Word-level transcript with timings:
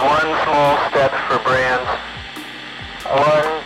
one 0.00 0.30
small 0.44 0.78
step 0.90 1.10
for 1.26 1.38
brands, 1.42 1.88
one 3.04 3.64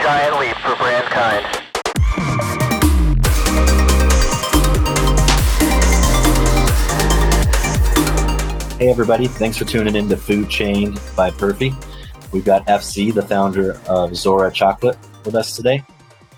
giant 0.00 0.38
leap 0.38 0.56
for 0.58 0.76
brand 0.76 1.06
kind. 1.06 1.44
Hey, 8.78 8.88
everybody. 8.88 9.26
Thanks 9.26 9.56
for 9.56 9.64
tuning 9.64 9.96
in 9.96 10.08
to 10.08 10.16
Food 10.16 10.48
Chain 10.48 10.94
by 11.16 11.32
Perfy. 11.32 11.74
We've 12.32 12.44
got 12.44 12.64
FZ, 12.66 13.14
the 13.14 13.22
founder 13.22 13.80
of 13.88 14.14
Zora 14.14 14.52
Chocolate, 14.52 14.96
with 15.24 15.34
us 15.34 15.56
today. 15.56 15.82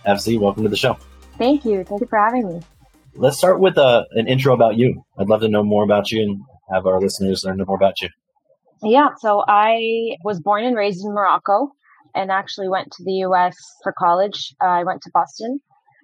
FZ, 0.07 0.41
welcome 0.41 0.63
to 0.63 0.71
the 0.71 0.77
show. 0.77 0.97
Thank 1.37 1.67
you. 1.67 1.85
Thank 1.85 2.01
you 2.01 2.07
for 2.07 2.19
having 2.19 2.49
me. 2.49 2.63
Let's 3.15 3.37
start 3.37 3.61
with 3.61 3.77
uh, 3.77 4.05
an 4.13 4.27
intro 4.27 4.55
about 4.55 4.79
you. 4.79 5.05
I'd 5.19 5.29
love 5.29 5.43
to 5.43 5.49
know 5.49 5.63
more 5.63 5.85
about 5.85 6.11
you 6.11 6.23
and 6.23 6.41
have 6.73 6.87
our 6.87 6.99
listeners 6.99 7.45
learn 7.45 7.59
more 7.59 7.77
about 7.77 8.01
you. 8.01 8.09
Yeah, 8.82 9.10
so 9.18 9.45
I 9.46 10.16
was 10.24 10.41
born 10.41 10.64
and 10.64 10.77
raised 10.77 11.04
in 11.04 11.12
Morocco 11.12 11.70
and 12.14 12.32
actually 12.32 12.68
went 12.68 12.91
to 12.92 13.05
the 13.05 13.24
US 13.27 13.56
for 13.82 13.95
college. 13.96 14.55
Uh, 14.62 14.66
I 14.66 14.84
went 14.84 15.02
to 15.02 15.10
Boston. 15.14 15.60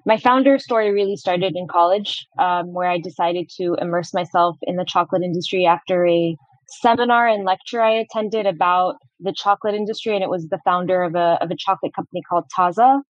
My 0.07 0.17
founder 0.17 0.59
story 0.59 0.93
really 0.93 1.17
started 1.17 1.55
in 1.57 1.67
college, 1.69 2.27
um, 2.39 2.73
where 2.73 2.89
I 2.89 2.99
decided 2.99 3.51
to 3.57 3.77
immerse 3.81 4.15
myself 4.15 4.57
in 4.63 4.77
the 4.77 4.85
chocolate 4.87 5.23
industry 5.23 5.67
after 5.67 6.07
a 6.07 6.37
seminar 6.81 7.27
and 7.27 7.45
lecture 7.45 7.83
I 7.83 7.91
attended 7.91 8.47
about 8.47 8.95
the 9.21 9.35
chocolate 9.37 9.75
industry. 9.75 10.15
And 10.15 10.23
it 10.23 10.31
was 10.31 10.47
the 10.49 10.61
founder 10.65 11.03
of 11.03 11.17
a, 11.17 11.39
of 11.41 11.51
a 11.51 11.57
chocolate 11.59 11.95
company 11.95 12.23
called 12.31 12.45
Taza. 12.57 13.01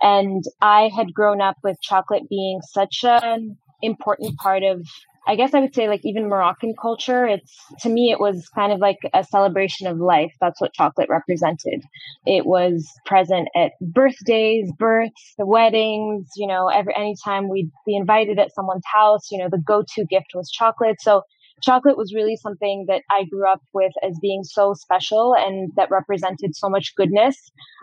And 0.00 0.42
I 0.62 0.90
had 0.96 1.12
grown 1.12 1.40
up 1.40 1.56
with 1.62 1.76
chocolate 1.82 2.28
being 2.30 2.60
such 2.62 3.04
an 3.04 3.56
important 3.82 4.36
part 4.38 4.62
of 4.62 4.80
I 5.26 5.36
guess 5.36 5.54
I 5.54 5.60
would 5.60 5.74
say 5.74 5.88
like 5.88 6.00
even 6.04 6.28
Moroccan 6.28 6.74
culture, 6.80 7.26
it's 7.26 7.56
to 7.80 7.88
me 7.88 8.10
it 8.10 8.18
was 8.18 8.48
kind 8.48 8.72
of 8.72 8.80
like 8.80 8.98
a 9.14 9.22
celebration 9.22 9.86
of 9.86 9.98
life. 9.98 10.32
That's 10.40 10.60
what 10.60 10.72
chocolate 10.72 11.08
represented. 11.08 11.82
It 12.26 12.44
was 12.44 12.88
present 13.06 13.48
at 13.54 13.72
birthdays, 13.80 14.72
births, 14.78 15.34
the 15.38 15.46
weddings, 15.46 16.28
you 16.36 16.46
know, 16.46 16.68
every 16.68 16.94
anytime 16.96 17.48
we'd 17.48 17.70
be 17.86 17.96
invited 17.96 18.38
at 18.38 18.52
someone's 18.54 18.86
house, 18.92 19.30
you 19.30 19.38
know, 19.38 19.48
the 19.50 19.62
go-to 19.64 20.04
gift 20.06 20.32
was 20.34 20.50
chocolate. 20.50 21.00
So 21.00 21.22
chocolate 21.62 21.96
was 21.96 22.12
really 22.14 22.36
something 22.36 22.86
that 22.88 23.02
I 23.10 23.24
grew 23.24 23.50
up 23.50 23.60
with 23.72 23.92
as 24.02 24.18
being 24.20 24.42
so 24.42 24.74
special 24.74 25.34
and 25.34 25.70
that 25.76 25.90
represented 25.90 26.56
so 26.56 26.68
much 26.68 26.92
goodness. 26.96 27.36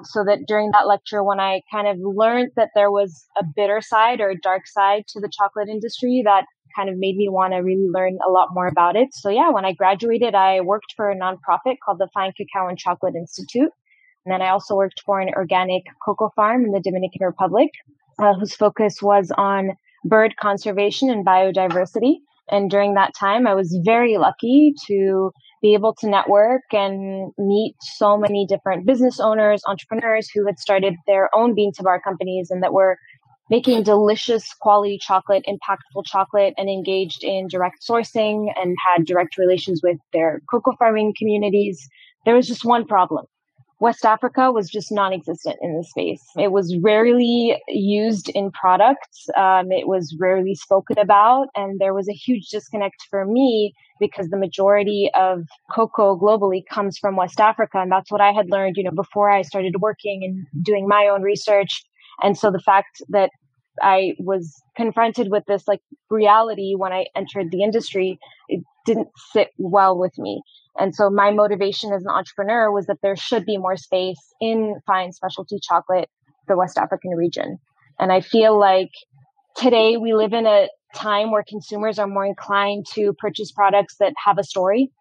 So 0.03 0.23
that 0.25 0.39
during 0.47 0.71
that 0.71 0.87
lecture, 0.87 1.23
when 1.23 1.39
I 1.39 1.61
kind 1.71 1.87
of 1.87 1.97
learned 1.99 2.51
that 2.55 2.69
there 2.75 2.91
was 2.91 3.25
a 3.39 3.43
bitter 3.55 3.81
side 3.81 4.19
or 4.19 4.29
a 4.29 4.39
dark 4.39 4.67
side 4.67 5.03
to 5.09 5.19
the 5.19 5.31
chocolate 5.31 5.69
industry, 5.69 6.21
that 6.25 6.45
kind 6.75 6.89
of 6.89 6.97
made 6.97 7.15
me 7.15 7.29
want 7.29 7.53
to 7.53 7.59
really 7.59 7.87
learn 7.89 8.17
a 8.27 8.31
lot 8.31 8.49
more 8.51 8.67
about 8.67 8.95
it. 8.95 9.09
So 9.13 9.29
yeah, 9.29 9.49
when 9.49 9.65
I 9.65 9.73
graduated, 9.73 10.35
I 10.35 10.61
worked 10.61 10.93
for 10.95 11.09
a 11.09 11.15
nonprofit 11.15 11.77
called 11.83 11.99
the 11.99 12.09
Fine 12.13 12.33
Cacao 12.37 12.67
and 12.67 12.77
Chocolate 12.77 13.15
Institute. 13.15 13.71
And 14.25 14.33
then 14.33 14.41
I 14.41 14.49
also 14.49 14.75
worked 14.75 15.01
for 15.05 15.19
an 15.19 15.29
organic 15.35 15.83
cocoa 16.05 16.31
farm 16.35 16.65
in 16.65 16.71
the 16.71 16.81
Dominican 16.81 17.25
Republic, 17.25 17.69
uh, 18.19 18.33
whose 18.33 18.55
focus 18.55 19.01
was 19.01 19.31
on 19.37 19.71
bird 20.05 20.35
conservation 20.37 21.09
and 21.09 21.25
biodiversity. 21.25 22.15
And 22.51 22.69
during 22.69 22.95
that 22.95 23.13
time, 23.15 23.47
I 23.47 23.53
was 23.53 23.79
very 23.85 24.17
lucky 24.17 24.73
to 24.87 25.31
be 25.61 25.73
able 25.73 25.93
to 25.95 26.09
network 26.09 26.63
and 26.71 27.31
meet 27.37 27.75
so 27.81 28.17
many 28.17 28.45
different 28.47 28.85
business 28.85 29.19
owners, 29.19 29.61
entrepreneurs 29.67 30.29
who 30.33 30.45
had 30.45 30.57
started 30.57 30.95
their 31.05 31.29
own 31.35 31.53
bean 31.53 31.71
to 31.73 31.83
bar 31.83 32.01
companies 32.01 32.49
and 32.49 32.63
that 32.63 32.73
were 32.73 32.97
making 33.49 33.83
delicious 33.83 34.53
quality 34.53 34.97
chocolate, 35.01 35.45
impactful 35.47 36.05
chocolate, 36.05 36.53
and 36.57 36.69
engaged 36.69 37.23
in 37.23 37.47
direct 37.47 37.83
sourcing 37.87 38.51
and 38.55 38.75
had 38.87 39.05
direct 39.05 39.37
relations 39.37 39.81
with 39.83 39.97
their 40.13 40.41
cocoa 40.49 40.75
farming 40.77 41.13
communities. 41.17 41.87
There 42.25 42.35
was 42.35 42.47
just 42.47 42.65
one 42.65 42.85
problem. 42.85 43.25
West 43.79 44.03
Africa 44.03 44.51
was 44.51 44.69
just 44.69 44.91
non 44.91 45.13
existent 45.13 45.55
in 45.61 45.77
the 45.77 45.83
space. 45.83 46.23
It 46.37 46.51
was 46.51 46.77
rarely 46.81 47.57
used 47.69 48.29
in 48.29 48.51
products. 48.51 49.29
Um, 49.37 49.71
it 49.71 49.87
was 49.87 50.15
rarely 50.19 50.53
spoken 50.53 50.97
about. 50.99 51.47
And 51.55 51.79
there 51.79 51.93
was 51.93 52.09
a 52.09 52.13
huge 52.13 52.49
disconnect 52.49 53.05
for 53.09 53.25
me 53.25 53.73
because 53.99 54.27
the 54.29 54.37
majority 54.37 55.09
of 55.17 55.43
cocoa 55.71 56.17
globally 56.17 56.61
comes 56.69 56.97
from 56.97 57.15
West 57.15 57.39
Africa. 57.39 57.79
And 57.79 57.91
that's 57.91 58.11
what 58.11 58.21
I 58.21 58.33
had 58.33 58.49
learned, 58.49 58.75
you 58.75 58.83
know, 58.83 58.91
before 58.91 59.29
I 59.29 59.43
started 59.43 59.75
working 59.79 60.23
and 60.23 60.65
doing 60.65 60.85
my 60.85 61.07
own 61.07 61.21
research. 61.21 61.81
And 62.21 62.37
so 62.37 62.51
the 62.51 62.59
fact 62.59 63.01
that 63.09 63.31
I 63.81 64.15
was 64.19 64.61
confronted 64.75 65.29
with 65.29 65.43
this 65.47 65.67
like 65.67 65.81
reality 66.09 66.73
when 66.75 66.91
I 66.91 67.05
entered 67.15 67.51
the 67.51 67.63
industry, 67.63 68.19
it 68.47 68.63
didn't 68.85 69.09
sit 69.31 69.49
well 69.57 69.97
with 69.97 70.17
me. 70.17 70.41
And 70.77 70.95
so 70.95 71.09
my 71.09 71.31
motivation 71.31 71.93
as 71.93 72.03
an 72.03 72.11
entrepreneur 72.11 72.71
was 72.71 72.85
that 72.87 72.97
there 73.01 73.15
should 73.15 73.45
be 73.45 73.57
more 73.57 73.77
space 73.77 74.33
in 74.39 74.75
fine 74.87 75.11
specialty 75.11 75.59
chocolate, 75.61 76.09
the 76.47 76.57
West 76.57 76.77
African 76.77 77.11
region. 77.11 77.57
And 77.99 78.11
I 78.11 78.21
feel 78.21 78.57
like 78.57 78.91
today 79.55 79.97
we 79.97 80.13
live 80.13 80.33
in 80.33 80.45
a 80.45 80.69
time 80.95 81.31
where 81.31 81.43
consumers 81.47 81.99
are 81.99 82.07
more 82.07 82.25
inclined 82.25 82.85
to 82.93 83.13
purchase 83.19 83.51
products 83.51 83.97
that 83.99 84.13
have 84.25 84.37
a 84.37 84.43
story. 84.43 84.91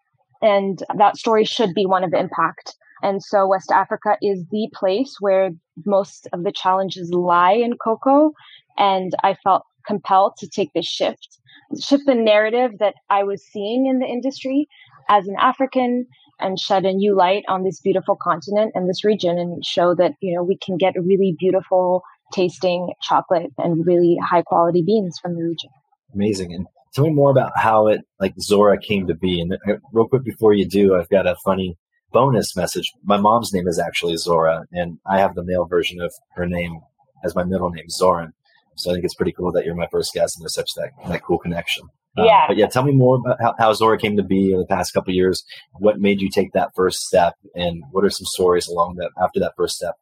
And 0.41 0.81
that 0.97 1.17
story 1.17 1.45
should 1.45 1.73
be 1.73 1.85
one 1.85 2.03
of 2.03 2.13
impact. 2.13 2.75
And 3.01 3.23
so 3.23 3.47
West 3.47 3.71
Africa 3.71 4.17
is 4.21 4.45
the 4.51 4.69
place 4.73 5.15
where 5.19 5.51
most 5.85 6.27
of 6.33 6.43
the 6.43 6.51
challenges 6.51 7.11
lie 7.11 7.53
in 7.53 7.77
cocoa. 7.77 8.31
And 8.77 9.13
I 9.23 9.35
felt 9.43 9.63
compelled 9.85 10.33
to 10.37 10.47
take 10.47 10.71
this 10.73 10.85
shift, 10.85 11.39
shift 11.81 12.05
the 12.05 12.15
narrative 12.15 12.71
that 12.79 12.95
I 13.09 13.23
was 13.23 13.43
seeing 13.43 13.87
in 13.87 13.99
the 13.99 14.05
industry 14.05 14.67
as 15.09 15.27
an 15.27 15.35
African 15.39 16.05
and 16.39 16.59
shed 16.59 16.85
a 16.85 16.93
new 16.93 17.15
light 17.15 17.43
on 17.49 17.63
this 17.63 17.81
beautiful 17.81 18.15
continent 18.15 18.71
and 18.75 18.89
this 18.89 19.03
region 19.03 19.37
and 19.37 19.65
show 19.65 19.93
that, 19.95 20.13
you 20.21 20.33
know, 20.33 20.43
we 20.43 20.57
can 20.57 20.77
get 20.77 20.93
really 20.95 21.35
beautiful 21.37 22.03
tasting 22.33 22.93
chocolate 23.01 23.51
and 23.57 23.85
really 23.85 24.17
high 24.23 24.43
quality 24.43 24.81
beans 24.81 25.17
from 25.21 25.35
the 25.35 25.43
region. 25.43 25.69
Amazing. 26.13 26.53
And 26.53 26.67
tell 26.93 27.05
me 27.05 27.11
more 27.11 27.31
about 27.31 27.51
how 27.57 27.87
it, 27.87 28.01
like 28.19 28.33
Zora 28.39 28.79
came 28.79 29.07
to 29.07 29.15
be. 29.15 29.41
And 29.41 29.53
uh, 29.53 29.77
real 29.91 30.07
quick 30.07 30.23
before 30.23 30.53
you 30.53 30.65
do, 30.67 30.95
I've 30.95 31.09
got 31.09 31.27
a 31.27 31.35
funny 31.43 31.77
bonus 32.11 32.55
message. 32.55 32.91
My 33.03 33.17
mom's 33.17 33.53
name 33.53 33.67
is 33.67 33.79
actually 33.79 34.17
Zora, 34.17 34.65
and 34.71 34.97
I 35.05 35.19
have 35.19 35.35
the 35.35 35.43
male 35.43 35.65
version 35.65 36.01
of 36.01 36.13
her 36.35 36.47
name 36.47 36.79
as 37.23 37.35
my 37.35 37.43
middle 37.43 37.69
name, 37.69 37.89
Zoran. 37.89 38.33
So 38.79 38.91
I 38.91 38.93
think 38.93 39.05
it's 39.05 39.15
pretty 39.15 39.33
cool 39.33 39.51
that 39.51 39.65
you're 39.65 39.75
my 39.75 39.87
first 39.91 40.13
guest 40.13 40.37
and 40.37 40.43
there's 40.43 40.55
such 40.55 40.71
that, 40.75 40.91
that 41.09 41.23
cool 41.23 41.37
connection. 41.37 41.83
Um, 42.17 42.25
yeah. 42.25 42.45
But 42.47 42.57
yeah, 42.57 42.67
tell 42.67 42.83
me 42.83 42.93
more 42.93 43.17
about 43.17 43.37
how, 43.41 43.53
how 43.59 43.73
Zora 43.73 43.97
came 43.97 44.17
to 44.17 44.23
be 44.23 44.51
in 44.53 44.59
the 44.59 44.65
past 44.65 44.93
couple 44.93 45.13
years. 45.13 45.43
What 45.79 45.99
made 45.99 46.21
you 46.21 46.29
take 46.29 46.53
that 46.53 46.71
first 46.75 46.99
step, 47.01 47.35
and 47.55 47.83
what 47.91 48.03
are 48.03 48.09
some 48.09 48.25
stories 48.25 48.67
along 48.67 48.95
that 48.95 49.11
after 49.21 49.39
that 49.39 49.53
first 49.55 49.75
step 49.75 49.95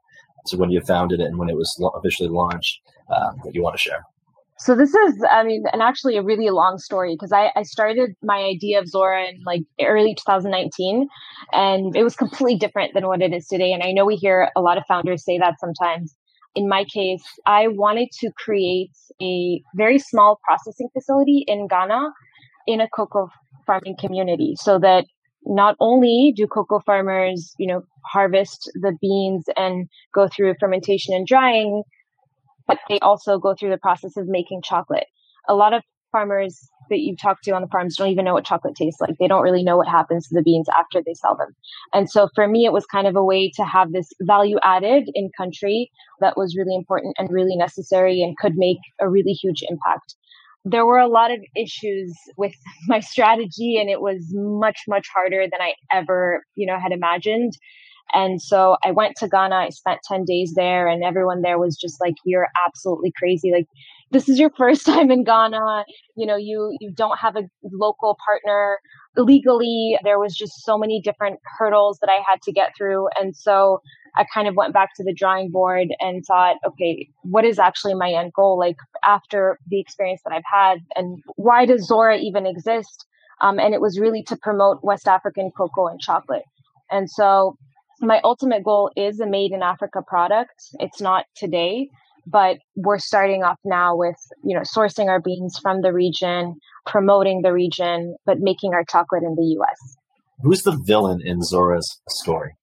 to 0.48 0.58
when 0.58 0.70
you 0.70 0.82
founded 0.82 1.20
it 1.20 1.26
and 1.26 1.38
when 1.38 1.50
it 1.50 1.56
was 1.56 1.76
officially 1.96 2.30
launched 2.30 2.80
uh, 3.12 3.32
that 3.44 3.54
you 3.54 3.62
want 3.62 3.76
to 3.76 3.82
share? 3.82 4.04
So 4.60 4.76
this 4.76 4.94
is, 4.94 5.24
I 5.30 5.44
mean, 5.44 5.66
and 5.72 5.84
actually 5.84 6.18
a 6.18 6.24
really 6.24 6.50
long 6.50 6.80
story 6.80 7.14
because 7.14 7.32
I, 7.32 7.52
I 7.56 7.62
started 7.62 8.16
my 8.24 8.38
idea 8.38 8.80
of 8.80 8.88
Zora 8.88 9.28
in 9.28 9.44
like 9.46 9.62
early 9.80 10.16
2019, 10.16 11.08
and 11.54 11.96
it 11.96 12.04
was 12.04 12.16
completely 12.16 12.58
different 12.58 12.94
than 12.96 13.06
what 13.06 13.22
it 13.22 13.34
is 13.34 13.48
today. 13.48 13.72
And 13.72 13.84
I 13.84 13.92
know 13.92 14.06
we 14.06 14.16
hear 14.16 14.50
a 14.56 14.62
lot 14.62 14.78
of 14.78 14.84
founders 14.88 15.24
say 15.24 15.38
that 15.38 15.60
sometimes. 15.60 16.16
In 16.58 16.68
my 16.68 16.86
case, 16.86 17.24
I 17.46 17.68
wanted 17.68 18.10
to 18.22 18.32
create 18.36 18.98
a 19.22 19.62
very 19.76 20.00
small 20.00 20.40
processing 20.44 20.90
facility 20.92 21.44
in 21.46 21.68
Ghana 21.68 22.10
in 22.66 22.82
a 22.82 22.90
cocoa 22.90 23.30
farming 23.68 23.96
community 24.00 24.56
so 24.60 24.80
that 24.80 25.06
not 25.46 25.76
only 25.80 26.34
do 26.36 26.48
cocoa 26.48 26.80
farmers, 26.84 27.54
you 27.60 27.68
know, 27.68 27.84
harvest 28.12 28.72
the 28.74 28.98
beans 29.00 29.46
and 29.56 29.88
go 30.16 30.28
through 30.28 30.56
fermentation 30.60 31.14
and 31.14 31.28
drying, 31.28 31.84
but 32.66 32.80
they 32.90 32.98
also 33.02 33.38
go 33.38 33.54
through 33.54 33.70
the 33.70 33.78
process 33.78 34.18
of 34.18 34.26
making 34.28 34.64
chocolate. 34.64 35.06
A 35.48 35.54
lot 35.54 35.74
of 35.74 35.84
farmers 36.12 36.60
that 36.90 37.00
you 37.02 37.16
talk 37.16 37.42
to 37.44 37.52
on 37.52 37.62
the 37.62 37.68
farms 37.70 37.98
don't 37.98 38.10
even 38.10 38.26
know 38.26 38.34
what 38.34 38.46
chocolate 38.46 38.76
tastes 38.76 39.02
like. 39.02 39.16
They 39.20 39.28
don't 39.28 39.44
really 39.44 39.64
know 39.64 39.78
what 39.78 39.88
happens 39.88 40.28
to 40.28 40.36
the 40.36 40.44
beans 40.44 40.68
after 40.70 41.02
they 41.06 41.14
sell 41.16 41.38
them. 41.38 41.56
And 41.94 42.10
so 42.10 42.30
for 42.36 42.48
me, 42.48 42.66
it 42.66 42.74
was 42.74 42.86
kind 42.86 43.08
of 43.08 43.16
a 43.16 43.24
way 43.26 43.52
to 43.56 43.66
have 43.66 43.92
this 43.94 44.10
value 44.22 44.58
added 44.64 45.10
in 45.16 45.32
country 45.38 45.92
that 46.22 46.38
was 46.38 46.56
really 46.58 46.76
important 46.76 47.16
and 47.20 47.30
really 47.32 47.56
necessary 47.58 48.22
and 48.24 48.38
could 48.38 48.56
make 48.58 48.80
a 49.00 49.10
really 49.10 49.34
huge 49.34 49.64
impact. 49.70 50.16
There 50.66 50.86
were 50.86 51.00
a 51.00 51.08
lot 51.08 51.32
of 51.32 51.40
issues 51.56 52.16
with 52.38 52.54
my 52.88 53.00
strategy 53.02 53.78
and 53.80 53.90
it 53.90 54.02
was 54.02 54.24
much, 54.34 54.82
much 54.88 55.08
harder 55.14 55.46
than 55.52 55.62
I 55.62 55.74
ever, 55.92 56.44
you 56.56 56.68
know, 56.68 56.80
had 56.80 56.92
imagined. 56.94 57.54
And 58.14 58.42
so 58.42 58.78
I 58.84 58.92
went 58.92 59.16
to 59.18 59.28
Ghana. 59.28 59.56
I 59.56 59.70
spent 59.70 60.00
10 60.08 60.26
days 60.26 60.54
there, 60.56 60.88
and 60.88 61.04
everyone 61.04 61.42
there 61.42 61.60
was 61.60 61.78
just 61.78 62.00
like, 62.02 62.16
You're 62.26 62.48
absolutely 62.66 63.14
crazy. 63.18 63.52
Like, 63.52 63.68
this 64.12 64.30
is 64.30 64.40
your 64.40 64.52
first 64.58 64.86
time 64.86 65.12
in 65.12 65.24
Ghana. 65.24 65.86
You 66.16 66.26
know, 66.26 66.36
you, 66.36 66.76
you 66.80 66.92
don't 66.92 67.18
have 67.20 67.36
a 67.36 67.44
local 67.64 68.18
partner 68.26 68.80
legally. 69.16 69.98
There 70.04 70.20
was 70.20 70.36
just 70.36 70.64
so 70.64 70.78
many 70.78 71.02
different 71.02 71.40
hurdles 71.58 72.00
that 72.02 72.10
I 72.10 72.22
had 72.30 72.42
to 72.44 72.52
get 72.52 72.72
through. 72.78 73.08
And 73.20 73.36
so 73.36 73.82
I 74.16 74.26
kind 74.34 74.48
of 74.48 74.56
went 74.56 74.74
back 74.74 74.96
to 74.96 75.04
the 75.04 75.14
drawing 75.14 75.52
board 75.52 75.90
and 76.00 76.24
thought, 76.26 76.58
okay, 76.66 77.08
what 77.24 77.46
is 77.46 77.60
actually 77.60 77.94
my 77.94 78.12
end 78.12 78.34
goal? 78.34 78.58
Like, 78.58 78.78
after 79.04 79.60
the 79.68 79.80
experience 79.80 80.22
that 80.26 80.34
I've 80.34 80.44
had, 80.52 80.80
and 80.96 81.22
why 81.36 81.66
does 81.66 81.88
Zora 81.88 82.18
even 82.18 82.46
exist? 82.46 83.06
Um, 83.42 83.60
and 83.60 83.74
it 83.74 83.82
was 83.82 84.00
really 84.00 84.24
to 84.24 84.36
promote 84.36 84.84
West 84.84 85.08
African 85.08 85.52
cocoa 85.56 85.88
and 85.88 86.00
chocolate. 86.00 86.44
And 86.90 87.10
so 87.10 87.58
my 88.00 88.20
ultimate 88.24 88.64
goal 88.64 88.92
is 88.96 89.20
a 89.20 89.28
made 89.28 89.52
in 89.52 89.62
Africa 89.62 90.02
product. 90.06 90.64
It's 90.80 91.02
not 91.02 91.26
today, 91.36 91.90
but 92.30 92.58
we're 92.76 93.00
starting 93.00 93.44
off 93.44 93.58
now 93.64 93.96
with, 93.96 94.18
you 94.44 94.56
know, 94.56 94.64
sourcing 94.64 95.08
our 95.08 95.22
beans 95.22 95.58
from 95.62 95.82
the 95.82 95.94
region, 95.94 96.56
promoting 96.86 97.42
the 97.42 97.54
region, 97.54 98.16
but 98.26 98.40
making 98.40 98.74
our 98.74 98.84
chocolate 98.84 99.24
in 99.24 99.36
the 99.36 99.58
US. 99.60 99.98
Who's 100.42 100.64
the 100.64 100.80
villain 100.86 101.20
in 101.24 101.42
Zora's 101.42 102.02
story? 102.10 102.56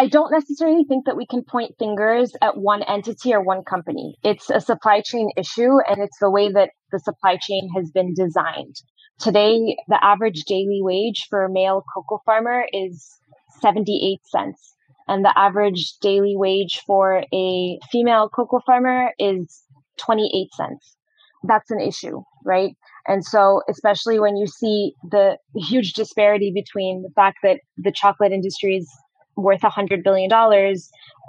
I 0.00 0.06
don't 0.06 0.30
necessarily 0.30 0.84
think 0.84 1.06
that 1.06 1.16
we 1.16 1.26
can 1.26 1.42
point 1.42 1.74
fingers 1.76 2.32
at 2.40 2.56
one 2.56 2.84
entity 2.84 3.34
or 3.34 3.42
one 3.42 3.64
company. 3.64 4.14
It's 4.22 4.48
a 4.48 4.60
supply 4.60 5.02
chain 5.04 5.28
issue 5.36 5.80
and 5.88 6.00
it's 6.00 6.18
the 6.20 6.30
way 6.30 6.52
that 6.52 6.70
the 6.92 7.00
supply 7.00 7.36
chain 7.36 7.68
has 7.74 7.90
been 7.90 8.14
designed. 8.14 8.76
Today, 9.18 9.76
the 9.88 9.98
average 10.00 10.44
daily 10.46 10.78
wage 10.82 11.26
for 11.28 11.44
a 11.44 11.52
male 11.52 11.82
cocoa 11.92 12.22
farmer 12.24 12.64
is 12.72 13.18
78 13.60 14.20
cents. 14.24 14.76
And 15.08 15.24
the 15.24 15.36
average 15.38 15.94
daily 16.00 16.34
wage 16.36 16.82
for 16.86 17.24
a 17.32 17.78
female 17.90 18.28
cocoa 18.28 18.60
farmer 18.66 19.12
is 19.18 19.62
28 19.98 20.48
cents. 20.54 20.96
That's 21.44 21.70
an 21.70 21.80
issue, 21.80 22.22
right? 22.44 22.76
And 23.06 23.24
so, 23.24 23.62
especially 23.68 24.20
when 24.20 24.36
you 24.36 24.46
see 24.46 24.94
the 25.10 25.38
huge 25.56 25.94
disparity 25.94 26.52
between 26.54 27.02
the 27.02 27.10
fact 27.14 27.38
that 27.42 27.60
the 27.76 27.92
chocolate 27.92 28.32
industry 28.32 28.76
is 28.76 28.88
worth 29.36 29.60
$100 29.60 30.02
billion 30.02 30.30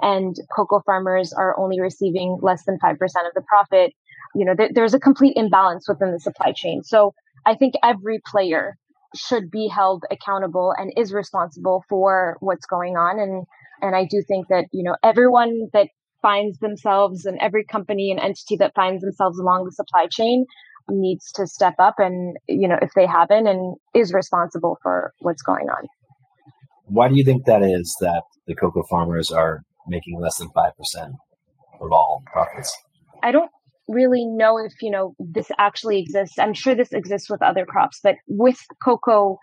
and 0.02 0.36
cocoa 0.54 0.82
farmers 0.84 1.32
are 1.32 1.58
only 1.58 1.80
receiving 1.80 2.38
less 2.42 2.64
than 2.64 2.78
5% 2.82 2.92
of 2.92 3.34
the 3.34 3.42
profit, 3.48 3.92
you 4.34 4.44
know, 4.44 4.54
th- 4.54 4.72
there's 4.74 4.94
a 4.94 5.00
complete 5.00 5.34
imbalance 5.36 5.88
within 5.88 6.12
the 6.12 6.18
supply 6.18 6.52
chain. 6.52 6.82
So 6.82 7.14
I 7.46 7.54
think 7.54 7.74
every 7.84 8.20
player 8.26 8.76
should 9.14 9.50
be 9.50 9.68
held 9.68 10.04
accountable 10.10 10.74
and 10.76 10.92
is 10.96 11.12
responsible 11.12 11.84
for 11.88 12.36
what's 12.40 12.66
going 12.66 12.96
on. 12.96 13.18
And, 13.18 13.46
and 13.82 13.94
I 13.94 14.04
do 14.04 14.22
think 14.26 14.48
that, 14.48 14.66
you 14.72 14.82
know, 14.82 14.96
everyone 15.02 15.68
that 15.72 15.88
finds 16.22 16.58
themselves 16.58 17.24
and 17.24 17.38
every 17.40 17.64
company 17.64 18.10
and 18.10 18.20
entity 18.20 18.56
that 18.56 18.74
finds 18.74 19.02
themselves 19.02 19.38
along 19.38 19.64
the 19.64 19.72
supply 19.72 20.06
chain 20.10 20.44
needs 20.88 21.30
to 21.32 21.46
step 21.46 21.74
up 21.78 21.94
and, 21.98 22.36
you 22.48 22.68
know, 22.68 22.78
if 22.82 22.90
they 22.94 23.06
haven't 23.06 23.46
and 23.46 23.76
is 23.94 24.12
responsible 24.12 24.76
for 24.82 25.12
what's 25.20 25.42
going 25.42 25.66
on. 25.68 25.86
Why 26.86 27.08
do 27.08 27.14
you 27.14 27.24
think 27.24 27.44
that 27.46 27.62
is 27.62 27.96
that 28.00 28.22
the 28.46 28.54
cocoa 28.54 28.82
farmers 28.90 29.30
are 29.30 29.62
making 29.86 30.20
less 30.20 30.38
than 30.38 30.48
5% 30.48 30.72
of 31.80 31.92
all 31.92 32.22
profits? 32.32 32.76
I 33.22 33.30
don't 33.30 33.50
really 33.86 34.26
know 34.26 34.58
if, 34.58 34.72
you 34.82 34.90
know, 34.90 35.14
this 35.18 35.50
actually 35.58 36.00
exists. 36.00 36.38
I'm 36.38 36.54
sure 36.54 36.74
this 36.74 36.92
exists 36.92 37.30
with 37.30 37.42
other 37.42 37.64
crops, 37.64 38.00
but 38.02 38.16
with 38.26 38.58
cocoa 38.82 39.38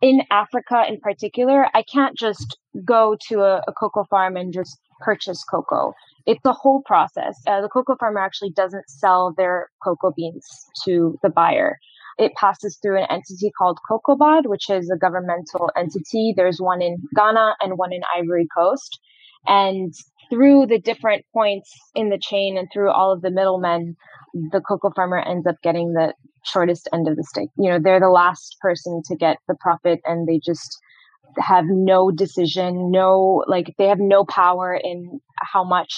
in 0.00 0.22
Africa 0.30 0.84
in 0.88 1.00
particular, 1.00 1.66
I 1.74 1.82
can't 1.82 2.16
just 2.16 2.56
go 2.84 3.16
to 3.28 3.40
a, 3.40 3.62
a 3.66 3.72
cocoa 3.72 4.04
farm 4.04 4.36
and 4.36 4.52
just 4.52 4.78
purchase 5.00 5.42
cocoa. 5.44 5.94
It's 6.26 6.44
a 6.44 6.52
whole 6.52 6.82
process. 6.86 7.36
Uh, 7.46 7.60
the 7.60 7.68
cocoa 7.68 7.96
farmer 7.96 8.20
actually 8.20 8.50
doesn't 8.50 8.88
sell 8.88 9.34
their 9.36 9.68
cocoa 9.82 10.12
beans 10.16 10.46
to 10.84 11.18
the 11.22 11.30
buyer 11.30 11.78
it 12.18 12.34
passes 12.34 12.78
through 12.80 12.98
an 12.98 13.06
entity 13.10 13.50
called 13.56 13.78
COCOBOD, 13.90 14.46
which 14.46 14.70
is 14.70 14.90
a 14.90 14.96
governmental 14.96 15.70
entity. 15.76 16.32
There's 16.36 16.60
one 16.60 16.80
in 16.80 16.98
Ghana 17.14 17.56
and 17.60 17.76
one 17.76 17.92
in 17.92 18.02
Ivory 18.16 18.46
Coast. 18.56 19.00
And 19.46 19.92
through 20.30 20.66
the 20.66 20.78
different 20.78 21.24
points 21.32 21.70
in 21.94 22.10
the 22.10 22.18
chain 22.18 22.56
and 22.56 22.68
through 22.72 22.90
all 22.90 23.12
of 23.12 23.22
the 23.22 23.30
middlemen, 23.30 23.96
the 24.52 24.60
cocoa 24.60 24.90
farmer 24.94 25.18
ends 25.18 25.46
up 25.46 25.56
getting 25.62 25.92
the 25.92 26.12
shortest 26.44 26.88
end 26.92 27.08
of 27.08 27.16
the 27.16 27.24
stick. 27.24 27.48
You 27.56 27.70
know, 27.70 27.78
they're 27.82 28.00
the 28.00 28.08
last 28.08 28.56
person 28.60 29.02
to 29.06 29.16
get 29.16 29.38
the 29.48 29.54
profit 29.60 30.00
and 30.04 30.28
they 30.28 30.40
just 30.44 30.78
have 31.38 31.64
no 31.68 32.10
decision, 32.10 32.90
no, 32.90 33.44
like 33.46 33.74
they 33.78 33.86
have 33.86 33.98
no 34.00 34.24
power 34.24 34.78
in 34.82 35.20
how 35.40 35.64
much 35.64 35.94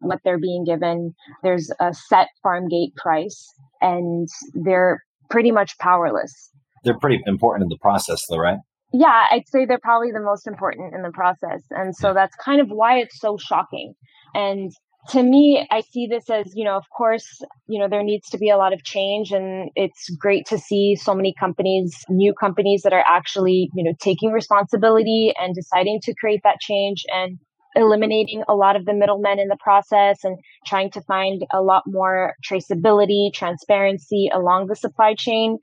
what 0.00 0.20
they're 0.24 0.38
being 0.38 0.64
given. 0.64 1.14
There's 1.42 1.70
a 1.80 1.94
set 1.94 2.28
farm 2.42 2.68
gate 2.68 2.94
price 2.96 3.46
and 3.80 4.28
they're 4.54 5.02
pretty 5.30 5.50
much 5.50 5.78
powerless. 5.78 6.50
They're 6.84 6.98
pretty 6.98 7.20
important 7.26 7.64
in 7.64 7.68
the 7.68 7.78
process, 7.80 8.20
though, 8.28 8.38
right? 8.38 8.58
Yeah, 8.98 9.26
I'd 9.30 9.46
say 9.48 9.66
they're 9.66 9.78
probably 9.78 10.10
the 10.10 10.20
most 10.20 10.46
important 10.46 10.94
in 10.94 11.02
the 11.02 11.10
process. 11.10 11.62
And 11.70 11.94
so 11.94 12.14
that's 12.14 12.34
kind 12.36 12.62
of 12.62 12.68
why 12.68 12.98
it's 12.98 13.20
so 13.20 13.36
shocking. 13.36 13.92
And 14.32 14.72
to 15.10 15.22
me, 15.22 15.66
I 15.70 15.82
see 15.82 16.06
this 16.06 16.30
as, 16.30 16.50
you 16.54 16.64
know, 16.64 16.76
of 16.76 16.84
course, 16.96 17.42
you 17.68 17.78
know, 17.78 17.88
there 17.88 18.02
needs 18.02 18.28
to 18.30 18.38
be 18.38 18.48
a 18.48 18.56
lot 18.56 18.72
of 18.72 18.82
change 18.84 19.32
and 19.32 19.70
it's 19.76 20.08
great 20.18 20.46
to 20.46 20.58
see 20.58 20.96
so 20.96 21.14
many 21.14 21.34
companies, 21.38 21.94
new 22.08 22.32
companies 22.32 22.82
that 22.82 22.94
are 22.94 23.04
actually, 23.06 23.68
you 23.74 23.84
know, 23.84 23.92
taking 24.00 24.32
responsibility 24.32 25.34
and 25.38 25.54
deciding 25.54 26.00
to 26.04 26.14
create 26.14 26.40
that 26.44 26.58
change 26.60 27.04
and 27.12 27.38
eliminating 27.76 28.42
a 28.48 28.54
lot 28.54 28.76
of 28.76 28.86
the 28.86 28.94
middlemen 28.94 29.38
in 29.38 29.48
the 29.48 29.58
process 29.60 30.24
and 30.24 30.38
trying 30.64 30.90
to 30.90 31.02
find 31.02 31.44
a 31.52 31.60
lot 31.60 31.82
more 31.86 32.32
traceability, 32.42 33.30
transparency 33.34 34.30
along 34.32 34.68
the 34.68 34.76
supply 34.76 35.14
chain. 35.14 35.58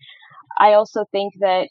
I 0.60 0.74
also 0.74 1.06
think 1.12 1.34
that 1.40 1.70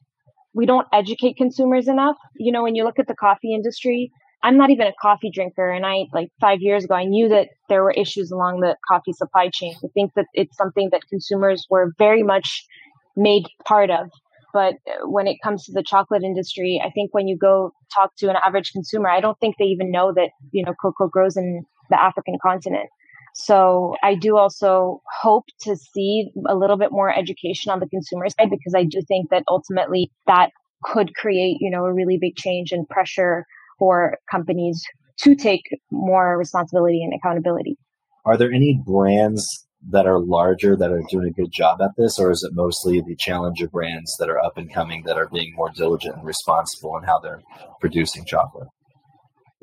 we 0.54 0.66
don't 0.66 0.86
educate 0.92 1.36
consumers 1.36 1.88
enough. 1.88 2.16
You 2.36 2.52
know, 2.52 2.62
when 2.62 2.74
you 2.74 2.84
look 2.84 2.98
at 2.98 3.08
the 3.08 3.14
coffee 3.14 3.54
industry, 3.54 4.10
I'm 4.42 4.56
not 4.56 4.70
even 4.70 4.86
a 4.86 4.92
coffee 5.00 5.30
drinker. 5.32 5.70
And 5.70 5.86
I, 5.86 6.06
like 6.12 6.30
five 6.40 6.58
years 6.60 6.84
ago, 6.84 6.94
I 6.94 7.04
knew 7.04 7.28
that 7.28 7.48
there 7.68 7.82
were 7.82 7.92
issues 7.92 8.30
along 8.30 8.60
the 8.60 8.76
coffee 8.86 9.12
supply 9.12 9.50
chain. 9.52 9.74
I 9.84 9.88
think 9.94 10.12
that 10.16 10.26
it's 10.34 10.56
something 10.56 10.88
that 10.92 11.02
consumers 11.08 11.66
were 11.70 11.92
very 11.98 12.22
much 12.22 12.66
made 13.16 13.44
part 13.64 13.90
of. 13.90 14.10
But 14.52 14.74
uh, 14.86 15.08
when 15.08 15.26
it 15.26 15.38
comes 15.42 15.64
to 15.64 15.72
the 15.72 15.82
chocolate 15.82 16.24
industry, 16.24 16.82
I 16.84 16.90
think 16.90 17.14
when 17.14 17.28
you 17.28 17.38
go 17.38 17.72
talk 17.94 18.10
to 18.18 18.28
an 18.28 18.36
average 18.44 18.72
consumer, 18.72 19.08
I 19.08 19.20
don't 19.20 19.38
think 19.40 19.56
they 19.58 19.64
even 19.66 19.90
know 19.90 20.12
that, 20.14 20.30
you 20.50 20.64
know, 20.64 20.74
cocoa 20.80 21.08
grows 21.08 21.36
in 21.36 21.64
the 21.88 22.00
African 22.00 22.36
continent. 22.42 22.88
So 23.34 23.94
I 24.02 24.14
do 24.14 24.36
also 24.36 25.02
hope 25.20 25.44
to 25.62 25.76
see 25.76 26.30
a 26.48 26.54
little 26.54 26.76
bit 26.76 26.92
more 26.92 27.10
education 27.10 27.72
on 27.72 27.80
the 27.80 27.88
consumer 27.88 28.28
side 28.28 28.50
because 28.50 28.74
I 28.76 28.84
do 28.84 29.00
think 29.06 29.30
that 29.30 29.44
ultimately 29.48 30.10
that 30.26 30.50
could 30.84 31.14
create, 31.14 31.58
you 31.60 31.70
know, 31.70 31.84
a 31.84 31.92
really 31.92 32.18
big 32.20 32.36
change 32.36 32.72
and 32.72 32.88
pressure 32.88 33.46
for 33.78 34.18
companies 34.30 34.82
to 35.20 35.34
take 35.34 35.62
more 35.90 36.36
responsibility 36.36 37.02
and 37.02 37.12
accountability. 37.14 37.78
Are 38.24 38.36
there 38.36 38.52
any 38.52 38.80
brands 38.84 39.66
that 39.90 40.06
are 40.06 40.20
larger 40.20 40.76
that 40.76 40.92
are 40.92 41.02
doing 41.10 41.28
a 41.28 41.40
good 41.40 41.50
job 41.52 41.80
at 41.82 41.90
this, 41.96 42.18
or 42.18 42.30
is 42.30 42.42
it 42.44 42.54
mostly 42.54 43.00
the 43.00 43.16
challenger 43.16 43.68
brands 43.68 44.14
that 44.18 44.28
are 44.28 44.38
up 44.38 44.56
and 44.56 44.72
coming 44.72 45.02
that 45.06 45.16
are 45.16 45.28
being 45.28 45.54
more 45.56 45.70
diligent 45.74 46.16
and 46.16 46.24
responsible 46.24 46.96
in 46.96 47.04
how 47.04 47.18
they're 47.18 47.42
producing 47.80 48.24
chocolate? 48.24 48.68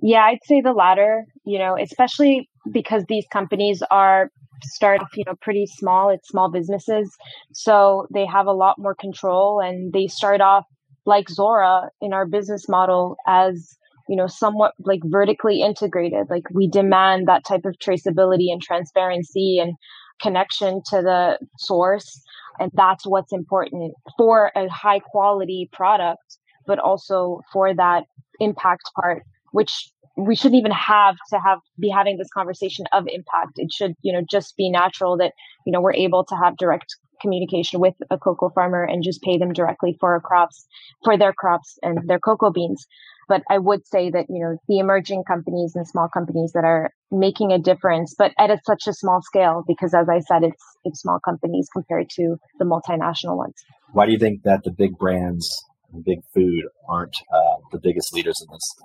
Yeah, 0.01 0.23
I'd 0.23 0.43
say 0.45 0.61
the 0.61 0.73
latter, 0.73 1.25
you 1.45 1.59
know, 1.59 1.77
especially 1.77 2.49
because 2.71 3.03
these 3.07 3.25
companies 3.31 3.83
are 3.91 4.31
start 4.61 4.99
you 5.15 5.23
know 5.25 5.35
pretty 5.39 5.65
small 5.65 6.09
it's 6.09 6.27
small 6.27 6.51
businesses 6.51 7.15
so 7.53 8.05
they 8.13 8.25
have 8.25 8.45
a 8.45 8.51
lot 8.51 8.75
more 8.77 8.93
control 8.93 9.61
and 9.61 9.93
they 9.93 10.05
start 10.05 10.41
off 10.41 10.65
like 11.05 11.29
zora 11.29 11.89
in 12.01 12.11
our 12.11 12.25
business 12.25 12.67
model 12.67 13.15
as 13.25 13.77
you 14.09 14.17
know 14.17 14.27
somewhat 14.27 14.73
like 14.79 14.99
vertically 15.05 15.61
integrated 15.61 16.27
like 16.29 16.43
we 16.53 16.67
demand 16.67 17.25
that 17.29 17.45
type 17.45 17.63
of 17.63 17.73
traceability 17.79 18.51
and 18.51 18.61
transparency 18.61 19.59
and 19.59 19.75
connection 20.21 20.81
to 20.85 21.01
the 21.01 21.39
source. 21.57 22.21
And 22.59 22.71
that's 22.73 23.05
what's 23.07 23.31
important 23.31 23.93
for 24.17 24.51
a 24.55 24.67
high 24.67 24.99
quality 24.99 25.69
product, 25.71 26.37
but 26.67 26.77
also 26.79 27.39
for 27.53 27.73
that 27.73 28.03
impact 28.39 28.83
part, 28.99 29.23
which 29.51 29.91
we 30.17 30.35
shouldn't 30.35 30.59
even 30.59 30.71
have 30.71 31.15
to 31.29 31.39
have 31.39 31.59
be 31.79 31.89
having 31.89 32.17
this 32.17 32.29
conversation 32.33 32.85
of 32.91 33.05
impact. 33.07 33.53
It 33.55 33.71
should, 33.71 33.93
you 34.01 34.11
know, 34.11 34.21
just 34.29 34.55
be 34.57 34.69
natural 34.69 35.17
that, 35.17 35.33
you 35.65 35.71
know, 35.71 35.81
we're 35.81 35.93
able 35.93 36.25
to 36.25 36.35
have 36.35 36.57
direct 36.57 36.95
communication 37.21 37.79
with 37.79 37.95
a 38.09 38.17
cocoa 38.17 38.49
farmer 38.49 38.83
and 38.83 39.03
just 39.03 39.21
pay 39.21 39.37
them 39.37 39.53
directly 39.53 39.95
for 39.99 40.13
our 40.13 40.19
crops, 40.19 40.65
for 41.03 41.17
their 41.17 41.33
crops 41.33 41.77
and 41.81 42.07
their 42.07 42.19
cocoa 42.19 42.51
beans. 42.51 42.85
But 43.27 43.43
I 43.49 43.59
would 43.59 43.85
say 43.85 44.09
that, 44.09 44.25
you 44.27 44.39
know, 44.43 44.57
the 44.67 44.79
emerging 44.79 45.23
companies 45.27 45.73
and 45.75 45.87
small 45.87 46.09
companies 46.11 46.51
that 46.53 46.63
are 46.63 46.91
making 47.11 47.51
a 47.51 47.59
difference, 47.59 48.15
but 48.17 48.31
at 48.39 48.49
a, 48.49 48.59
such 48.65 48.87
a 48.87 48.93
small 48.93 49.21
scale, 49.21 49.63
because 49.67 49.93
as 49.93 50.09
I 50.09 50.19
said, 50.19 50.43
it's, 50.43 50.63
it's 50.83 51.01
small 51.01 51.19
companies 51.23 51.67
compared 51.71 52.09
to 52.15 52.37
the 52.57 52.65
multinational 52.65 53.37
ones. 53.37 53.53
Why 53.91 54.05
do 54.05 54.13
you 54.13 54.19
think 54.19 54.43
that 54.43 54.63
the 54.63 54.71
big 54.71 54.97
brands 54.97 55.47
and 55.93 56.03
big 56.03 56.19
food 56.33 56.63
aren't 56.87 57.15
uh, 57.31 57.57
the 57.71 57.79
biggest 57.79 58.13
leaders 58.13 58.35
in 58.41 58.51
this? 58.51 58.75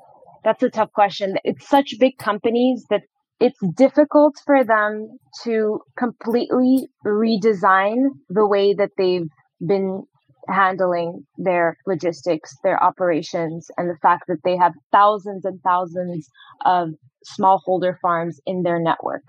That's 0.45 0.63
a 0.63 0.71
tough 0.71 0.93
question. 0.93 1.37
It's 1.43 1.67
such 1.69 1.95
big 1.99 2.19
companies 2.19 2.85
that 2.91 3.03
it's 3.41 3.59
difficult 3.75 4.37
for 4.45 4.63
them 4.63 5.19
to 5.45 5.81
completely 5.99 6.89
redesign 7.05 7.97
the 8.29 8.47
way 8.47 8.75
that 8.75 8.91
they've 8.97 9.29
been 9.67 10.05
handling 10.49 11.25
their 11.39 11.79
logistics, 11.87 12.55
their 12.63 12.83
operations, 12.83 13.71
and 13.79 13.89
the 13.89 13.97
fact 14.03 14.25
that 14.29 14.43
they 14.45 14.57
have 14.57 14.75
thousands 14.93 15.45
and 15.45 15.61
thousands 15.63 16.29
of 16.65 16.91
smallholder 17.39 17.99
farms 18.01 18.39
in 18.45 18.63
their 18.63 18.79
network. 18.79 19.25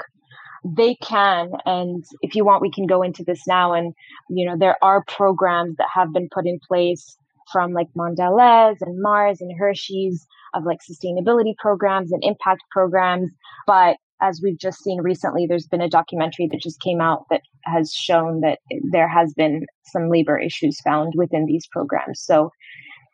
they 0.66 0.96
can 0.96 1.52
and 1.66 2.04
if 2.22 2.34
you 2.34 2.44
want 2.44 2.62
we 2.62 2.72
can 2.72 2.88
go 2.88 3.04
into 3.04 3.24
this 3.24 3.46
now 3.48 3.74
and 3.74 3.94
you 4.30 4.46
know 4.48 4.58
there 4.58 4.78
are 4.82 5.04
programs 5.08 5.76
that 5.78 5.88
have 5.94 6.12
been 6.12 6.28
put 6.34 6.48
in 6.48 6.60
place 6.68 7.18
from 7.52 7.72
like 7.72 7.88
Mondelez 7.96 8.78
and 8.82 9.00
Mars 9.00 9.42
and 9.42 9.52
Hershey's 9.58 10.26
of 10.56 10.64
like 10.66 10.80
sustainability 10.90 11.56
programs 11.58 12.12
and 12.12 12.24
impact 12.24 12.62
programs 12.72 13.32
but 13.68 13.98
as 14.22 14.40
we've 14.42 14.58
just 14.58 14.82
seen 14.84 15.02
recently 15.02 15.46
there's 15.48 15.68
been 15.68 15.82
a 15.82 15.90
documentary 15.90 16.48
that 16.52 16.62
just 16.62 16.82
came 16.82 17.02
out 17.02 17.26
that 17.30 17.42
has 17.66 17.92
shown 17.92 18.42
that 18.42 18.60
there 18.92 19.08
has 19.08 19.34
been 19.34 19.66
some 19.86 20.10
labor 20.10 20.40
issues 20.40 20.80
found 20.82 21.14
within 21.16 21.46
these 21.46 21.68
programs. 21.72 22.22
So 22.22 22.50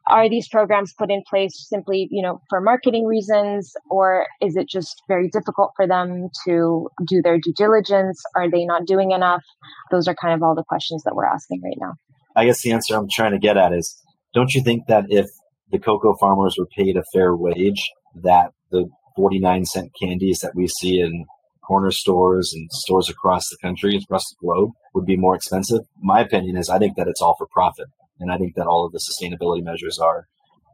are 0.07 0.27
these 0.27 0.47
programs 0.47 0.93
put 0.97 1.11
in 1.11 1.21
place 1.29 1.67
simply 1.69 2.07
you 2.11 2.21
know 2.21 2.41
for 2.49 2.59
marketing 2.59 3.05
reasons 3.05 3.71
or 3.89 4.25
is 4.41 4.55
it 4.55 4.67
just 4.67 5.01
very 5.07 5.29
difficult 5.29 5.71
for 5.75 5.87
them 5.87 6.29
to 6.45 6.89
do 7.07 7.21
their 7.23 7.37
due 7.39 7.53
diligence? 7.55 8.21
Are 8.35 8.49
they 8.49 8.65
not 8.65 8.85
doing 8.85 9.11
enough? 9.11 9.43
Those 9.91 10.07
are 10.07 10.15
kind 10.15 10.33
of 10.33 10.43
all 10.43 10.55
the 10.55 10.63
questions 10.67 11.03
that 11.03 11.15
we're 11.15 11.25
asking 11.25 11.61
right 11.63 11.77
now. 11.79 11.93
I 12.35 12.45
guess 12.45 12.61
the 12.61 12.71
answer 12.71 12.95
i'm 12.95 13.09
trying 13.09 13.31
to 13.31 13.39
get 13.39 13.57
at 13.57 13.73
is 13.73 13.95
don't 14.33 14.53
you 14.53 14.61
think 14.61 14.87
that 14.87 15.05
if 15.09 15.29
the 15.71 15.79
cocoa 15.79 16.15
farmers 16.19 16.55
were 16.57 16.67
paid 16.77 16.97
a 16.97 17.03
fair 17.13 17.35
wage 17.35 17.89
that 18.23 18.51
the 18.71 18.89
49 19.15 19.65
cent 19.65 19.91
candies 20.01 20.39
that 20.39 20.55
we 20.55 20.67
see 20.67 20.99
in 20.99 21.25
corner 21.65 21.91
stores 21.91 22.53
and 22.53 22.69
stores 22.71 23.09
across 23.09 23.49
the 23.49 23.57
country 23.61 23.95
across 23.95 24.23
the 24.29 24.35
globe 24.45 24.71
would 24.93 25.05
be 25.05 25.15
more 25.15 25.35
expensive 25.35 25.79
my 26.01 26.19
opinion 26.19 26.57
is 26.57 26.69
i 26.69 26.77
think 26.77 26.95
that 26.97 27.07
it's 27.07 27.21
all 27.21 27.35
for 27.37 27.47
profit 27.51 27.87
and 28.21 28.31
I 28.31 28.37
think 28.37 28.55
that 28.55 28.67
all 28.67 28.85
of 28.85 28.91
the 28.91 28.99
sustainability 28.99 29.63
measures 29.63 29.99
are 29.99 30.27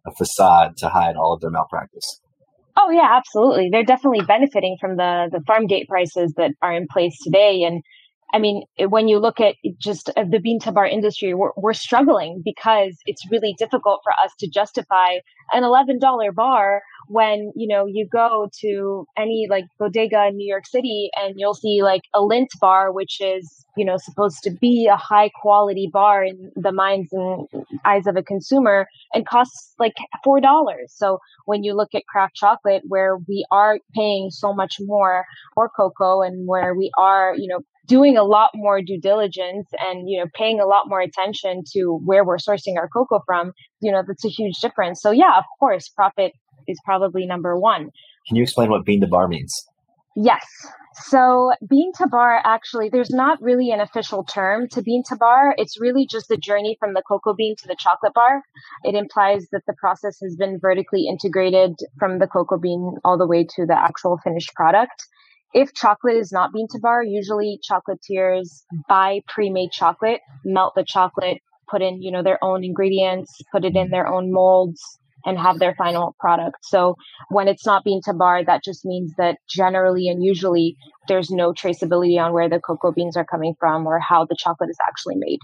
a 0.05 0.11
facade 0.11 0.77
to 0.77 0.89
hide 0.89 1.15
all 1.15 1.33
of 1.33 1.41
their 1.41 1.49
malpractice. 1.49 2.21
Oh 2.75 2.91
yeah, 2.91 3.09
absolutely. 3.09 3.69
They're 3.71 3.83
definitely 3.83 4.21
benefiting 4.21 4.77
from 4.79 4.97
the 4.97 5.29
the 5.31 5.41
farm 5.47 5.65
gate 5.65 5.87
prices 5.87 6.33
that 6.37 6.51
are 6.61 6.73
in 6.73 6.87
place 6.91 7.17
today. 7.23 7.63
And 7.63 7.81
I 8.33 8.39
mean, 8.39 8.63
when 8.77 9.07
you 9.07 9.19
look 9.19 9.39
at 9.39 9.55
just 9.79 10.09
uh, 10.17 10.25
the 10.29 10.39
bean 10.39 10.59
to 10.61 10.71
bar 10.71 10.85
industry, 10.85 11.33
we're, 11.33 11.51
we're 11.55 11.73
struggling 11.73 12.41
because 12.43 12.97
it's 13.05 13.29
really 13.31 13.55
difficult 13.57 14.01
for 14.03 14.11
us 14.11 14.31
to 14.39 14.49
justify 14.49 15.19
an 15.53 15.63
$11 15.63 16.35
bar 16.35 16.81
when 17.07 17.51
you 17.55 17.67
know 17.67 17.85
you 17.85 18.07
go 18.11 18.49
to 18.61 19.05
any 19.17 19.47
like 19.49 19.65
bodega 19.79 20.27
in 20.27 20.37
New 20.37 20.47
York 20.47 20.65
City 20.67 21.09
and 21.15 21.35
you'll 21.37 21.53
see 21.53 21.81
like 21.81 22.01
a 22.13 22.19
Lindt 22.19 22.49
bar, 22.59 22.91
which 22.91 23.19
is 23.21 23.65
you 23.75 23.85
know 23.85 23.97
supposed 23.97 24.43
to 24.43 24.51
be 24.51 24.87
a 24.87 24.95
high 24.95 25.29
quality 25.41 25.89
bar 25.91 26.23
in 26.23 26.51
the 26.55 26.71
minds 26.71 27.09
and 27.11 27.47
eyes 27.85 28.07
of 28.07 28.15
a 28.15 28.23
consumer, 28.23 28.87
and 29.13 29.25
costs 29.27 29.73
like 29.79 29.93
four 30.23 30.41
dollars. 30.41 30.93
So 30.95 31.19
when 31.45 31.63
you 31.63 31.75
look 31.75 31.95
at 31.95 32.05
craft 32.07 32.35
chocolate, 32.35 32.83
where 32.87 33.17
we 33.27 33.45
are 33.51 33.79
paying 33.95 34.29
so 34.31 34.53
much 34.53 34.77
more 34.79 35.25
for 35.55 35.69
cocoa, 35.69 36.21
and 36.21 36.47
where 36.47 36.73
we 36.75 36.91
are 36.97 37.35
you 37.35 37.47
know 37.47 37.59
doing 37.87 38.17
a 38.17 38.23
lot 38.23 38.51
more 38.53 38.81
due 38.81 38.99
diligence 38.99 39.67
and 39.79 40.09
you 40.09 40.19
know 40.19 40.25
paying 40.33 40.59
a 40.59 40.65
lot 40.65 40.87
more 40.87 41.01
attention 41.01 41.63
to 41.73 41.99
where 42.05 42.23
we're 42.23 42.37
sourcing 42.37 42.75
our 42.77 42.87
cocoa 42.89 43.21
from 43.25 43.53
you 43.79 43.91
know 43.91 44.03
that's 44.05 44.25
a 44.25 44.29
huge 44.29 44.59
difference 44.59 45.01
so 45.01 45.11
yeah 45.11 45.37
of 45.37 45.45
course 45.59 45.87
profit 45.89 46.33
is 46.67 46.79
probably 46.85 47.25
number 47.25 47.57
one. 47.59 47.89
Can 48.27 48.35
you 48.35 48.43
explain 48.43 48.69
what 48.69 48.85
bean 48.85 49.01
to 49.01 49.07
bar 49.07 49.27
means? 49.27 49.53
Yes. 50.15 50.45
So 51.05 51.51
bean 51.69 51.91
to 51.99 52.07
bar 52.07 52.41
actually, 52.43 52.89
there's 52.89 53.11
not 53.11 53.39
really 53.39 53.69
an 53.69 53.79
official 53.79 54.23
term 54.23 54.67
to 54.69 54.81
bean 54.81 55.03
to 55.09 55.15
bar. 55.15 55.53
It's 55.57 55.79
really 55.79 56.07
just 56.09 56.27
the 56.27 56.37
journey 56.37 56.75
from 56.79 56.95
the 56.95 57.03
cocoa 57.07 57.35
bean 57.35 57.55
to 57.59 57.67
the 57.67 57.75
chocolate 57.77 58.15
bar. 58.15 58.41
It 58.83 58.95
implies 58.95 59.45
that 59.51 59.61
the 59.67 59.75
process 59.79 60.17
has 60.23 60.35
been 60.35 60.57
vertically 60.59 61.05
integrated 61.07 61.75
from 61.99 62.17
the 62.17 62.25
cocoa 62.25 62.57
bean 62.57 62.95
all 63.05 63.17
the 63.17 63.27
way 63.27 63.43
to 63.43 63.65
the 63.67 63.77
actual 63.77 64.17
finished 64.23 64.55
product. 64.55 65.05
If 65.53 65.73
chocolate 65.75 66.17
is 66.17 66.31
not 66.31 66.51
bean 66.51 66.67
to 66.71 66.79
bar, 66.79 67.03
usually 67.03 67.59
chocolatiers 67.69 68.63
buy 68.89 69.21
pre-made 69.27 69.71
chocolate, 69.71 70.21
melt 70.43 70.73
the 70.75 70.83
chocolate, 70.83 71.41
put 71.69 71.83
in, 71.83 72.01
you 72.01 72.11
know, 72.11 72.23
their 72.23 72.43
own 72.43 72.63
ingredients, 72.63 73.31
put 73.51 73.65
it 73.65 73.75
in 73.75 73.91
their 73.91 74.07
own 74.07 74.33
molds, 74.33 74.81
and 75.27 75.37
have 75.37 75.59
their 75.59 75.75
final 75.75 76.15
product. 76.19 76.57
So 76.63 76.95
when 77.29 77.47
it's 77.49 77.65
not 77.65 77.83
bean 77.83 78.01
to 78.05 78.13
bar, 78.13 78.43
that 78.45 78.63
just 78.63 78.85
means 78.85 79.13
that 79.17 79.37
generally 79.47 80.07
and 80.07 80.23
usually 80.23 80.77
there's 81.07 81.29
no 81.29 81.51
traceability 81.51 82.17
on 82.17 82.33
where 82.33 82.49
the 82.49 82.59
cocoa 82.59 82.93
beans 82.93 83.17
are 83.17 83.25
coming 83.25 83.53
from 83.59 83.85
or 83.85 83.99
how 83.99 84.25
the 84.25 84.37
chocolate 84.39 84.69
is 84.69 84.77
actually 84.87 85.15
made. 85.17 85.39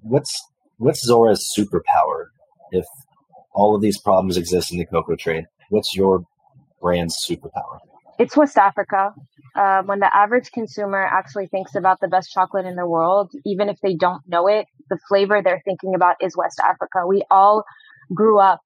What's 0.00 0.42
what's 0.78 1.04
Zora's 1.04 1.52
superpower 1.56 2.28
if 2.72 2.86
all 3.52 3.76
of 3.76 3.82
these 3.82 4.00
problems 4.00 4.38
exist 4.38 4.72
in 4.72 4.78
the 4.78 4.86
cocoa 4.86 5.16
trade? 5.16 5.44
What's 5.68 5.94
your 5.94 6.24
brand's 6.80 7.16
superpower? 7.28 7.80
It's 8.18 8.36
West 8.36 8.56
Africa. 8.56 9.12
Uh, 9.54 9.82
when 9.82 10.00
the 10.00 10.14
average 10.14 10.50
consumer 10.52 11.02
actually 11.02 11.46
thinks 11.46 11.74
about 11.74 12.00
the 12.00 12.08
best 12.08 12.30
chocolate 12.30 12.64
in 12.64 12.76
the 12.76 12.86
world, 12.86 13.32
even 13.44 13.68
if 13.68 13.78
they 13.82 13.94
don't 13.94 14.22
know 14.26 14.46
it, 14.48 14.66
the 14.88 14.98
flavor 15.08 15.42
they're 15.42 15.62
thinking 15.64 15.94
about 15.94 16.16
is 16.20 16.36
West 16.36 16.60
Africa. 16.64 17.06
We 17.06 17.22
all 17.30 17.64
grew 18.14 18.38
up 18.38 18.60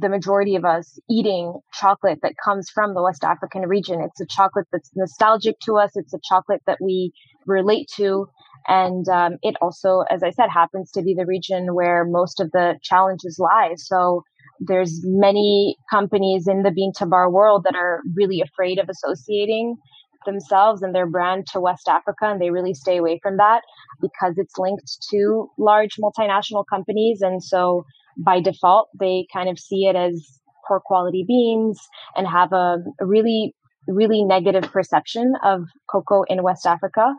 the 0.00 0.08
majority 0.08 0.56
of 0.56 0.64
us 0.64 0.98
eating 1.08 1.54
chocolate 1.72 2.18
that 2.22 2.34
comes 2.44 2.68
from 2.74 2.94
the 2.94 3.02
West 3.02 3.24
African 3.24 3.62
region. 3.62 4.00
It's 4.00 4.20
a 4.20 4.26
chocolate 4.26 4.66
that's 4.72 4.90
nostalgic 4.96 5.56
to 5.60 5.76
us. 5.76 5.92
It's 5.94 6.14
a 6.14 6.20
chocolate 6.28 6.62
that 6.66 6.78
we 6.80 7.12
relate 7.46 7.88
to. 7.96 8.26
And 8.68 9.08
um, 9.08 9.36
it 9.42 9.54
also, 9.62 10.02
as 10.10 10.22
I 10.22 10.30
said, 10.30 10.48
happens 10.52 10.90
to 10.92 11.02
be 11.02 11.14
the 11.14 11.26
region 11.26 11.74
where 11.74 12.04
most 12.04 12.40
of 12.40 12.50
the 12.50 12.78
challenges 12.82 13.38
lie. 13.38 13.74
So 13.76 14.22
there's 14.58 15.00
many 15.04 15.76
companies 15.90 16.48
in 16.48 16.62
the 16.62 16.70
bean 16.70 16.92
to 16.96 17.06
bar 17.06 17.30
world 17.30 17.64
that 17.64 17.76
are 17.76 18.00
really 18.14 18.40
afraid 18.40 18.78
of 18.78 18.88
associating 18.88 19.76
themselves 20.24 20.82
and 20.82 20.94
their 20.94 21.08
brand 21.08 21.46
to 21.52 21.60
West 21.60 21.86
Africa, 21.88 22.24
and 22.24 22.40
they 22.40 22.50
really 22.50 22.74
stay 22.74 22.96
away 22.96 23.20
from 23.22 23.36
that 23.36 23.60
because 24.00 24.34
it's 24.36 24.58
linked 24.58 24.96
to 25.10 25.48
large 25.58 25.96
multinational 25.96 26.64
companies. 26.68 27.20
And 27.22 27.42
so 27.42 27.84
by 28.16 28.40
default, 28.40 28.88
they 28.98 29.26
kind 29.32 29.48
of 29.48 29.58
see 29.58 29.86
it 29.86 29.96
as 29.96 30.40
poor 30.66 30.80
quality 30.80 31.24
beans 31.26 31.80
and 32.16 32.26
have 32.26 32.52
a, 32.52 32.78
really, 33.00 33.54
really 33.86 34.24
negative 34.24 34.64
perception 34.64 35.34
of 35.44 35.62
cocoa 35.90 36.24
in 36.28 36.42
West 36.42 36.66
Africa. 36.66 37.14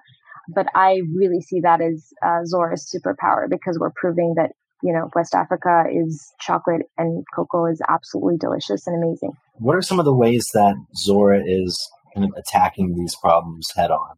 But 0.54 0.68
I 0.76 1.02
really 1.14 1.42
see 1.42 1.60
that 1.62 1.82
as 1.82 2.10
uh, 2.26 2.46
Zora's 2.46 2.90
superpower 2.94 3.50
because 3.50 3.78
we're 3.80 3.92
proving 3.96 4.36
that 4.38 4.52
you 4.82 4.94
know 4.94 5.10
West 5.14 5.36
Africa 5.36 5.86
is 5.92 6.32
chocolate 6.40 6.84
and 6.98 7.26
cocoa 7.36 7.66
is 7.66 7.82
absolutely 7.90 8.38
delicious 8.38 8.88
and 8.88 9.04
amazing. 9.04 9.32
What 9.56 9.76
are 9.76 9.82
some 9.82 10.00
of 10.00 10.06
the 10.06 10.16
ways 10.16 10.46
that 10.54 10.76
Zora 10.96 11.42
is 11.46 11.78
kind 12.16 12.26
of 12.26 12.32
attacking 12.38 12.96
these 12.96 13.16
problems 13.16 13.68
head 13.76 13.92
on? 13.92 14.16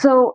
So 0.00 0.34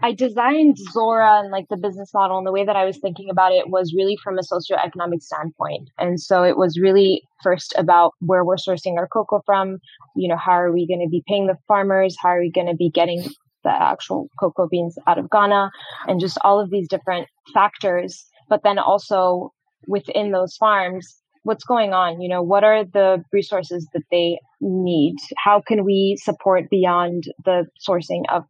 I 0.00 0.12
designed 0.12 0.78
Zora 0.92 1.40
and 1.40 1.50
like 1.50 1.66
the 1.68 1.76
business 1.76 2.14
model 2.14 2.38
and 2.38 2.46
the 2.46 2.52
way 2.52 2.64
that 2.64 2.76
I 2.76 2.84
was 2.84 2.98
thinking 2.98 3.30
about 3.30 3.52
it 3.52 3.68
was 3.68 3.94
really 3.96 4.16
from 4.22 4.38
a 4.38 4.42
socioeconomic 4.42 5.22
standpoint. 5.22 5.90
And 5.98 6.20
so 6.20 6.44
it 6.44 6.56
was 6.56 6.78
really 6.78 7.22
first 7.42 7.74
about 7.76 8.14
where 8.20 8.44
we're 8.44 8.56
sourcing 8.56 8.96
our 8.96 9.08
cocoa 9.08 9.42
from, 9.44 9.78
you 10.14 10.28
know, 10.28 10.36
how 10.36 10.52
are 10.52 10.72
we 10.72 10.86
going 10.86 11.04
to 11.04 11.10
be 11.10 11.24
paying 11.26 11.48
the 11.48 11.58
farmers? 11.66 12.16
How 12.20 12.28
are 12.28 12.40
we 12.40 12.50
going 12.50 12.68
to 12.68 12.76
be 12.76 12.90
getting 12.90 13.28
the 13.64 13.70
actual 13.70 14.28
cocoa 14.38 14.68
beans 14.68 14.96
out 15.06 15.18
of 15.18 15.30
Ghana 15.30 15.70
and 16.06 16.20
just 16.20 16.38
all 16.44 16.60
of 16.60 16.70
these 16.70 16.88
different 16.88 17.28
factors. 17.52 18.24
But 18.48 18.62
then 18.62 18.78
also 18.78 19.52
within 19.86 20.32
those 20.32 20.56
farms, 20.56 21.20
what's 21.42 21.64
going 21.64 21.92
on? 21.92 22.20
You 22.20 22.28
know, 22.28 22.42
what 22.42 22.64
are 22.64 22.84
the 22.84 23.24
resources 23.32 23.86
that 23.92 24.04
they 24.10 24.38
need? 24.60 25.16
How 25.36 25.60
can 25.60 25.84
we 25.84 26.16
support 26.20 26.70
beyond 26.70 27.24
the 27.44 27.66
sourcing 27.86 28.22
of 28.28 28.44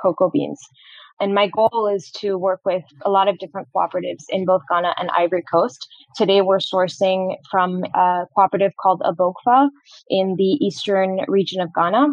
cocoa 0.00 0.30
beans. 0.30 0.60
And 1.20 1.34
my 1.34 1.48
goal 1.48 1.88
is 1.94 2.10
to 2.18 2.36
work 2.36 2.60
with 2.64 2.82
a 3.04 3.10
lot 3.10 3.28
of 3.28 3.38
different 3.38 3.68
cooperatives 3.74 4.24
in 4.28 4.44
both 4.44 4.62
Ghana 4.68 4.94
and 4.98 5.10
Ivory 5.16 5.44
Coast. 5.52 5.86
Today, 6.16 6.40
we're 6.40 6.58
sourcing 6.58 7.36
from 7.50 7.84
a 7.94 8.24
cooperative 8.34 8.72
called 8.80 9.02
ABOCFA 9.02 9.68
in 10.08 10.34
the 10.36 10.58
eastern 10.64 11.20
region 11.28 11.60
of 11.60 11.68
Ghana. 11.74 12.08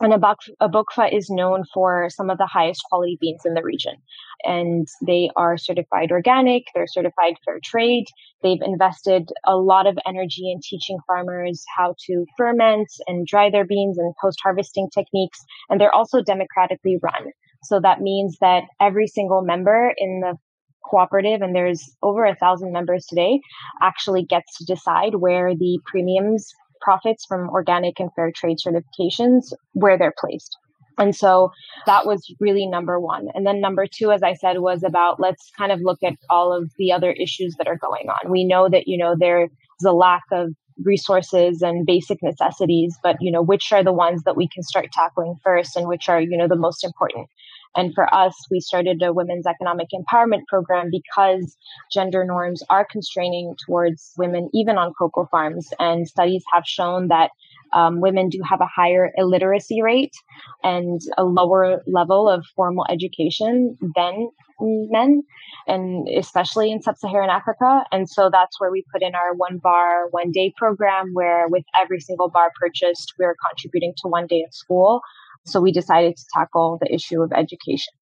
And 0.00 0.12
ABOCFA 0.12 1.16
is 1.16 1.30
known 1.30 1.64
for 1.72 2.08
some 2.10 2.28
of 2.28 2.38
the 2.38 2.46
highest 2.46 2.82
quality 2.88 3.16
beans 3.20 3.42
in 3.44 3.54
the 3.54 3.62
region. 3.62 3.94
And 4.42 4.88
they 5.06 5.30
are 5.36 5.56
certified 5.56 6.10
organic, 6.10 6.64
they're 6.74 6.86
certified 6.88 7.34
fair 7.44 7.60
trade. 7.64 8.06
They've 8.42 8.60
invested 8.60 9.30
a 9.46 9.56
lot 9.56 9.86
of 9.86 9.96
energy 10.04 10.50
in 10.52 10.60
teaching 10.62 10.98
farmers 11.06 11.64
how 11.76 11.94
to 12.06 12.26
ferment 12.36 12.88
and 13.06 13.26
dry 13.26 13.50
their 13.50 13.64
beans 13.64 13.96
and 13.96 14.12
post 14.20 14.40
harvesting 14.42 14.90
techniques. 14.92 15.38
And 15.70 15.80
they're 15.80 15.94
also 15.94 16.22
democratically 16.22 16.98
run. 17.00 17.30
So 17.62 17.80
that 17.80 18.00
means 18.00 18.36
that 18.40 18.64
every 18.80 19.06
single 19.06 19.42
member 19.42 19.94
in 19.96 20.20
the 20.20 20.36
cooperative, 20.84 21.40
and 21.40 21.54
there's 21.54 21.96
over 22.02 22.26
a 22.26 22.34
thousand 22.34 22.72
members 22.72 23.06
today, 23.06 23.40
actually 23.80 24.24
gets 24.24 24.58
to 24.58 24.64
decide 24.64 25.14
where 25.14 25.54
the 25.54 25.78
premiums 25.86 26.52
profits 26.84 27.24
from 27.24 27.48
organic 27.48 27.98
and 27.98 28.10
fair 28.14 28.30
trade 28.30 28.58
certifications 28.64 29.52
where 29.72 29.98
they're 29.98 30.14
placed. 30.16 30.56
And 30.98 31.16
so 31.16 31.50
that 31.86 32.06
was 32.06 32.32
really 32.38 32.66
number 32.66 33.00
one. 33.00 33.28
And 33.34 33.44
then 33.44 33.60
number 33.60 33.86
two, 33.86 34.12
as 34.12 34.22
I 34.22 34.34
said, 34.34 34.60
was 34.60 34.84
about 34.84 35.18
let's 35.18 35.50
kind 35.58 35.72
of 35.72 35.80
look 35.82 35.98
at 36.04 36.14
all 36.30 36.52
of 36.56 36.70
the 36.78 36.92
other 36.92 37.10
issues 37.10 37.56
that 37.58 37.66
are 37.66 37.78
going 37.78 38.08
on. 38.08 38.30
We 38.30 38.44
know 38.44 38.68
that, 38.68 38.86
you 38.86 38.96
know, 38.96 39.16
there's 39.18 39.50
a 39.84 39.92
lack 39.92 40.22
of 40.30 40.50
resources 40.84 41.62
and 41.62 41.86
basic 41.86 42.18
necessities, 42.22 42.96
but 43.02 43.16
you 43.20 43.30
know, 43.30 43.42
which 43.42 43.72
are 43.72 43.84
the 43.84 43.92
ones 43.92 44.22
that 44.24 44.36
we 44.36 44.48
can 44.48 44.62
start 44.62 44.92
tackling 44.92 45.36
first 45.42 45.76
and 45.76 45.88
which 45.88 46.08
are, 46.08 46.20
you 46.20 46.36
know, 46.36 46.48
the 46.48 46.56
most 46.56 46.84
important. 46.84 47.28
And 47.76 47.94
for 47.94 48.12
us, 48.14 48.34
we 48.50 48.60
started 48.60 49.02
a 49.02 49.12
women's 49.12 49.46
economic 49.46 49.88
empowerment 49.92 50.46
program 50.48 50.90
because 50.90 51.56
gender 51.92 52.24
norms 52.24 52.62
are 52.70 52.86
constraining 52.90 53.54
towards 53.66 54.12
women, 54.16 54.48
even 54.54 54.78
on 54.78 54.92
cocoa 54.94 55.26
farms. 55.30 55.68
And 55.78 56.08
studies 56.08 56.44
have 56.52 56.64
shown 56.66 57.08
that 57.08 57.30
um, 57.72 58.00
women 58.00 58.28
do 58.28 58.40
have 58.48 58.60
a 58.60 58.66
higher 58.66 59.10
illiteracy 59.16 59.82
rate 59.82 60.14
and 60.62 61.00
a 61.18 61.24
lower 61.24 61.82
level 61.86 62.28
of 62.28 62.46
formal 62.54 62.86
education 62.88 63.76
than 63.96 64.30
men, 64.60 65.22
and 65.66 66.08
especially 66.08 66.70
in 66.70 66.80
sub 66.80 66.96
Saharan 66.96 67.30
Africa. 67.30 67.84
And 67.90 68.08
so 68.08 68.30
that's 68.32 68.60
where 68.60 68.70
we 68.70 68.84
put 68.92 69.02
in 69.02 69.14
our 69.14 69.34
one 69.34 69.58
bar, 69.58 70.08
one 70.10 70.30
day 70.30 70.52
program, 70.56 71.10
where 71.12 71.48
with 71.48 71.64
every 71.80 72.00
single 72.00 72.30
bar 72.30 72.50
purchased, 72.60 73.14
we're 73.18 73.36
contributing 73.48 73.94
to 73.98 74.08
one 74.08 74.26
day 74.26 74.44
of 74.46 74.54
school. 74.54 75.00
So 75.46 75.60
we 75.60 75.72
decided 75.72 76.16
to 76.16 76.24
tackle 76.34 76.78
the 76.80 76.92
issue 76.92 77.22
of 77.22 77.32
education. 77.32 77.92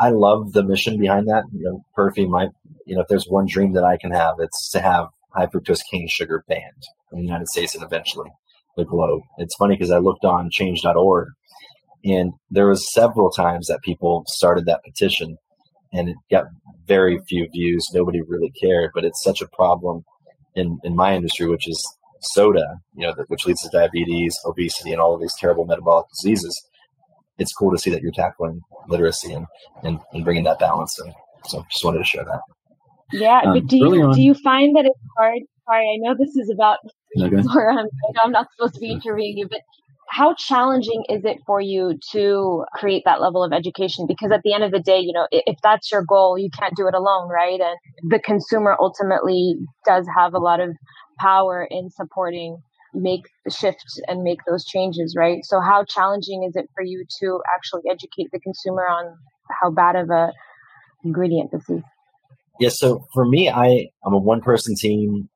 I 0.00 0.10
love 0.10 0.52
the 0.52 0.64
mission 0.64 0.98
behind 0.98 1.28
that. 1.28 1.44
You 1.52 1.64
know, 1.64 1.84
Perfy, 1.96 2.28
my, 2.28 2.48
you 2.86 2.96
know, 2.96 3.02
if 3.02 3.08
there's 3.08 3.26
one 3.28 3.46
dream 3.46 3.72
that 3.74 3.84
I 3.84 3.96
can 3.96 4.10
have, 4.10 4.36
it's 4.40 4.70
to 4.70 4.80
have 4.80 5.06
high 5.30 5.46
fructose 5.46 5.80
cane 5.90 6.08
sugar 6.08 6.44
banned 6.48 6.82
in 7.12 7.18
the 7.18 7.24
United 7.24 7.48
States 7.48 7.74
and 7.74 7.84
eventually 7.84 8.30
the 8.76 8.84
globe. 8.84 9.22
It's 9.38 9.54
funny 9.54 9.76
because 9.76 9.90
I 9.90 9.98
looked 9.98 10.24
on 10.24 10.50
change.org 10.50 11.28
and 12.04 12.32
there 12.50 12.68
was 12.68 12.92
several 12.92 13.30
times 13.30 13.68
that 13.68 13.82
people 13.82 14.24
started 14.26 14.66
that 14.66 14.82
petition 14.84 15.36
and 15.92 16.08
it 16.08 16.16
got 16.30 16.46
very 16.86 17.20
few 17.28 17.48
views. 17.52 17.88
Nobody 17.94 18.20
really 18.20 18.52
cared, 18.60 18.90
but 18.94 19.04
it's 19.04 19.22
such 19.22 19.40
a 19.40 19.48
problem 19.48 20.04
in, 20.56 20.78
in 20.82 20.96
my 20.96 21.14
industry, 21.14 21.46
which 21.46 21.68
is 21.68 21.96
soda, 22.32 22.80
you 22.94 23.06
know, 23.06 23.14
which 23.28 23.46
leads 23.46 23.62
to 23.62 23.68
diabetes, 23.68 24.38
obesity, 24.44 24.92
and 24.92 25.00
all 25.00 25.14
of 25.14 25.20
these 25.20 25.34
terrible 25.38 25.64
metabolic 25.64 26.06
diseases. 26.08 26.68
It's 27.38 27.52
cool 27.52 27.70
to 27.72 27.78
see 27.78 27.90
that 27.90 28.02
you're 28.02 28.12
tackling 28.12 28.60
literacy 28.88 29.32
and, 29.32 29.46
and, 29.82 29.98
and 30.12 30.24
bringing 30.24 30.44
that 30.44 30.58
balance 30.58 30.98
in. 31.00 31.12
So 31.46 31.64
just 31.70 31.84
wanted 31.84 31.98
to 31.98 32.04
share 32.04 32.24
that. 32.24 32.40
Yeah, 33.12 33.40
um, 33.44 33.54
but 33.54 33.66
do 33.66 33.76
you, 33.76 34.14
do 34.14 34.22
you 34.22 34.34
find 34.34 34.74
that 34.76 34.86
it's 34.86 34.98
hard? 35.16 35.42
Sorry, 35.66 35.84
I 35.84 35.96
know 35.98 36.14
this 36.18 36.36
is 36.36 36.50
about 36.50 36.78
okay. 37.18 37.36
I'm, 37.36 37.86
I'm 38.22 38.32
not 38.32 38.48
supposed 38.56 38.74
to 38.74 38.80
be 38.80 38.90
interviewing 38.90 39.38
you, 39.38 39.48
but 39.48 39.60
how 40.14 40.34
challenging 40.34 41.04
is 41.08 41.24
it 41.24 41.38
for 41.46 41.60
you 41.60 41.98
to 42.12 42.64
create 42.74 43.02
that 43.04 43.20
level 43.20 43.42
of 43.42 43.52
education 43.52 44.06
because 44.06 44.30
at 44.30 44.42
the 44.44 44.52
end 44.52 44.62
of 44.62 44.70
the 44.70 44.80
day 44.80 44.98
you 44.98 45.12
know 45.12 45.26
if 45.30 45.56
that's 45.62 45.90
your 45.90 46.04
goal 46.04 46.38
you 46.38 46.50
can't 46.50 46.76
do 46.76 46.86
it 46.86 46.94
alone 46.94 47.28
right 47.28 47.60
and 47.60 48.10
the 48.10 48.20
consumer 48.20 48.76
ultimately 48.78 49.56
does 49.84 50.06
have 50.16 50.34
a 50.34 50.38
lot 50.38 50.60
of 50.60 50.70
power 51.18 51.66
in 51.70 51.90
supporting 51.90 52.58
make 52.92 53.24
the 53.44 53.50
shift 53.50 53.84
and 54.06 54.22
make 54.22 54.38
those 54.48 54.64
changes 54.64 55.14
right 55.18 55.44
so 55.44 55.60
how 55.60 55.84
challenging 55.84 56.44
is 56.48 56.54
it 56.54 56.68
for 56.74 56.84
you 56.84 57.04
to 57.20 57.40
actually 57.54 57.82
educate 57.90 58.28
the 58.32 58.38
consumer 58.40 58.82
on 58.82 59.16
how 59.60 59.70
bad 59.70 59.96
of 59.96 60.10
a 60.10 60.32
ingredient 61.04 61.50
this 61.50 61.68
is 61.68 61.82
yeah 62.60 62.70
so 62.70 63.04
for 63.12 63.26
me 63.26 63.48
i 63.48 63.86
i'm 64.04 64.14
a 64.14 64.18
one 64.18 64.40
person 64.40 64.74
team 64.78 65.28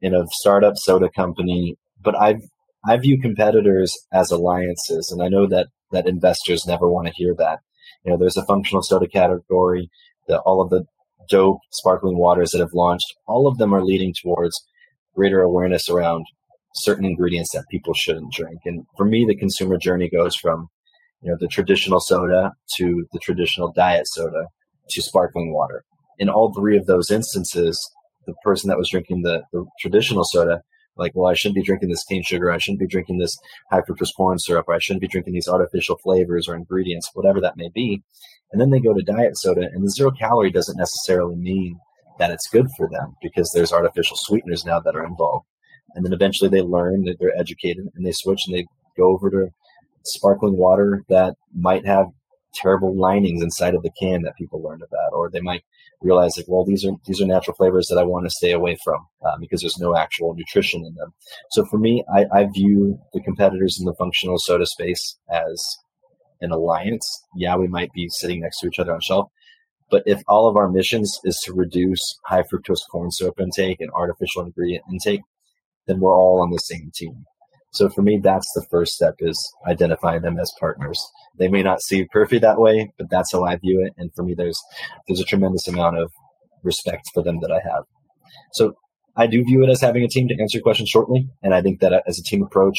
in 0.00 0.14
a 0.14 0.24
startup 0.40 0.74
soda 0.76 1.10
company 1.14 1.76
but 2.02 2.18
i've 2.18 2.40
I 2.88 2.96
view 2.96 3.20
competitors 3.20 3.96
as 4.12 4.30
alliances, 4.30 5.10
and 5.10 5.22
I 5.22 5.28
know 5.28 5.46
that 5.46 5.68
that 5.92 6.08
investors 6.08 6.66
never 6.66 6.90
want 6.90 7.06
to 7.06 7.14
hear 7.14 7.34
that. 7.38 7.60
You 8.04 8.10
know, 8.10 8.18
there's 8.18 8.36
a 8.36 8.44
functional 8.46 8.82
soda 8.82 9.06
category, 9.06 9.90
that 10.26 10.40
all 10.40 10.60
of 10.60 10.70
the 10.70 10.84
dope 11.28 11.60
sparkling 11.70 12.18
waters 12.18 12.50
that 12.50 12.58
have 12.58 12.72
launched, 12.74 13.14
all 13.26 13.46
of 13.46 13.58
them 13.58 13.72
are 13.72 13.84
leading 13.84 14.12
towards 14.20 14.60
greater 15.14 15.40
awareness 15.42 15.88
around 15.88 16.26
certain 16.74 17.04
ingredients 17.04 17.52
that 17.52 17.64
people 17.70 17.94
shouldn't 17.94 18.32
drink. 18.32 18.60
And 18.64 18.84
for 18.96 19.04
me, 19.04 19.24
the 19.26 19.36
consumer 19.36 19.76
journey 19.76 20.08
goes 20.08 20.34
from, 20.34 20.68
you 21.22 21.30
know, 21.30 21.36
the 21.38 21.48
traditional 21.48 22.00
soda 22.00 22.52
to 22.76 23.06
the 23.12 23.18
traditional 23.18 23.72
diet 23.72 24.08
soda 24.08 24.46
to 24.90 25.02
sparkling 25.02 25.52
water. 25.52 25.84
In 26.18 26.28
all 26.28 26.52
three 26.52 26.76
of 26.76 26.86
those 26.86 27.10
instances, 27.10 27.90
the 28.26 28.34
person 28.44 28.68
that 28.68 28.78
was 28.78 28.90
drinking 28.90 29.22
the, 29.22 29.42
the 29.52 29.64
traditional 29.80 30.24
soda 30.24 30.62
like, 30.96 31.12
well, 31.14 31.30
I 31.30 31.34
shouldn't 31.34 31.56
be 31.56 31.62
drinking 31.62 31.88
this 31.88 32.04
cane 32.04 32.22
sugar. 32.22 32.50
I 32.50 32.58
shouldn't 32.58 32.80
be 32.80 32.86
drinking 32.86 33.18
this 33.18 33.38
high 33.70 33.80
fructose 33.80 34.14
corn 34.16 34.38
syrup. 34.38 34.66
Or 34.68 34.74
I 34.74 34.78
shouldn't 34.78 35.00
be 35.00 35.08
drinking 35.08 35.32
these 35.32 35.48
artificial 35.48 35.98
flavors 35.98 36.48
or 36.48 36.54
ingredients, 36.54 37.10
whatever 37.14 37.40
that 37.40 37.56
may 37.56 37.70
be. 37.74 38.02
And 38.52 38.60
then 38.60 38.70
they 38.70 38.80
go 38.80 38.92
to 38.92 39.02
diet 39.02 39.38
soda, 39.38 39.62
and 39.62 39.82
the 39.82 39.90
zero 39.90 40.10
calorie 40.10 40.50
doesn't 40.50 40.76
necessarily 40.76 41.36
mean 41.36 41.78
that 42.18 42.30
it's 42.30 42.48
good 42.48 42.68
for 42.76 42.88
them 42.88 43.14
because 43.22 43.50
there's 43.52 43.72
artificial 43.72 44.16
sweeteners 44.16 44.64
now 44.64 44.80
that 44.80 44.96
are 44.96 45.04
involved. 45.04 45.46
And 45.94 46.04
then 46.04 46.12
eventually 46.12 46.48
they 46.48 46.62
learn 46.62 47.04
that 47.04 47.16
they're 47.18 47.38
educated 47.38 47.86
and 47.94 48.06
they 48.06 48.12
switch 48.12 48.42
and 48.46 48.56
they 48.56 48.66
go 48.96 49.10
over 49.10 49.30
to 49.30 49.48
sparkling 50.04 50.56
water 50.56 51.04
that 51.08 51.34
might 51.54 51.86
have 51.86 52.06
terrible 52.54 52.94
linings 52.98 53.42
inside 53.42 53.74
of 53.74 53.82
the 53.82 53.90
can 54.00 54.22
that 54.22 54.36
people 54.36 54.62
learned 54.62 54.82
about, 54.82 55.12
or 55.12 55.30
they 55.30 55.40
might 55.40 55.62
realize 56.02 56.36
like, 56.36 56.46
well, 56.48 56.64
these 56.64 56.84
are 56.84 56.92
these 57.06 57.20
are 57.20 57.26
natural 57.26 57.56
flavors 57.56 57.88
that 57.88 57.98
I 57.98 58.02
want 58.02 58.26
to 58.26 58.30
stay 58.30 58.52
away 58.52 58.76
from 58.84 59.06
uh, 59.24 59.36
because 59.40 59.60
there's 59.60 59.78
no 59.78 59.96
actual 59.96 60.34
nutrition 60.34 60.84
in 60.84 60.94
them. 60.94 61.12
So 61.50 61.64
for 61.64 61.78
me, 61.78 62.04
I, 62.14 62.26
I 62.32 62.46
view 62.52 62.98
the 63.12 63.22
competitors 63.22 63.78
in 63.78 63.86
the 63.86 63.94
functional 63.94 64.38
soda 64.38 64.66
space 64.66 65.18
as 65.30 65.78
an 66.40 66.50
alliance. 66.50 67.06
Yeah, 67.36 67.56
we 67.56 67.68
might 67.68 67.92
be 67.92 68.08
sitting 68.08 68.40
next 68.40 68.60
to 68.60 68.66
each 68.66 68.78
other 68.78 68.92
on 68.92 69.00
shelf, 69.00 69.28
but 69.92 70.02
if 70.06 70.22
all 70.26 70.48
of 70.48 70.56
our 70.56 70.70
missions 70.70 71.20
is 71.22 71.38
to 71.44 71.52
reduce 71.52 72.18
high 72.24 72.42
fructose 72.42 72.80
corn 72.90 73.10
syrup 73.10 73.38
intake 73.38 73.80
and 73.80 73.90
artificial 73.90 74.42
ingredient 74.42 74.84
intake, 74.90 75.20
then 75.86 76.00
we're 76.00 76.16
all 76.16 76.40
on 76.40 76.50
the 76.50 76.56
same 76.56 76.90
team. 76.94 77.26
So 77.72 77.90
for 77.90 78.00
me, 78.00 78.18
that's 78.18 78.50
the 78.54 78.66
first 78.70 78.94
step 78.94 79.16
is 79.18 79.38
identifying 79.68 80.22
them 80.22 80.38
as 80.40 80.50
partners. 80.58 80.98
They 81.38 81.48
may 81.48 81.62
not 81.62 81.82
see 81.82 82.06
Perfy 82.14 82.40
that 82.40 82.58
way, 82.58 82.90
but 82.98 83.10
that's 83.10 83.32
how 83.32 83.44
I 83.44 83.56
view 83.56 83.84
it. 83.84 83.92
And 83.98 84.10
for 84.14 84.22
me, 84.22 84.34
there's 84.34 84.58
there's 85.06 85.20
a 85.20 85.24
tremendous 85.24 85.68
amount 85.68 85.98
of 85.98 86.10
respect 86.62 87.10
for 87.12 87.22
them 87.22 87.40
that 87.40 87.52
I 87.52 87.60
have. 87.62 87.84
So 88.52 88.74
I 89.16 89.26
do 89.26 89.44
view 89.44 89.62
it 89.62 89.68
as 89.68 89.82
having 89.82 90.04
a 90.04 90.08
team 90.08 90.26
to 90.28 90.40
answer 90.40 90.56
your 90.56 90.62
question 90.62 90.86
shortly. 90.86 91.28
And 91.42 91.54
I 91.54 91.60
think 91.60 91.80
that 91.80 92.02
as 92.06 92.18
a 92.18 92.22
team 92.22 92.42
approach, 92.42 92.78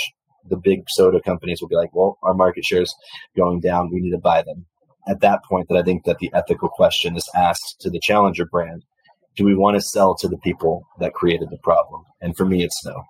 the 0.50 0.58
big 0.58 0.90
soda 0.90 1.22
companies 1.22 1.62
will 1.62 1.70
be 1.70 1.76
like, 1.76 1.94
well, 1.94 2.18
our 2.24 2.34
market 2.34 2.66
share 2.66 2.82
is 2.82 2.96
going 3.38 3.60
down. 3.60 3.92
We 3.92 4.00
need 4.00 4.12
to 4.12 4.18
buy 4.18 4.42
them. 4.42 4.66
At 5.08 5.22
that 5.22 5.44
point, 5.44 5.68
that 5.70 5.78
I 5.78 5.84
think 5.84 6.06
that 6.06 6.20
the 6.20 6.32
ethical 6.34 6.70
question 6.70 7.18
is 7.18 7.30
asked 7.36 7.78
to 7.82 7.90
the 7.90 8.00
challenger 8.00 8.46
brand. 8.46 8.84
Do 9.36 9.46
we 9.46 9.56
want 9.56 9.76
to 9.76 9.82
sell 9.82 10.16
to 10.16 10.28
the 10.28 10.38
people 10.38 10.84
that 11.00 11.14
created 11.14 11.50
the 11.50 11.58
problem? 11.58 12.04
And 12.22 12.38
for 12.38 12.46
me, 12.46 12.64
it's 12.64 12.86
no. 12.86 13.04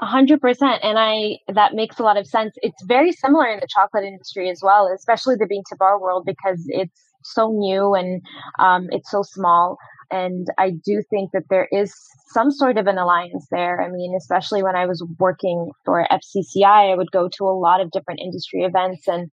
A 0.00 0.06
hundred 0.06 0.40
percent. 0.40 0.82
And 0.82 0.98
I, 0.98 1.38
that 1.52 1.74
makes 1.74 1.98
a 1.98 2.02
lot 2.02 2.16
of 2.16 2.26
sense. 2.26 2.54
It's 2.56 2.82
very 2.84 3.12
similar 3.12 3.46
in 3.46 3.60
the 3.60 3.68
chocolate 3.68 4.04
industry 4.04 4.50
as 4.50 4.60
well, 4.62 4.90
especially 4.94 5.36
the 5.38 5.46
bean 5.46 5.62
to 5.68 5.76
bar 5.76 6.00
world 6.00 6.24
because 6.26 6.64
it's 6.68 7.00
so 7.22 7.52
new 7.52 7.94
and 7.94 8.22
um, 8.58 8.88
it's 8.90 9.10
so 9.10 9.22
small. 9.22 9.76
And 10.10 10.46
I 10.58 10.70
do 10.70 11.02
think 11.10 11.30
that 11.32 11.44
there 11.48 11.68
is 11.72 11.94
some 12.28 12.50
sort 12.50 12.78
of 12.78 12.86
an 12.86 12.98
alliance 12.98 13.46
there. 13.50 13.80
I 13.80 13.90
mean, 13.90 14.14
especially 14.16 14.62
when 14.62 14.76
I 14.76 14.86
was 14.86 15.04
working 15.18 15.70
for 15.84 16.06
FCCI, 16.10 16.92
I 16.92 16.94
would 16.94 17.10
go 17.10 17.28
to 17.36 17.44
a 17.44 17.58
lot 17.58 17.80
of 17.80 17.90
different 17.90 18.20
industry 18.20 18.62
events 18.62 19.08
and 19.08 19.30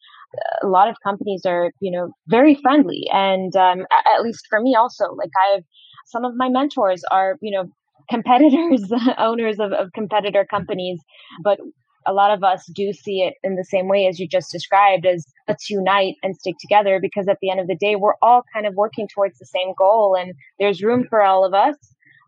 a 0.64 0.68
lot 0.68 0.90
of 0.90 0.96
companies 1.04 1.44
are, 1.46 1.72
you 1.80 1.92
know, 1.92 2.12
very 2.28 2.56
friendly. 2.56 3.06
And 3.12 3.56
um, 3.56 3.86
at 4.16 4.22
least 4.22 4.46
for 4.50 4.62
me 4.62 4.76
also, 4.76 5.06
like 5.14 5.32
I've, 5.54 5.64
some 6.08 6.26
of 6.26 6.34
my 6.36 6.50
mentors 6.50 7.04
are, 7.12 7.38
you 7.42 7.52
know, 7.52 7.70
competitors, 8.10 8.92
owners 9.18 9.60
of, 9.60 9.72
of 9.72 9.92
competitor 9.94 10.46
companies, 10.50 11.00
but 11.44 11.60
a 12.08 12.14
lot 12.14 12.32
of 12.32 12.44
us 12.44 12.66
do 12.74 12.94
see 12.94 13.22
it 13.22 13.36
in 13.44 13.56
the 13.56 13.64
same 13.64 13.88
way 13.88 14.08
as 14.08 14.20
you 14.20 14.28
just 14.28 14.52
described 14.52 15.06
as 15.06 15.26
let's 15.48 15.70
unite 15.70 16.16
and 16.24 16.36
stick 16.36 16.56
together 16.60 17.00
because 17.02 17.28
at 17.28 17.38
the 17.42 17.50
end 17.50 17.60
of 17.60 17.68
the 17.68 17.76
day 17.76 17.96
we're 17.96 18.16
all 18.22 18.44
kind 18.54 18.66
of 18.66 18.74
working 18.76 19.08
towards 19.14 19.38
the 19.38 19.46
same 19.46 19.74
goal 19.78 20.16
and 20.20 20.34
there's 20.60 20.82
room 20.82 21.06
for 21.10 21.22
all 21.22 21.46
of 21.46 21.54
us 21.54 21.76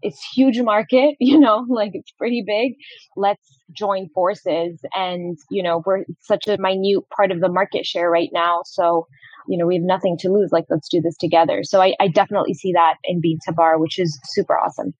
it's 0.02 0.24
huge 0.34 0.60
market 0.62 1.16
you 1.20 1.40
know 1.40 1.66
like 1.70 1.92
it's 1.94 2.12
pretty 2.12 2.44
big 2.46 2.74
let's 3.16 3.60
join 3.72 4.10
forces 4.14 4.80
and 4.96 5.38
you 5.50 5.64
know 5.64 5.82
we're 5.86 6.04
such 6.22 6.48
a 6.48 6.58
minute 6.58 7.04
part 7.16 7.32
of 7.32 7.40
the 7.40 7.50
market 7.50 7.86
share 7.86 8.10
right 8.10 8.30
now 8.34 8.62
so 8.66 9.08
you 9.48 9.58
know 9.58 9.66
we 9.66 9.76
have 9.76 9.84
nothing 9.84 10.18
to 10.18 10.30
lose 10.30 10.52
like 10.52 10.66
let's 10.70 10.90
do 10.90 11.02
this 11.02 11.18
together 11.18 11.62
so 11.64 11.82
i, 11.82 11.96
I 12.00 12.08
definitely 12.08 12.54
see 12.54 12.74
that 12.74 12.96
in 13.04 13.22
bean 13.22 13.40
to 13.46 13.54
bar 13.54 13.80
which 13.80 14.00
is 14.00 14.20
super 14.26 14.58
awesome 14.58 14.94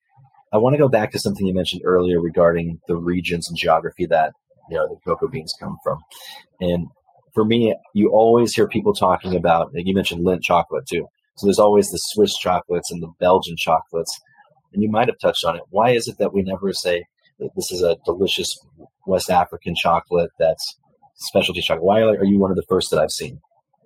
I 0.54 0.58
want 0.58 0.74
to 0.74 0.78
go 0.78 0.90
back 0.90 1.12
to 1.12 1.20
something 1.20 1.46
you 1.46 1.54
mentioned 1.54 1.82
earlier 1.86 2.20
regarding 2.20 2.80
the 2.88 2.98
regions 2.98 3.48
and 3.48 3.58
geography 3.58 4.06
that 4.08 4.34
you 4.70 4.78
know 4.78 4.88
the 4.88 4.98
cocoa 5.06 5.28
beans 5.28 5.54
come 5.60 5.78
from. 5.84 6.00
And 6.60 6.88
for 7.34 7.46
me, 7.46 7.76
you 7.94 8.10
always 8.12 8.54
hear 8.54 8.68
people 8.68 8.94
talking 8.94 9.36
about. 9.36 9.74
Like 9.74 9.86
you 9.86 9.96
mentioned 9.96 10.26
Lindt 10.26 10.42
chocolate 10.44 10.86
too. 10.90 11.08
So 11.38 11.48
there's 11.48 11.60
always 11.60 11.88
the 11.88 11.98
Swiss 11.98 12.36
chocolates 12.38 12.92
and 12.92 13.02
the 13.02 13.12
Belgian 13.20 13.56
chocolates, 13.58 14.20
and 14.74 14.82
you 14.82 14.90
might 14.90 15.08
have 15.08 15.20
touched 15.20 15.46
on 15.46 15.56
it. 15.56 15.64
Why 15.70 15.92
is 15.92 16.08
it 16.08 16.18
that 16.20 16.34
we 16.34 16.42
never 16.42 16.74
say 16.74 17.06
this 17.56 17.72
is 17.72 17.82
a 17.82 17.98
delicious 18.06 18.58
West 19.06 19.30
African 19.30 19.76
chocolate 19.76 20.32
that's 20.40 20.78
specialty 21.16 21.62
chocolate? 21.62 21.84
Why 21.84 22.02
are 22.02 22.26
you 22.26 22.40
one 22.40 22.52
of 22.52 22.58
the 22.58 22.66
first 22.68 22.92
that 22.92 23.00
I've 23.00 23.12
seen? 23.12 23.40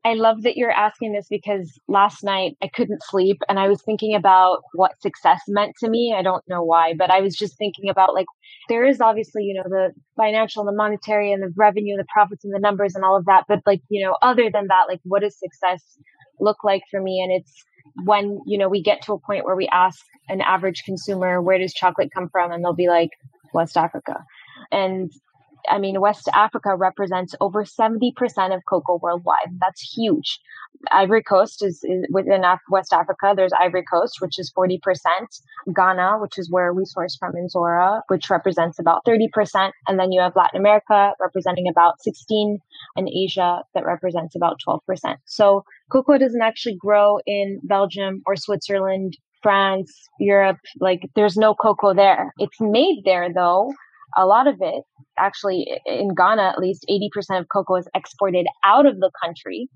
I 0.05 0.13
love 0.13 0.43
that 0.43 0.55
you're 0.55 0.69
asking 0.69 1.13
this 1.13 1.25
because 1.27 1.79
last 1.87 2.23
night 2.23 2.57
I 2.61 2.67
couldn't 2.67 3.01
sleep 3.09 3.37
and 3.49 3.57
I 3.57 3.67
was 3.67 3.81
thinking 3.81 4.13
about 4.13 4.61
what 4.73 5.01
success 5.01 5.41
meant 5.47 5.73
to 5.79 5.89
me. 5.89 6.13
I 6.15 6.21
don't 6.21 6.43
know 6.47 6.61
why, 6.61 6.93
but 6.95 7.09
I 7.09 7.21
was 7.21 7.35
just 7.35 7.57
thinking 7.57 7.89
about 7.89 8.13
like 8.13 8.27
there 8.69 8.85
is 8.85 9.01
obviously, 9.01 9.43
you 9.45 9.55
know, 9.55 9.67
the 9.67 9.93
financial 10.15 10.61
and 10.61 10.71
the 10.71 10.77
monetary 10.77 11.31
and 11.31 11.41
the 11.41 11.51
revenue, 11.57 11.93
and 11.93 11.99
the 11.99 12.07
profits 12.13 12.45
and 12.45 12.53
the 12.53 12.59
numbers 12.59 12.93
and 12.93 13.03
all 13.03 13.17
of 13.17 13.25
that. 13.25 13.45
But 13.47 13.61
like, 13.65 13.81
you 13.89 14.05
know, 14.05 14.15
other 14.21 14.51
than 14.53 14.67
that, 14.67 14.85
like 14.87 14.99
what 15.05 15.23
does 15.23 15.39
success 15.39 15.81
look 16.39 16.63
like 16.63 16.83
for 16.91 17.01
me? 17.01 17.19
And 17.23 17.31
it's 17.31 17.65
when, 18.03 18.41
you 18.45 18.57
know, 18.57 18.69
we 18.69 18.81
get 18.81 19.01
to 19.03 19.13
a 19.13 19.19
point 19.19 19.45
where 19.45 19.55
we 19.55 19.67
ask 19.71 20.05
an 20.27 20.41
average 20.41 20.83
consumer, 20.83 21.41
where 21.41 21.57
does 21.57 21.73
chocolate 21.73 22.11
come 22.13 22.29
from? 22.29 22.51
And 22.51 22.63
they'll 22.63 22.73
be 22.73 22.89
like, 22.89 23.09
West 23.53 23.77
Africa. 23.77 24.23
And 24.71 25.11
I 25.69 25.80
mean, 25.80 26.01
West 26.01 26.30
Africa 26.34 26.75
represents 26.75 27.36
over 27.41 27.63
70% 27.63 28.12
of 28.56 28.62
cocoa 28.67 28.99
worldwide. 29.01 29.60
That's 29.60 29.82
huge. 29.82 30.39
Ivory 30.91 31.23
Coast 31.23 31.63
is, 31.63 31.84
is 31.84 32.06
within 32.12 32.43
West 32.69 32.93
Africa. 32.93 33.34
There's 33.36 33.54
Ivory 33.60 33.84
Coast, 33.91 34.17
which 34.19 34.38
is 34.38 34.51
40%. 34.56 34.80
Ghana, 35.75 36.17
which 36.19 36.38
is 36.38 36.51
where 36.51 36.73
we 36.73 36.86
source 36.86 37.15
from 37.17 37.36
in 37.36 37.49
Zora, 37.49 38.01
which 38.08 38.30
represents 38.30 38.80
about 38.80 39.04
30%. 39.06 39.71
And 39.88 39.99
then 39.99 40.12
you 40.12 40.21
have 40.21 40.36
Latin 40.36 40.60
America 40.60 41.13
representing 41.19 41.67
about 41.67 42.01
16 42.01 42.60
and 42.95 43.10
Asia 43.10 43.63
that 43.73 43.86
represents 43.86 44.36
about 44.36 44.60
12%. 44.67 44.80
So 45.25 45.63
cocoa 45.91 46.17
doesn't 46.17 46.41
actually 46.41 46.78
grow 46.80 47.19
in 47.25 47.60
Belgium 47.63 48.21
or 48.25 48.36
Switzerland, 48.36 49.17
France, 49.41 49.91
Europe. 50.19 50.58
Like 50.80 51.10
there's 51.15 51.38
no 51.38 51.56
cocoa 51.56 51.93
there. 51.93 52.34
It's 52.38 52.60
made 52.60 53.04
there 53.06 53.30
though 53.34 53.73
a 54.15 54.25
lot 54.25 54.47
of 54.47 54.56
it, 54.62 54.84
actually, 55.17 55.80
in 55.86 56.13
Ghana, 56.15 56.43
at 56.43 56.60
least 56.60 56.86
80% 56.89 57.39
of 57.39 57.49
cocoa 57.49 57.75
is 57.75 57.88
exported 57.93 58.47
out 58.63 58.86
of 58.86 58.99
the 58.99 59.12
country, 59.23 59.69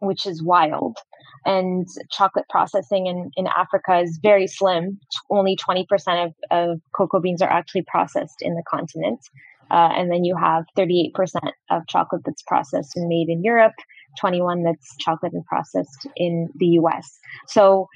which 0.00 0.26
is 0.26 0.42
wild. 0.42 0.98
And 1.46 1.86
chocolate 2.10 2.46
processing 2.48 3.06
in, 3.06 3.30
in 3.36 3.46
Africa 3.46 4.00
is 4.00 4.18
very 4.22 4.46
slim. 4.46 4.98
Only 5.30 5.56
20% 5.56 5.86
of, 6.26 6.32
of 6.50 6.80
cocoa 6.96 7.20
beans 7.20 7.42
are 7.42 7.50
actually 7.50 7.84
processed 7.86 8.40
in 8.40 8.54
the 8.54 8.62
continent. 8.68 9.20
Uh, 9.70 9.90
and 9.96 10.10
then 10.10 10.24
you 10.24 10.36
have 10.36 10.64
38% 10.76 11.12
of 11.70 11.86
chocolate 11.88 12.22
that's 12.24 12.42
processed 12.42 12.96
and 12.96 13.08
made 13.08 13.28
in 13.28 13.42
Europe, 13.42 13.74
21 14.20 14.62
that's 14.62 14.96
chocolate 14.98 15.32
and 15.32 15.44
processed 15.46 16.06
in 16.16 16.48
the 16.56 16.66
US. 16.80 17.18
So 17.48 17.88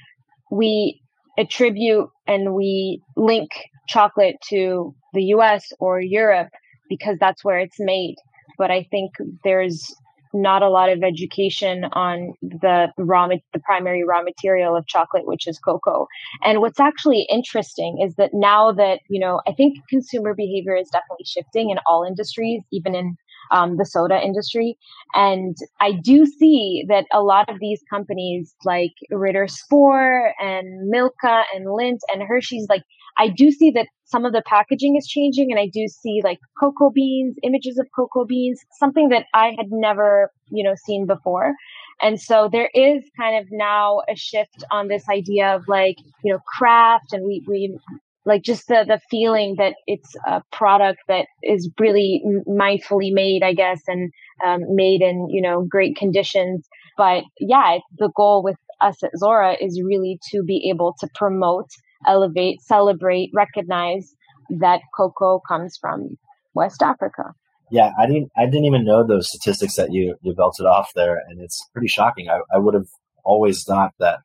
we 0.51 1.01
attribute 1.37 2.09
and 2.27 2.53
we 2.53 3.01
link 3.15 3.51
chocolate 3.89 4.35
to 4.49 4.95
the 5.13 5.23
US 5.35 5.65
or 5.79 5.99
Europe 5.99 6.49
because 6.87 7.17
that's 7.19 7.43
where 7.43 7.59
it's 7.59 7.79
made. 7.79 8.15
But 8.57 8.71
I 8.71 8.87
think 8.89 9.11
there's 9.43 9.93
not 10.31 10.61
a 10.61 10.69
lot 10.69 10.89
of 10.89 11.01
education 11.03 11.85
on 11.93 12.33
the 12.41 12.87
raw 12.97 13.27
the 13.27 13.59
primary 13.59 14.03
raw 14.07 14.21
material 14.21 14.75
of 14.75 14.85
chocolate 14.85 15.25
which 15.25 15.47
is 15.47 15.57
cocoa 15.57 16.05
and 16.43 16.59
what's 16.59 16.79
actually 16.79 17.25
interesting 17.31 17.99
is 17.99 18.13
that 18.13 18.29
now 18.31 18.71
that 18.71 18.99
you 19.09 19.19
know 19.19 19.41
i 19.47 19.51
think 19.51 19.75
consumer 19.89 20.35
behavior 20.35 20.75
is 20.75 20.87
definitely 20.89 21.25
shifting 21.25 21.71
in 21.71 21.79
all 21.87 22.03
industries 22.03 22.61
even 22.71 22.93
in 22.93 23.17
um, 23.51 23.77
the 23.77 23.85
soda 23.85 24.19
industry. 24.23 24.77
And 25.13 25.55
I 25.79 25.93
do 25.93 26.25
see 26.25 26.85
that 26.87 27.05
a 27.11 27.21
lot 27.21 27.49
of 27.49 27.59
these 27.59 27.81
companies 27.89 28.55
like 28.63 28.93
Ritter 29.09 29.47
Sport 29.47 30.33
and 30.39 30.89
Milka 30.89 31.43
and 31.53 31.67
Lindt 31.67 31.99
and 32.13 32.21
Hershey's, 32.23 32.67
like, 32.69 32.83
I 33.17 33.27
do 33.29 33.51
see 33.51 33.71
that 33.71 33.87
some 34.05 34.25
of 34.25 34.33
the 34.33 34.43
packaging 34.45 34.95
is 34.97 35.07
changing 35.07 35.51
and 35.51 35.59
I 35.59 35.67
do 35.71 35.87
see 35.87 36.21
like 36.23 36.39
cocoa 36.59 36.89
beans, 36.89 37.35
images 37.43 37.77
of 37.77 37.87
cocoa 37.95 38.25
beans, 38.25 38.59
something 38.79 39.09
that 39.09 39.25
I 39.33 39.53
had 39.57 39.67
never, 39.71 40.31
you 40.49 40.63
know, 40.63 40.75
seen 40.85 41.05
before. 41.05 41.53
And 42.01 42.19
so 42.19 42.49
there 42.51 42.69
is 42.73 43.03
kind 43.19 43.37
of 43.37 43.47
now 43.51 44.01
a 44.09 44.15
shift 44.15 44.63
on 44.71 44.87
this 44.87 45.07
idea 45.09 45.55
of 45.55 45.67
like, 45.67 45.97
you 46.23 46.33
know, 46.33 46.39
craft 46.57 47.13
and 47.13 47.25
we, 47.25 47.43
we 47.47 47.77
like 48.25 48.43
just 48.43 48.67
the 48.67 48.85
the 48.87 48.99
feeling 49.09 49.55
that 49.57 49.75
it's 49.87 50.15
a 50.27 50.41
product 50.51 50.99
that 51.07 51.25
is 51.43 51.69
really 51.79 52.21
mindfully 52.47 53.11
made 53.11 53.41
i 53.43 53.53
guess 53.53 53.81
and 53.87 54.11
um, 54.45 54.61
made 54.75 55.01
in 55.01 55.27
you 55.29 55.41
know 55.41 55.65
great 55.69 55.95
conditions 55.95 56.67
but 56.97 57.23
yeah 57.39 57.77
the 57.97 58.11
goal 58.15 58.43
with 58.43 58.57
us 58.81 59.01
at 59.03 59.11
zora 59.17 59.55
is 59.59 59.81
really 59.83 60.19
to 60.31 60.43
be 60.43 60.69
able 60.69 60.93
to 60.99 61.07
promote 61.15 61.69
elevate 62.07 62.61
celebrate 62.61 63.29
recognize 63.33 64.15
that 64.49 64.81
cocoa 64.95 65.39
comes 65.47 65.77
from 65.79 66.17
west 66.53 66.81
africa 66.81 67.33
yeah 67.71 67.91
i 67.99 68.05
didn't 68.05 68.29
i 68.37 68.45
didn't 68.45 68.65
even 68.65 68.85
know 68.85 69.05
those 69.05 69.27
statistics 69.27 69.75
that 69.75 69.91
you 69.91 70.15
you 70.21 70.33
belted 70.33 70.65
off 70.65 70.89
there 70.95 71.21
and 71.27 71.39
it's 71.39 71.67
pretty 71.73 71.87
shocking 71.87 72.29
i, 72.29 72.39
I 72.53 72.57
would 72.57 72.73
have 72.73 72.87
always 73.23 73.63
thought 73.63 73.93
that 73.99 74.19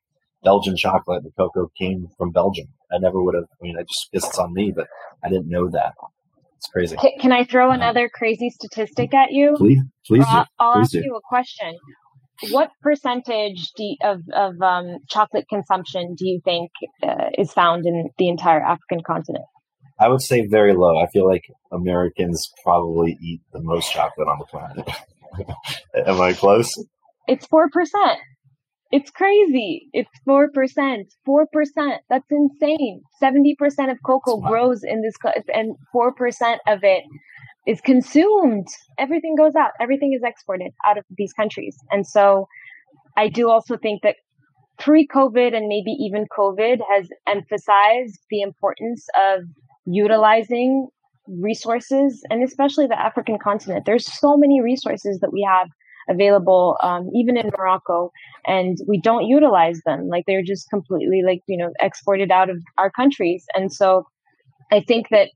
Belgian 0.45 0.77
chocolate, 0.77 1.25
the 1.25 1.33
cocoa 1.37 1.71
came 1.77 2.09
from 2.17 2.31
Belgium. 2.31 2.69
I 2.93 2.99
never 2.99 3.23
would 3.23 3.35
have. 3.35 3.45
I 3.45 3.63
mean, 3.63 3.77
I 3.79 3.83
just 3.83 4.09
guess 4.13 4.27
it's 4.27 4.39
on 4.39 4.53
me, 4.53 4.73
but 4.77 4.87
I 5.25 5.29
didn't 5.29 5.49
know 5.49 5.69
that. 5.71 5.95
It's 6.59 6.69
crazy. 6.69 6.97
Can, 6.97 7.13
can 7.19 7.33
I 7.33 7.45
throw 7.45 7.71
um, 7.71 7.75
another 7.75 8.09
crazy 8.09 8.51
statistic 8.51 9.13
at 9.15 9.33
you? 9.33 9.55
Please, 9.57 9.81
please 10.07 10.25
I'll. 10.29 10.47
I'll 10.59 10.75
please 10.75 10.83
ask 10.83 10.93
do. 10.93 11.03
you 11.03 11.17
a 11.17 11.21
question. 11.27 11.75
What 12.51 12.70
percentage 12.83 13.73
you, 13.79 13.97
of 14.03 14.20
of 14.35 14.61
um, 14.61 14.99
chocolate 15.09 15.47
consumption 15.49 16.14
do 16.16 16.27
you 16.27 16.40
think 16.44 16.70
uh, 17.03 17.31
is 17.38 17.53
found 17.53 17.87
in 17.87 18.11
the 18.18 18.29
entire 18.29 18.61
African 18.61 19.03
continent? 19.07 19.44
I 19.99 20.09
would 20.09 20.23
say 20.23 20.47
very 20.47 20.75
low. 20.75 20.99
I 20.99 21.07
feel 21.12 21.27
like 21.27 21.44
Americans 21.70 22.51
probably 22.64 23.16
eat 23.23 23.40
the 23.53 23.61
most 23.62 23.92
chocolate 23.92 24.29
on 24.29 24.38
the 24.38 24.47
planet. 24.47 24.88
Am 26.07 26.20
I 26.20 26.33
close? 26.33 26.73
It's 27.29 27.47
four 27.47 27.68
percent. 27.70 28.18
It's 28.94 29.11
crazy. 29.11 29.88
It's 29.92 30.11
4%. 30.29 30.47
4%. 31.27 31.99
That's 32.09 32.31
insane. 32.31 33.03
70% 33.20 33.90
of 33.90 33.99
cocoa 34.07 34.37
grows 34.37 34.85
in 34.85 35.03
this, 35.03 35.14
and 35.53 35.75
4% 35.92 36.59
of 36.68 36.85
it 36.85 37.03
is 37.66 37.81
consumed. 37.81 38.66
Everything 38.98 39.35
goes 39.37 39.55
out. 39.55 39.70
Everything 39.81 40.12
is 40.12 40.22
exported 40.24 40.72
out 40.87 40.98
of 40.98 41.05
these 41.16 41.33
countries. 41.33 41.77
And 41.90 42.07
so 42.07 42.46
I 43.16 43.29
do 43.29 43.50
also 43.50 43.77
think 43.77 44.03
that 44.03 44.16
pre 44.79 45.07
COVID 45.07 45.55
and 45.57 45.68
maybe 45.68 45.92
even 45.92 46.27
COVID 46.37 46.81
has 46.90 47.09
emphasized 47.27 48.18
the 48.31 48.42
importance 48.42 49.07
of 49.27 49.44
utilizing 49.87 50.88
resources 51.27 52.22
and 52.31 52.42
especially 52.42 52.87
the 52.87 53.00
African 53.00 53.38
continent. 53.42 53.85
There's 53.87 54.07
so 54.07 54.37
many 54.37 54.61
resources 54.61 55.20
that 55.20 55.33
we 55.33 55.46
have 55.48 55.68
available 56.09 56.77
um, 56.83 57.09
even 57.14 57.37
in 57.37 57.50
Morocco, 57.57 58.11
and 58.46 58.77
we 58.87 59.00
don't 59.00 59.27
utilize 59.27 59.81
them. 59.87 60.09
Like 60.09 60.24
they're 60.27 60.42
just 60.42 60.68
completely 60.70 61.22
like 61.27 61.40
you 61.46 61.57
know 61.57 61.72
exported 61.81 62.31
out 62.31 62.50
of 62.50 62.59
our 62.79 62.90
countries, 62.90 63.44
and 63.55 63.72
so 63.72 64.07
I 64.70 64.81
think 64.81 65.09
that 65.11 65.31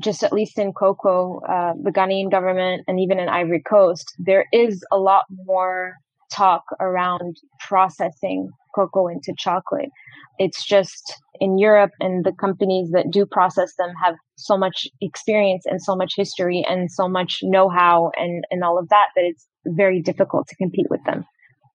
just 0.00 0.22
at 0.22 0.32
least 0.32 0.58
in 0.58 0.72
cocoa, 0.72 1.40
uh, 1.40 1.74
the 1.82 1.90
Ghanaian 1.90 2.30
government 2.30 2.82
and 2.86 2.98
even 3.00 3.18
in 3.18 3.28
Ivory 3.28 3.62
Coast, 3.62 4.04
there 4.18 4.46
is 4.52 4.84
a 4.92 4.98
lot 4.98 5.24
more 5.30 5.94
talk 6.32 6.62
around 6.80 7.36
processing 7.60 8.48
cocoa 8.74 9.08
into 9.08 9.34
chocolate. 9.36 9.90
It's 10.38 10.64
just 10.64 11.20
in 11.40 11.58
Europe 11.58 11.90
and 12.00 12.24
the 12.24 12.32
companies 12.32 12.90
that 12.92 13.10
do 13.10 13.26
process 13.26 13.72
them 13.78 13.92
have 14.02 14.14
so 14.36 14.56
much 14.56 14.86
experience 15.00 15.64
and 15.66 15.82
so 15.82 15.94
much 15.94 16.14
history 16.16 16.64
and 16.68 16.90
so 16.90 17.06
much 17.08 17.40
know-how 17.42 18.10
and, 18.16 18.44
and 18.50 18.64
all 18.64 18.78
of 18.78 18.88
that 18.88 19.08
that 19.14 19.24
it's 19.24 19.46
very 19.66 20.00
difficult 20.00 20.48
to 20.48 20.56
compete 20.56 20.86
with 20.88 21.04
them. 21.04 21.24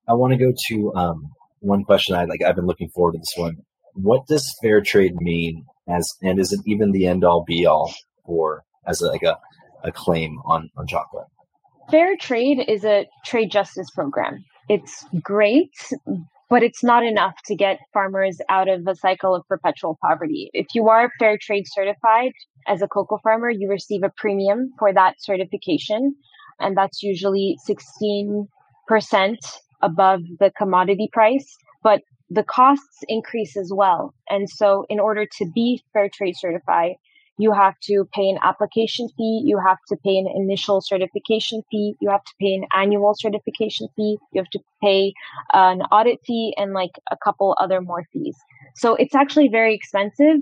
I 0.07 0.13
want 0.13 0.33
to 0.33 0.37
go 0.37 0.53
to 0.69 0.93
um, 0.95 1.29
one 1.59 1.83
question 1.83 2.15
I 2.15 2.25
like. 2.25 2.41
I've 2.41 2.55
been 2.55 2.65
looking 2.65 2.89
forward 2.89 3.13
to 3.13 3.19
this 3.19 3.33
one. 3.35 3.57
What 3.93 4.25
does 4.27 4.55
fair 4.61 4.81
trade 4.81 5.15
mean 5.17 5.65
as, 5.87 6.09
and 6.21 6.39
is 6.39 6.51
it 6.51 6.61
even 6.65 6.91
the 6.91 7.07
end 7.07 7.23
all 7.23 7.43
be 7.45 7.65
all 7.65 7.93
for 8.27 8.63
as 8.85 9.01
a, 9.01 9.07
like 9.07 9.23
a, 9.23 9.37
a 9.83 9.91
claim 9.91 10.39
on, 10.45 10.69
on 10.77 10.85
chocolate? 10.85 11.25
Fair 11.89 12.15
trade 12.17 12.63
is 12.67 12.83
a 12.83 13.07
trade 13.25 13.49
justice 13.49 13.89
program. 13.89 14.43
It's 14.69 15.05
great, 15.23 15.71
but 16.49 16.61
it's 16.61 16.83
not 16.83 17.03
enough 17.03 17.35
to 17.45 17.55
get 17.55 17.79
farmers 17.93 18.39
out 18.49 18.67
of 18.67 18.85
a 18.87 18.95
cycle 18.95 19.33
of 19.33 19.47
perpetual 19.47 19.97
poverty. 20.01 20.49
If 20.53 20.67
you 20.75 20.89
are 20.89 21.11
fair 21.17 21.37
trade 21.41 21.65
certified 21.67 22.33
as 22.67 22.81
a 22.81 22.87
cocoa 22.87 23.19
farmer, 23.23 23.49
you 23.49 23.69
receive 23.69 24.03
a 24.03 24.11
premium 24.17 24.73
for 24.77 24.93
that 24.93 25.15
certification, 25.19 26.15
and 26.59 26.75
that's 26.75 27.01
usually 27.01 27.57
16% 27.67 28.47
above 29.81 30.21
the 30.39 30.51
commodity 30.57 31.09
price. 31.13 31.57
But 31.83 32.01
the 32.29 32.43
costs 32.43 32.99
increase 33.07 33.55
as 33.55 33.71
well. 33.73 34.13
And 34.29 34.49
so, 34.49 34.85
in 34.89 34.99
order 34.99 35.25
to 35.37 35.45
be 35.55 35.81
fair 35.93 36.09
trade 36.09 36.35
certified, 36.37 36.95
you 37.37 37.51
have 37.51 37.75
to 37.83 38.07
pay 38.13 38.29
an 38.29 38.39
application 38.41 39.09
fee, 39.15 39.43
you 39.45 39.59
have 39.59 39.77
to 39.87 39.95
pay 40.03 40.17
an 40.17 40.27
initial 40.35 40.81
certification 40.81 41.63
fee, 41.69 41.95
you 42.01 42.09
have 42.09 42.23
to 42.23 42.33
pay 42.39 42.53
an 42.53 42.65
annual 42.73 43.13
certification 43.15 43.87
fee, 43.95 44.17
you 44.33 44.41
have 44.41 44.49
to 44.49 44.59
pay 44.81 45.13
uh, 45.53 45.69
an 45.71 45.81
audit 45.91 46.19
fee, 46.25 46.53
and 46.57 46.73
like 46.73 46.91
a 47.11 47.17
couple 47.23 47.55
other 47.59 47.81
more 47.81 48.03
fees. 48.11 48.35
So 48.75 48.95
it's 48.95 49.15
actually 49.15 49.49
very 49.49 49.75
expensive. 49.75 50.37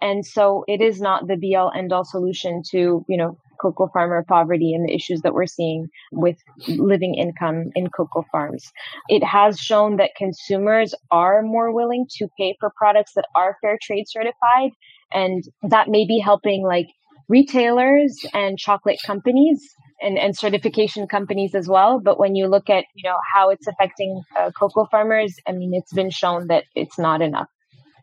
And 0.00 0.24
so 0.24 0.64
it 0.68 0.80
is 0.80 1.00
not 1.00 1.26
the 1.26 1.36
be 1.36 1.56
all 1.56 1.72
end 1.74 1.92
all 1.92 2.04
solution 2.04 2.62
to, 2.70 3.04
you 3.08 3.16
know, 3.16 3.36
cocoa 3.60 3.88
farmer 3.92 4.24
poverty 4.28 4.72
and 4.74 4.88
the 4.88 4.94
issues 4.94 5.20
that 5.22 5.34
we're 5.34 5.46
seeing 5.46 5.88
with 6.12 6.36
living 6.66 7.14
income 7.14 7.70
in 7.74 7.88
cocoa 7.88 8.24
farms. 8.30 8.64
It 9.08 9.24
has 9.24 9.58
shown 9.58 9.96
that 9.96 10.10
consumers 10.16 10.94
are 11.10 11.42
more 11.42 11.72
willing 11.74 12.06
to 12.16 12.28
pay 12.38 12.56
for 12.60 12.70
products 12.76 13.12
that 13.14 13.26
are 13.34 13.56
fair 13.60 13.78
trade 13.82 14.04
certified. 14.08 14.70
And 15.12 15.44
that 15.62 15.88
may 15.88 16.06
be 16.06 16.18
helping 16.18 16.64
like 16.64 16.88
retailers 17.28 18.24
and 18.32 18.58
chocolate 18.58 18.98
companies 19.04 19.60
and, 20.00 20.18
and 20.18 20.36
certification 20.36 21.06
companies 21.06 21.54
as 21.54 21.68
well. 21.68 22.00
But 22.00 22.18
when 22.18 22.34
you 22.34 22.46
look 22.46 22.70
at, 22.70 22.84
you 22.94 23.08
know, 23.08 23.16
how 23.34 23.50
it's 23.50 23.66
affecting 23.66 24.22
uh, 24.38 24.50
cocoa 24.58 24.86
farmers, 24.90 25.34
I 25.46 25.52
mean, 25.52 25.72
it's 25.74 25.92
been 25.92 26.10
shown 26.10 26.46
that 26.48 26.64
it's 26.74 26.98
not 26.98 27.20
enough. 27.20 27.48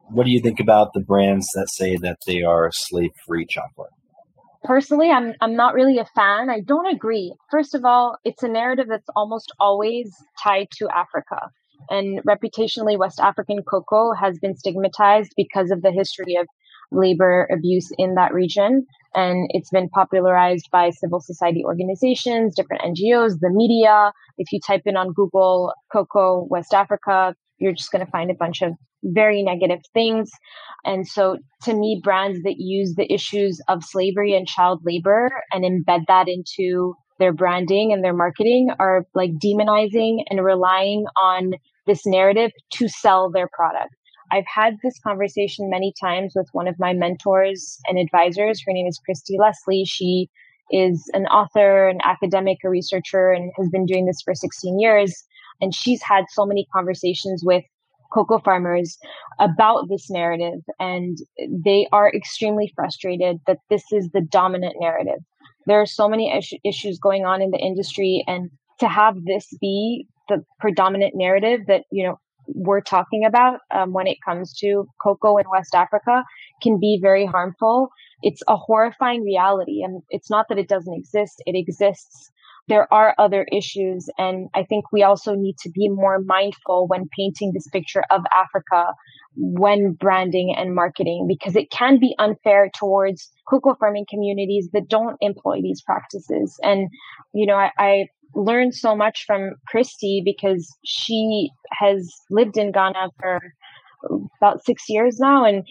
What 0.10 0.26
do 0.26 0.32
you 0.32 0.42
think 0.42 0.60
about 0.60 0.90
the 0.94 1.00
brands 1.00 1.48
that 1.56 1.68
say 1.72 1.96
that 1.98 2.18
they 2.28 2.44
are 2.44 2.70
slave-free 2.72 3.48
chocolate? 3.48 3.90
Personally, 4.66 5.12
I'm 5.12 5.34
I'm 5.42 5.56
not 5.56 5.76
really 5.76 5.98
a 6.00 6.06
fan. 6.16 6.50
I 6.50 6.60
don't 6.60 6.88
agree. 6.94 7.34
First 7.52 7.76
of 7.76 7.86
all, 7.86 8.18
it's 8.26 8.44
a 8.44 8.50
narrative 8.50 8.88
that's 8.90 9.08
almost 9.16 9.54
always 9.60 10.14
tied 10.44 10.68
to 10.78 10.90
Africa. 10.90 11.52
And 11.90 12.22
reputationally, 12.24 12.98
West 12.98 13.20
African 13.20 13.62
cocoa 13.64 14.14
has 14.14 14.40
been 14.40 14.58
stigmatized 14.58 15.34
because 15.38 15.72
of 15.72 15.84
the 15.84 15.92
history 15.92 16.36
of 16.36 16.48
labor 16.92 17.48
abuse 17.52 17.92
in 17.98 18.16
that 18.16 18.34
region. 18.34 18.86
And 19.14 19.50
it's 19.54 19.70
been 19.70 19.90
popularized 19.90 20.68
by 20.72 20.90
civil 20.90 21.22
society 21.22 21.64
organizations, 21.64 22.56
different 22.56 22.82
NGOs, 22.82 23.40
the 23.40 23.52
media. 23.52 24.12
If 24.38 24.52
you 24.52 24.60
type 24.66 24.82
in 24.86 24.98
on 24.98 25.14
Google 25.14 25.74
cocoa 25.94 26.48
West 26.50 26.74
Africa, 26.74 27.36
you're 27.58 27.74
just 27.74 27.92
going 27.92 28.06
to 28.06 28.12
find 28.12 28.30
a 28.30 28.36
bunch 28.36 28.62
of 28.62 28.74
very 29.04 29.44
negative 29.44 29.82
things. 29.94 30.32
And 30.84 31.08
so 31.08 31.38
to 31.64 31.74
me, 31.74 32.00
brands 32.04 32.44
that 32.44 32.56
use 32.58 32.96
the 32.96 33.12
issues 33.12 33.62
of 33.68 33.84
slavery 33.84 34.36
and 34.36 34.48
child 34.48 34.82
labor 34.84 35.30
and 35.52 35.64
embed 35.64 36.06
that 36.08 36.28
into 36.28 36.96
their 37.20 37.34
branding 37.34 37.94
and 37.94 38.04
their 38.04 38.14
marketing 38.14 38.70
are 38.80 39.06
like 39.14 39.32
demonizing 39.44 40.24
and 40.30 40.44
relying 40.44 41.06
on 41.22 41.54
this 41.88 42.06
narrative 42.06 42.52
to 42.74 42.88
sell 42.88 43.32
their 43.32 43.48
product. 43.54 43.96
I've 44.32 44.46
had 44.54 44.78
this 44.84 45.00
conversation 45.00 45.70
many 45.70 45.94
times 46.02 46.34
with 46.36 46.48
one 46.52 46.68
of 46.68 46.76
my 46.80 46.94
mentors 46.94 47.78
and 47.88 48.00
advisors. 48.00 48.62
Her 48.66 48.74
name 48.74 48.88
is 48.88 49.00
Kristy 49.08 49.38
Leissle. 49.40 49.86
She 49.86 50.30
is 50.72 51.10
an 51.14 51.28
author, 51.28 51.88
an 51.88 52.00
academic, 52.04 52.58
a 52.64 52.70
researcher, 52.70 53.32
and 53.32 53.52
has 53.56 53.70
been 53.70 53.86
doing 53.86 54.08
this 54.08 54.22
for 54.24 54.34
16 54.34 54.80
years. 54.80 55.24
And 55.62 55.74
she's 55.74 56.02
had 56.02 56.26
so 56.30 56.46
many 56.46 56.68
conversations 56.74 57.44
with 57.46 57.64
cocoa 58.14 58.40
farmers 58.40 58.98
about 59.40 59.90
this 59.90 60.10
narrative, 60.10 60.62
and 60.80 61.18
they 61.50 61.88
are 61.92 62.12
extremely 62.14 62.72
frustrated 62.76 63.40
that 63.48 63.60
this 63.70 63.84
is 63.92 64.10
the 64.14 64.22
dominant 64.22 64.76
narrative. 64.80 65.20
There 65.66 65.82
are 65.82 65.86
so 65.86 66.08
many 66.08 66.32
is- 66.32 66.54
issues 66.64 67.00
going 67.00 67.26
on 67.26 67.42
in 67.42 67.52
the 67.52 67.58
industry, 67.58 68.24
and 68.28 68.50
to 68.80 68.88
have 68.88 69.16
this 69.26 69.48
be 69.60 70.08
the 70.30 70.44
predominant 70.60 71.14
narrative 71.16 71.62
that 71.68 71.84
you 71.92 72.06
know 72.06 72.20
we're 72.48 72.82
talking 72.82 73.26
about 73.26 73.60
um, 73.72 73.92
when 73.92 74.08
it 74.08 74.18
comes 74.24 74.54
to 74.60 74.88
cocoa 75.02 75.38
in 75.38 75.46
West 75.52 75.74
Africa 75.74 76.24
can 76.62 76.80
be 76.80 77.00
very 77.02 77.26
harmful. 77.26 77.90
It's 78.22 78.44
a 78.48 78.56
horrifying 78.56 79.24
reality, 79.24 79.82
and 79.84 80.02
it's 80.10 80.30
not 80.30 80.48
that 80.50 80.58
it 80.58 80.70
doesn't 80.70 80.94
exist; 80.94 81.42
it 81.46 81.56
exists 81.56 82.32
there 82.68 82.92
are 82.94 83.14
other 83.18 83.46
issues. 83.52 84.10
And 84.18 84.50
I 84.54 84.64
think 84.64 84.92
we 84.92 85.04
also 85.04 85.36
need 85.36 85.58
to 85.60 85.70
be 85.70 85.90
more 85.90 86.20
mindful 86.26 86.88
when 86.88 87.10
painting 87.16 87.52
this 87.54 87.68
picture 87.68 88.04
of 88.12 88.22
Africa 88.34 88.94
when 89.38 89.92
branding 89.92 90.56
and 90.58 90.74
marketing, 90.74 91.26
because 91.28 91.56
it 91.56 91.70
can 91.70 92.00
be 92.00 92.16
unfair 92.20 92.70
towards 92.74 93.30
cocoa 93.50 93.76
farming 93.76 94.06
communities 94.10 94.70
that 94.72 94.88
don't 94.88 95.18
employ 95.20 95.62
these 95.62 95.82
practices. 95.82 96.58
And, 96.64 96.90
you 97.34 97.46
know, 97.46 97.56
I, 97.56 97.72
I 97.78 98.06
learned 98.34 98.76
so 98.76 98.96
much 98.96 99.26
from 99.26 99.52
Kristy 99.74 100.22
because 100.24 100.74
she 100.86 101.50
has 101.72 102.10
lived 102.30 102.58
in 102.58 102.72
Ghana 102.72 103.10
for 103.20 103.40
about 104.42 104.64
six 104.64 104.84
years 104.88 105.20
now. 105.20 105.44
And 105.46 105.66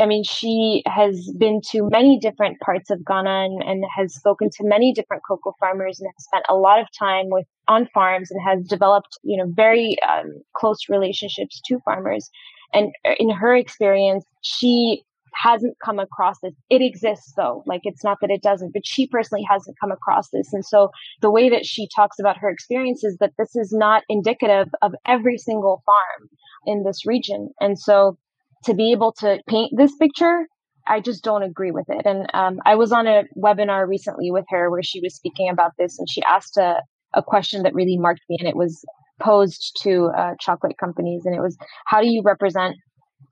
I 0.00 0.06
mean, 0.06 0.24
she 0.24 0.82
has 0.86 1.30
been 1.38 1.60
to 1.70 1.88
many 1.90 2.18
different 2.18 2.58
parts 2.60 2.90
of 2.90 3.04
Ghana 3.04 3.44
and, 3.44 3.62
and, 3.62 3.84
has 3.94 4.14
spoken 4.14 4.48
to 4.56 4.64
many 4.64 4.92
different 4.92 5.22
cocoa 5.26 5.54
farmers 5.60 6.00
and 6.00 6.10
has 6.16 6.24
spent 6.24 6.44
a 6.48 6.54
lot 6.54 6.80
of 6.80 6.86
time 6.98 7.26
with 7.28 7.46
on 7.68 7.86
farms 7.92 8.30
and 8.30 8.40
has 8.42 8.66
developed, 8.66 9.18
you 9.22 9.36
know, 9.36 9.50
very 9.54 9.96
um, 10.08 10.42
close 10.56 10.88
relationships 10.88 11.60
to 11.66 11.78
farmers. 11.84 12.30
And 12.72 12.92
uh, 13.04 13.12
in 13.18 13.30
her 13.30 13.54
experience, 13.54 14.24
she 14.42 15.02
hasn't 15.34 15.76
come 15.84 15.98
across 15.98 16.40
this. 16.40 16.54
It 16.70 16.82
exists 16.82 17.32
though. 17.36 17.62
Like 17.66 17.82
it's 17.84 18.02
not 18.02 18.18
that 18.20 18.30
it 18.30 18.42
doesn't, 18.42 18.72
but 18.72 18.86
she 18.86 19.06
personally 19.06 19.44
hasn't 19.48 19.78
come 19.80 19.92
across 19.92 20.30
this. 20.30 20.52
And 20.52 20.64
so 20.64 20.90
the 21.20 21.30
way 21.30 21.48
that 21.50 21.64
she 21.64 21.88
talks 21.94 22.18
about 22.18 22.38
her 22.38 22.48
experience 22.48 23.04
is 23.04 23.16
that 23.18 23.32
this 23.38 23.54
is 23.54 23.72
not 23.72 24.02
indicative 24.08 24.68
of 24.82 24.94
every 25.06 25.38
single 25.38 25.82
farm 25.86 26.28
in 26.66 26.84
this 26.84 27.06
region. 27.06 27.50
And 27.60 27.78
so 27.78 28.18
to 28.64 28.74
be 28.74 28.92
able 28.92 29.12
to 29.20 29.38
paint 29.48 29.72
this 29.76 29.94
picture, 29.96 30.46
I 30.86 31.00
just 31.00 31.22
don't 31.22 31.42
agree 31.42 31.70
with 31.70 31.86
it. 31.88 32.04
And 32.04 32.26
um, 32.34 32.60
I 32.66 32.74
was 32.74 32.92
on 32.92 33.06
a 33.06 33.24
webinar 33.36 33.86
recently 33.86 34.30
with 34.30 34.44
her 34.50 34.70
where 34.70 34.82
she 34.82 35.00
was 35.00 35.14
speaking 35.14 35.48
about 35.48 35.72
this, 35.78 35.98
and 35.98 36.08
she 36.08 36.22
asked 36.22 36.56
a, 36.56 36.82
a 37.14 37.22
question 37.22 37.62
that 37.62 37.74
really 37.74 37.96
marked 37.96 38.22
me, 38.28 38.36
and 38.38 38.48
it 38.48 38.56
was 38.56 38.84
posed 39.20 39.78
to 39.82 40.10
uh, 40.16 40.34
chocolate 40.40 40.76
companies, 40.78 41.22
and 41.24 41.34
it 41.34 41.40
was, 41.40 41.56
"How 41.86 42.00
do 42.00 42.08
you 42.08 42.22
represent 42.24 42.76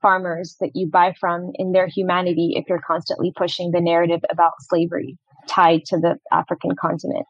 farmers 0.01 0.55
that 0.61 0.71
you 0.73 0.87
buy 0.87 1.13
from 1.19 1.51
in 1.55 1.73
their 1.73 1.87
humanity 1.87 2.53
if 2.55 2.65
you're 2.69 2.81
constantly 2.85 3.33
pushing 3.35 3.71
the 3.71 3.81
narrative 3.81 4.21
about 4.31 4.53
slavery 4.61 5.17
tied 5.47 5.83
to 5.85 5.97
the 5.97 6.17
African 6.31 6.71
continent?" 6.79 7.25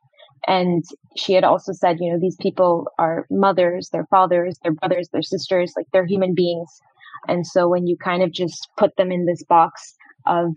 And 0.48 0.84
she 1.18 1.34
had 1.34 1.44
also 1.44 1.74
said, 1.74 1.98
you 2.00 2.10
know, 2.10 2.18
these 2.18 2.38
people 2.40 2.88
are 2.98 3.26
mothers, 3.30 3.90
their 3.90 4.06
fathers, 4.10 4.58
their 4.64 4.72
brothers, 4.72 5.10
their 5.12 5.22
sisters, 5.22 5.74
like 5.76 5.86
they're 5.92 6.06
human 6.06 6.34
beings 6.34 6.80
and 7.28 7.46
so 7.46 7.68
when 7.68 7.88
you 7.88 7.98
kind 7.98 8.24
of 8.24 8.32
just 8.32 8.68
put 8.78 8.96
them 8.98 9.12
in 9.12 9.26
this 9.26 9.44
box 9.44 9.96
of 10.26 10.56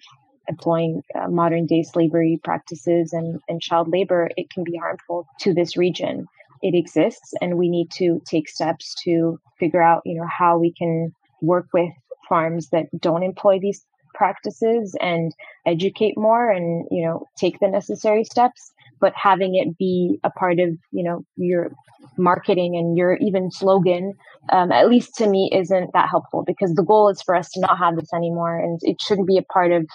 employing 0.48 1.02
uh, 1.14 1.28
modern 1.28 1.66
day 1.66 1.82
slavery 1.82 2.40
practices 2.42 3.12
and, 3.12 3.40
and 3.48 3.60
child 3.60 3.88
labor, 3.88 4.30
it 4.36 4.50
can 4.50 4.64
be 4.64 4.76
harmful 4.76 5.26
to 5.40 5.54
this 5.54 5.76
region. 5.76 6.26
It 6.62 6.74
exists, 6.74 7.32
and 7.40 7.58
we 7.58 7.68
need 7.68 7.90
to 7.92 8.20
take 8.26 8.48
steps 8.48 8.94
to 9.04 9.38
figure 9.58 9.82
out, 9.82 10.02
you 10.04 10.14
know, 10.14 10.26
how 10.26 10.58
we 10.58 10.72
can 10.72 11.12
work 11.40 11.66
with 11.72 11.90
farms 12.28 12.68
that 12.70 12.86
don't 13.00 13.22
employ 13.22 13.58
these 13.58 13.84
practices 14.14 14.96
and 15.00 15.34
educate 15.66 16.16
more 16.16 16.50
and 16.50 16.86
you 16.90 17.04
know 17.04 17.26
take 17.36 17.58
the 17.60 17.68
necessary 17.68 18.24
steps 18.24 18.72
but 19.02 19.12
having 19.14 19.56
it 19.56 19.76
be 19.76 20.18
a 20.24 20.30
part 20.30 20.58
of 20.60 20.70
you 20.92 21.04
know 21.04 21.22
your 21.36 21.70
marketing 22.16 22.76
and 22.76 22.96
your 22.96 23.16
even 23.16 23.50
slogan 23.50 24.14
um, 24.50 24.72
at 24.72 24.88
least 24.88 25.14
to 25.16 25.28
me 25.28 25.50
isn't 25.52 25.90
that 25.92 26.08
helpful 26.08 26.42
because 26.46 26.72
the 26.74 26.82
goal 26.82 27.10
is 27.10 27.20
for 27.20 27.34
us 27.34 27.50
to 27.50 27.60
not 27.60 27.76
have 27.76 27.96
this 27.96 28.14
anymore 28.14 28.58
and 28.58 28.80
it 28.82 28.96
shouldn't 29.00 29.28
be 29.28 29.36
a 29.36 29.52
part 29.52 29.72
of 29.72 29.86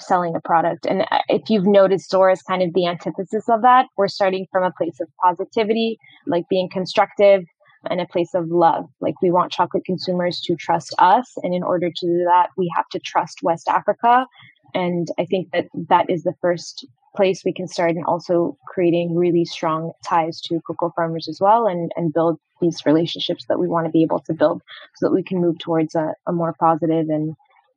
selling 0.00 0.36
a 0.36 0.40
product 0.40 0.84
and 0.84 1.02
uh, 1.10 1.18
if 1.28 1.48
you've 1.48 1.66
noticed 1.66 2.10
Zora 2.10 2.32
is 2.32 2.42
kind 2.42 2.62
of 2.62 2.74
the 2.74 2.86
antithesis 2.86 3.48
of 3.48 3.62
that 3.62 3.86
we're 3.96 4.08
starting 4.08 4.46
from 4.52 4.64
a 4.64 4.72
place 4.72 5.00
of 5.00 5.08
positivity 5.22 5.98
like 6.26 6.44
being 6.50 6.68
constructive 6.70 7.44
and 7.90 8.00
a 8.00 8.06
place 8.06 8.34
of 8.34 8.48
love. 8.48 8.86
Like 9.00 9.20
we 9.22 9.30
want 9.30 9.52
chocolate 9.52 9.84
consumers 9.84 10.40
to 10.40 10.56
trust 10.56 10.94
us. 10.98 11.32
And 11.42 11.54
in 11.54 11.62
order 11.62 11.88
to 11.88 12.06
do 12.06 12.24
that, 12.24 12.48
we 12.56 12.70
have 12.74 12.88
to 12.90 12.98
trust 12.98 13.42
West 13.42 13.68
Africa. 13.68 14.26
And 14.74 15.08
I 15.18 15.24
think 15.24 15.50
that 15.52 15.68
that 15.88 16.10
is 16.10 16.22
the 16.24 16.34
first 16.40 16.86
place 17.16 17.42
we 17.44 17.52
can 17.52 17.66
start 17.66 17.90
and 17.90 18.04
also 18.04 18.56
creating 18.68 19.16
really 19.16 19.44
strong 19.44 19.92
ties 20.04 20.40
to 20.42 20.60
cocoa 20.60 20.92
farmers 20.94 21.28
as 21.28 21.40
well 21.40 21.66
and, 21.66 21.90
and 21.96 22.12
build 22.12 22.38
these 22.60 22.84
relationships 22.86 23.44
that 23.48 23.58
we 23.58 23.66
want 23.66 23.86
to 23.86 23.90
be 23.90 24.02
able 24.02 24.20
to 24.20 24.32
build 24.32 24.62
so 24.96 25.06
that 25.06 25.12
we 25.12 25.22
can 25.22 25.40
move 25.40 25.58
towards 25.58 25.94
a, 25.94 26.14
a 26.26 26.32
more 26.32 26.54
positive 26.58 27.08
and 27.08 27.34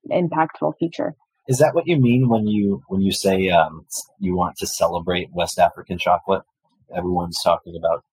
impactful 0.10 0.78
future. 0.78 1.16
Is 1.48 1.58
that 1.58 1.74
what 1.74 1.88
you 1.88 1.98
mean 1.98 2.30
when 2.30 2.46
you 2.48 2.84
when 2.90 3.02
you 3.02 3.12
say 3.12 3.50
um, 3.50 3.86
you 4.20 4.36
want 4.36 4.58
to 4.58 4.68
celebrate 4.68 5.34
West 5.34 5.58
African 5.58 5.98
chocolate? 5.98 6.44
Everyone's 6.96 7.42
talking 7.44 7.76
about 7.76 8.04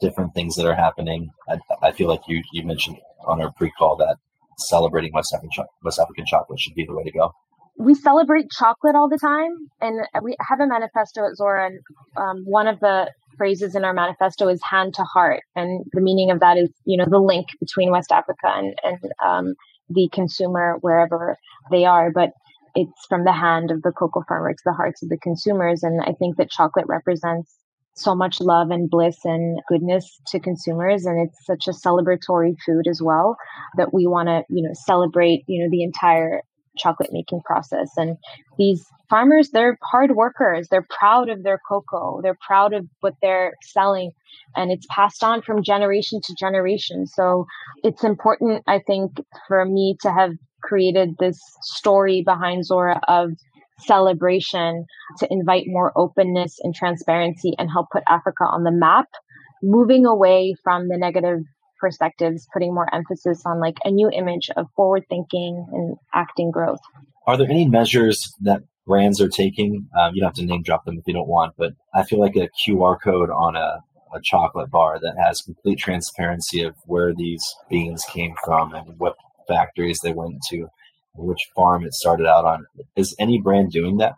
different 0.00 0.34
things 0.34 0.56
that 0.56 0.66
are 0.66 0.74
happening. 0.74 1.30
I, 1.48 1.58
I 1.82 1.92
feel 1.92 2.08
like 2.08 2.22
you, 2.26 2.42
you 2.52 2.64
mentioned 2.64 2.98
on 3.26 3.40
our 3.40 3.52
pre-call 3.52 3.96
that 3.96 4.16
celebrating 4.58 5.12
West 5.12 5.32
African, 5.32 5.64
West 5.82 5.98
African 5.98 6.26
chocolate 6.26 6.60
should 6.60 6.74
be 6.74 6.84
the 6.84 6.94
way 6.94 7.04
to 7.04 7.12
go. 7.12 7.34
We 7.76 7.94
celebrate 7.94 8.50
chocolate 8.50 8.94
all 8.94 9.08
the 9.08 9.18
time, 9.18 9.68
and 9.80 10.06
we 10.22 10.36
have 10.48 10.60
a 10.60 10.66
manifesto 10.66 11.26
at 11.26 11.36
Zora. 11.36 11.66
And 11.66 11.80
um, 12.16 12.44
one 12.46 12.68
of 12.68 12.78
the 12.80 13.10
phrases 13.36 13.74
in 13.74 13.84
our 13.84 13.92
manifesto 13.92 14.48
is 14.48 14.60
"hand 14.62 14.94
to 14.94 15.02
heart," 15.02 15.42
and 15.56 15.84
the 15.92 16.00
meaning 16.00 16.30
of 16.30 16.40
that 16.40 16.56
is, 16.56 16.70
you 16.84 16.96
know, 16.96 17.06
the 17.08 17.18
link 17.18 17.48
between 17.60 17.90
West 17.90 18.12
Africa 18.12 18.46
and, 18.46 18.74
and 18.84 19.12
um, 19.24 19.54
the 19.90 20.08
consumer 20.12 20.76
wherever 20.80 21.36
they 21.70 21.84
are. 21.84 22.12
But 22.12 22.30
it's 22.76 23.06
from 23.08 23.24
the 23.24 23.32
hand 23.32 23.70
of 23.70 23.82
the 23.82 23.92
cocoa 23.92 24.24
farmer 24.28 24.52
to 24.52 24.62
the 24.64 24.72
hearts 24.72 25.02
of 25.02 25.08
the 25.08 25.18
consumers, 25.18 25.82
and 25.82 26.00
I 26.02 26.12
think 26.12 26.36
that 26.36 26.50
chocolate 26.50 26.86
represents 26.88 27.58
so 27.94 28.14
much 28.14 28.40
love 28.40 28.70
and 28.70 28.90
bliss 28.90 29.24
and 29.24 29.60
goodness 29.68 30.20
to 30.26 30.40
consumers 30.40 31.06
and 31.06 31.28
it's 31.28 31.46
such 31.46 31.68
a 31.68 31.70
celebratory 31.70 32.56
food 32.66 32.88
as 32.88 33.00
well 33.00 33.36
that 33.76 33.94
we 33.94 34.04
want 34.04 34.26
to 34.28 34.42
you 34.48 34.62
know 34.66 34.72
celebrate 34.74 35.44
you 35.46 35.62
know 35.62 35.70
the 35.70 35.84
entire 35.84 36.42
chocolate 36.76 37.12
making 37.12 37.40
process. 37.44 37.90
And 37.96 38.16
these 38.58 38.84
farmers, 39.08 39.50
they're 39.50 39.78
hard 39.82 40.12
workers. 40.12 40.68
They're 40.70 40.86
proud 40.90 41.28
of 41.28 41.42
their 41.42 41.60
cocoa. 41.68 42.20
They're 42.22 42.38
proud 42.46 42.72
of 42.72 42.86
what 43.00 43.14
they're 43.22 43.54
selling. 43.62 44.12
And 44.56 44.70
it's 44.70 44.86
passed 44.90 45.22
on 45.22 45.42
from 45.42 45.62
generation 45.62 46.20
to 46.24 46.34
generation. 46.34 47.06
So 47.06 47.46
it's 47.82 48.04
important, 48.04 48.62
I 48.66 48.80
think, 48.80 49.12
for 49.48 49.64
me 49.64 49.96
to 50.02 50.12
have 50.12 50.32
created 50.62 51.16
this 51.18 51.40
story 51.62 52.22
behind 52.24 52.64
Zora 52.64 53.00
of 53.08 53.30
celebration 53.80 54.86
to 55.18 55.26
invite 55.30 55.64
more 55.66 55.92
openness 55.96 56.58
and 56.62 56.74
transparency 56.74 57.54
and 57.58 57.70
help 57.70 57.88
put 57.92 58.02
Africa 58.08 58.44
on 58.44 58.64
the 58.64 58.70
map, 58.70 59.08
moving 59.62 60.06
away 60.06 60.54
from 60.62 60.88
the 60.88 60.96
negative 60.96 61.40
perspectives, 61.80 62.46
putting 62.52 62.74
more 62.74 62.92
emphasis 62.94 63.42
on 63.44 63.60
like 63.60 63.76
a 63.84 63.90
new 63.90 64.10
image 64.10 64.50
of 64.56 64.66
forward 64.76 65.04
thinking 65.08 65.66
and 65.72 65.96
acting 66.12 66.50
growth. 66.50 66.80
Are 67.26 67.36
there 67.36 67.50
any 67.50 67.66
measures 67.68 68.32
that 68.42 68.62
brands 68.86 69.20
are 69.20 69.28
taking? 69.28 69.88
Um, 69.98 70.14
you 70.14 70.20
don't 70.20 70.28
have 70.28 70.36
to 70.36 70.44
name 70.44 70.62
drop 70.62 70.84
them 70.84 70.98
if 70.98 71.04
you 71.06 71.14
don't 71.14 71.28
want, 71.28 71.54
but 71.56 71.72
I 71.94 72.04
feel 72.04 72.20
like 72.20 72.36
a 72.36 72.48
QR 72.66 72.96
code 73.02 73.30
on 73.30 73.56
a, 73.56 73.80
a 74.14 74.20
chocolate 74.22 74.70
bar 74.70 74.98
that 75.00 75.16
has 75.18 75.40
complete 75.42 75.78
transparency 75.78 76.62
of 76.62 76.74
where 76.86 77.14
these 77.14 77.44
beans 77.70 78.04
came 78.08 78.34
from 78.44 78.74
and 78.74 78.98
what 78.98 79.16
factories 79.48 80.00
they 80.00 80.12
went 80.12 80.42
to, 80.50 80.66
which 81.14 81.40
farm 81.54 81.84
it 81.84 81.94
started 81.94 82.26
out 82.26 82.44
on. 82.44 82.66
Is 82.96 83.14
any 83.18 83.40
brand 83.40 83.72
doing 83.72 83.98
that? 83.98 84.14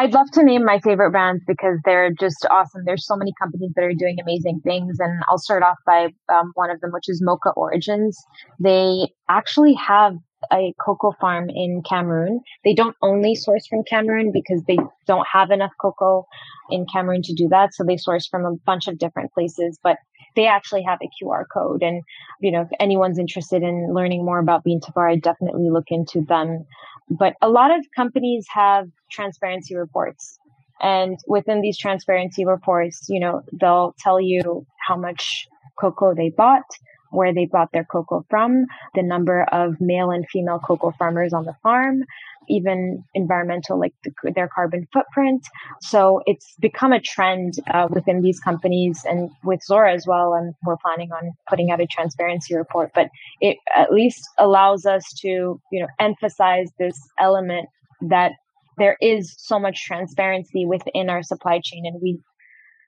I'd 0.00 0.14
love 0.14 0.30
to 0.32 0.42
name 0.42 0.64
my 0.64 0.80
favorite 0.80 1.10
brands 1.10 1.44
because 1.46 1.78
they're 1.84 2.10
just 2.10 2.46
awesome. 2.50 2.84
There's 2.86 3.06
so 3.06 3.16
many 3.16 3.34
companies 3.38 3.72
that 3.76 3.84
are 3.84 3.92
doing 3.92 4.16
amazing 4.18 4.62
things. 4.64 4.96
And 4.98 5.22
I'll 5.28 5.36
start 5.36 5.62
off 5.62 5.76
by 5.84 6.08
um, 6.32 6.52
one 6.54 6.70
of 6.70 6.80
them, 6.80 6.90
which 6.90 7.06
is 7.06 7.20
Mocha 7.22 7.50
Origins. 7.50 8.18
They 8.58 9.12
actually 9.28 9.74
have 9.74 10.14
a 10.50 10.72
cocoa 10.82 11.12
farm 11.20 11.50
in 11.50 11.82
Cameroon. 11.86 12.40
They 12.64 12.72
don't 12.72 12.96
only 13.02 13.34
source 13.34 13.66
from 13.66 13.82
Cameroon 13.84 14.32
because 14.32 14.62
they 14.66 14.78
don't 15.06 15.26
have 15.30 15.50
enough 15.50 15.72
cocoa 15.78 16.24
in 16.70 16.86
Cameroon 16.90 17.20
to 17.24 17.34
do 17.34 17.48
that. 17.48 17.74
So 17.74 17.84
they 17.84 17.98
source 17.98 18.26
from 18.26 18.46
a 18.46 18.56
bunch 18.64 18.88
of 18.88 18.96
different 18.96 19.34
places, 19.34 19.78
but 19.82 19.98
they 20.34 20.46
actually 20.46 20.82
have 20.84 21.00
a 21.02 21.10
QR 21.22 21.44
code. 21.52 21.82
And, 21.82 22.02
you 22.40 22.52
know, 22.52 22.62
if 22.62 22.68
anyone's 22.78 23.18
interested 23.18 23.62
in 23.62 23.92
learning 23.92 24.24
more 24.24 24.38
about 24.38 24.64
Bean 24.64 24.80
to 24.80 24.92
Bar, 24.92 25.10
I 25.10 25.16
definitely 25.16 25.68
look 25.70 25.86
into 25.88 26.22
them. 26.22 26.64
But 27.10 27.34
a 27.42 27.48
lot 27.48 27.76
of 27.76 27.84
companies 27.94 28.46
have 28.54 28.88
transparency 29.10 29.76
reports. 29.76 30.38
And 30.80 31.18
within 31.26 31.60
these 31.60 31.76
transparency 31.76 32.46
reports, 32.46 33.06
you 33.08 33.20
know, 33.20 33.42
they'll 33.60 33.94
tell 33.98 34.20
you 34.20 34.66
how 34.86 34.96
much 34.96 35.46
cocoa 35.78 36.14
they 36.14 36.30
bought, 36.30 36.64
where 37.10 37.32
they 37.34 37.46
bought 37.46 37.72
their 37.72 37.84
cocoa 37.84 38.24
from, 38.28 38.66
the 38.94 39.02
number 39.02 39.42
of 39.52 39.80
male 39.80 40.10
and 40.10 40.28
female 40.28 40.58
cocoa 40.58 40.92
farmers 40.98 41.32
on 41.32 41.44
the 41.44 41.54
farm, 41.62 42.04
even 42.48 43.04
environmental, 43.14 43.78
like 43.78 43.94
the, 44.04 44.32
their 44.34 44.48
carbon 44.48 44.86
footprint. 44.92 45.46
So 45.80 46.22
it's 46.26 46.54
become 46.60 46.92
a 46.92 47.00
trend 47.00 47.54
uh, 47.72 47.88
within 47.90 48.22
these 48.22 48.40
companies 48.40 49.04
and 49.04 49.30
with 49.44 49.62
Zora 49.62 49.94
as 49.94 50.06
well. 50.06 50.34
And 50.34 50.54
we're 50.64 50.76
planning 50.76 51.12
on 51.12 51.32
putting 51.48 51.70
out 51.70 51.80
a 51.80 51.86
transparency 51.86 52.56
report, 52.56 52.90
but 52.94 53.08
it 53.40 53.56
at 53.74 53.92
least 53.92 54.28
allows 54.38 54.86
us 54.86 55.04
to, 55.20 55.28
you 55.28 55.80
know, 55.80 55.88
emphasize 55.98 56.68
this 56.78 56.98
element 57.18 57.68
that 58.02 58.32
there 58.78 58.96
is 59.00 59.34
so 59.36 59.58
much 59.58 59.84
transparency 59.84 60.64
within 60.64 61.10
our 61.10 61.22
supply 61.22 61.60
chain 61.62 61.84
and 61.84 62.00
we 62.02 62.18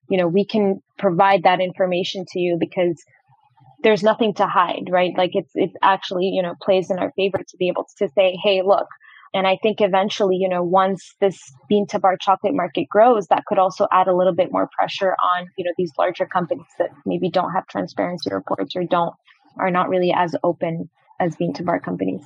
you 0.08 0.16
know 0.18 0.26
we 0.26 0.44
can 0.44 0.82
provide 0.98 1.42
that 1.42 1.60
information 1.60 2.24
to 2.26 2.40
you 2.40 2.56
because 2.58 3.02
there's 3.82 4.02
nothing 4.02 4.34
to 4.34 4.46
hide, 4.46 4.88
right? 4.90 5.12
Like 5.16 5.30
it's 5.34 5.52
it's 5.54 5.74
actually, 5.82 6.26
you 6.26 6.42
know, 6.42 6.54
plays 6.62 6.90
in 6.90 6.98
our 6.98 7.12
favor 7.16 7.38
to 7.38 7.56
be 7.56 7.68
able 7.68 7.86
to 7.98 8.08
say, 8.14 8.38
hey, 8.42 8.62
look. 8.64 8.86
And 9.34 9.46
I 9.46 9.56
think 9.62 9.80
eventually, 9.80 10.36
you 10.36 10.48
know, 10.48 10.62
once 10.62 11.14
this 11.20 11.40
bean 11.66 11.86
to 11.88 11.98
bar 11.98 12.18
chocolate 12.20 12.54
market 12.54 12.86
grows, 12.90 13.28
that 13.28 13.46
could 13.46 13.58
also 13.58 13.86
add 13.90 14.06
a 14.06 14.14
little 14.14 14.34
bit 14.34 14.52
more 14.52 14.68
pressure 14.78 15.16
on, 15.34 15.46
you 15.56 15.64
know, 15.64 15.72
these 15.78 15.90
larger 15.98 16.26
companies 16.26 16.66
that 16.78 16.90
maybe 17.06 17.30
don't 17.30 17.52
have 17.52 17.66
transparency 17.66 18.28
reports 18.30 18.76
or 18.76 18.84
don't 18.84 19.14
are 19.58 19.70
not 19.70 19.88
really 19.88 20.12
as 20.14 20.36
open 20.44 20.90
as 21.18 21.34
bean 21.36 21.54
to 21.54 21.62
bar 21.62 21.80
companies. 21.80 22.22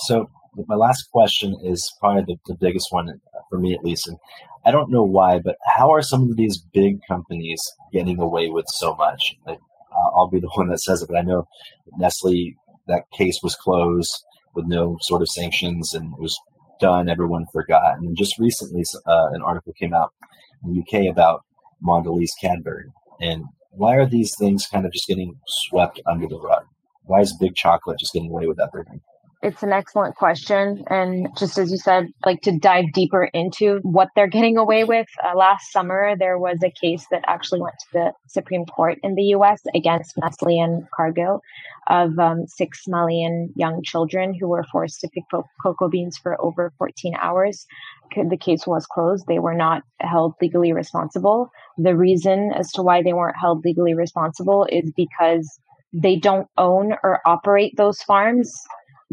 So 0.00 0.28
my 0.66 0.74
last 0.74 1.10
question 1.10 1.56
is 1.64 1.90
probably 1.98 2.24
the, 2.34 2.52
the 2.52 2.58
biggest 2.60 2.88
one 2.90 3.08
for 3.48 3.58
me 3.58 3.74
at 3.74 3.82
least. 3.82 4.06
And 4.06 4.18
I 4.66 4.70
don't 4.70 4.90
know 4.90 5.02
why, 5.02 5.38
but 5.38 5.56
how 5.76 5.92
are 5.92 6.02
some 6.02 6.30
of 6.30 6.36
these 6.36 6.58
big 6.58 6.98
companies 7.08 7.60
getting 7.92 8.20
away 8.20 8.50
with 8.50 8.66
so 8.68 8.94
much? 8.94 9.34
Like, 9.46 9.58
I'll 10.16 10.28
be 10.28 10.40
the 10.40 10.50
one 10.54 10.68
that 10.68 10.80
says 10.80 11.02
it, 11.02 11.08
but 11.08 11.18
I 11.18 11.22
know 11.22 11.46
Nestle, 11.98 12.54
that 12.86 13.04
case 13.16 13.40
was 13.42 13.54
closed 13.54 14.24
with 14.54 14.66
no 14.66 14.98
sort 15.00 15.22
of 15.22 15.28
sanctions 15.28 15.94
and 15.94 16.12
it 16.12 16.20
was 16.20 16.38
done. 16.80 17.08
Everyone 17.08 17.46
forgot. 17.52 17.98
And 17.98 18.16
just 18.16 18.38
recently, 18.38 18.84
uh, 19.06 19.28
an 19.32 19.42
article 19.42 19.72
came 19.78 19.94
out 19.94 20.12
in 20.64 20.74
the 20.74 20.80
UK 20.80 21.10
about 21.10 21.42
Mondelez 21.86 22.30
Cadbury. 22.40 22.86
And 23.20 23.44
why 23.70 23.96
are 23.96 24.06
these 24.06 24.34
things 24.38 24.66
kind 24.70 24.86
of 24.86 24.92
just 24.92 25.06
getting 25.06 25.38
swept 25.46 26.00
under 26.06 26.28
the 26.28 26.40
rug? 26.40 26.64
Why 27.04 27.20
is 27.20 27.36
big 27.38 27.54
chocolate 27.54 27.98
just 27.98 28.12
getting 28.12 28.30
away 28.30 28.46
with 28.46 28.60
everything? 28.60 29.00
It's 29.44 29.62
an 29.62 29.74
excellent 29.74 30.14
question. 30.16 30.84
And 30.88 31.28
just 31.36 31.58
as 31.58 31.70
you 31.70 31.76
said, 31.76 32.06
like 32.24 32.40
to 32.44 32.58
dive 32.58 32.86
deeper 32.94 33.24
into 33.34 33.78
what 33.82 34.08
they're 34.16 34.26
getting 34.26 34.56
away 34.56 34.84
with. 34.84 35.06
Uh, 35.22 35.36
last 35.36 35.70
summer, 35.70 36.16
there 36.18 36.38
was 36.38 36.62
a 36.64 36.70
case 36.70 37.04
that 37.10 37.22
actually 37.26 37.60
went 37.60 37.74
to 37.80 37.86
the 37.92 38.12
Supreme 38.26 38.64
Court 38.64 38.96
in 39.02 39.16
the 39.16 39.24
US 39.34 39.60
against 39.74 40.16
Nestle 40.16 40.58
and 40.62 40.86
of 41.88 42.18
um, 42.18 42.46
six 42.46 42.84
Malian 42.88 43.52
young 43.54 43.82
children 43.82 44.32
who 44.32 44.48
were 44.48 44.64
forced 44.72 45.00
to 45.00 45.08
pick 45.08 45.24
cocoa 45.62 45.90
beans 45.90 46.16
for 46.16 46.40
over 46.40 46.72
14 46.78 47.14
hours. 47.20 47.66
The 48.16 48.38
case 48.38 48.66
was 48.66 48.86
closed. 48.86 49.26
They 49.28 49.40
were 49.40 49.54
not 49.54 49.82
held 50.00 50.36
legally 50.40 50.72
responsible. 50.72 51.50
The 51.76 51.94
reason 51.94 52.50
as 52.56 52.72
to 52.72 52.82
why 52.82 53.02
they 53.02 53.12
weren't 53.12 53.36
held 53.38 53.62
legally 53.62 53.92
responsible 53.92 54.66
is 54.72 54.90
because 54.96 55.60
they 55.92 56.16
don't 56.16 56.48
own 56.56 56.94
or 57.02 57.20
operate 57.26 57.76
those 57.76 58.00
farms 58.02 58.50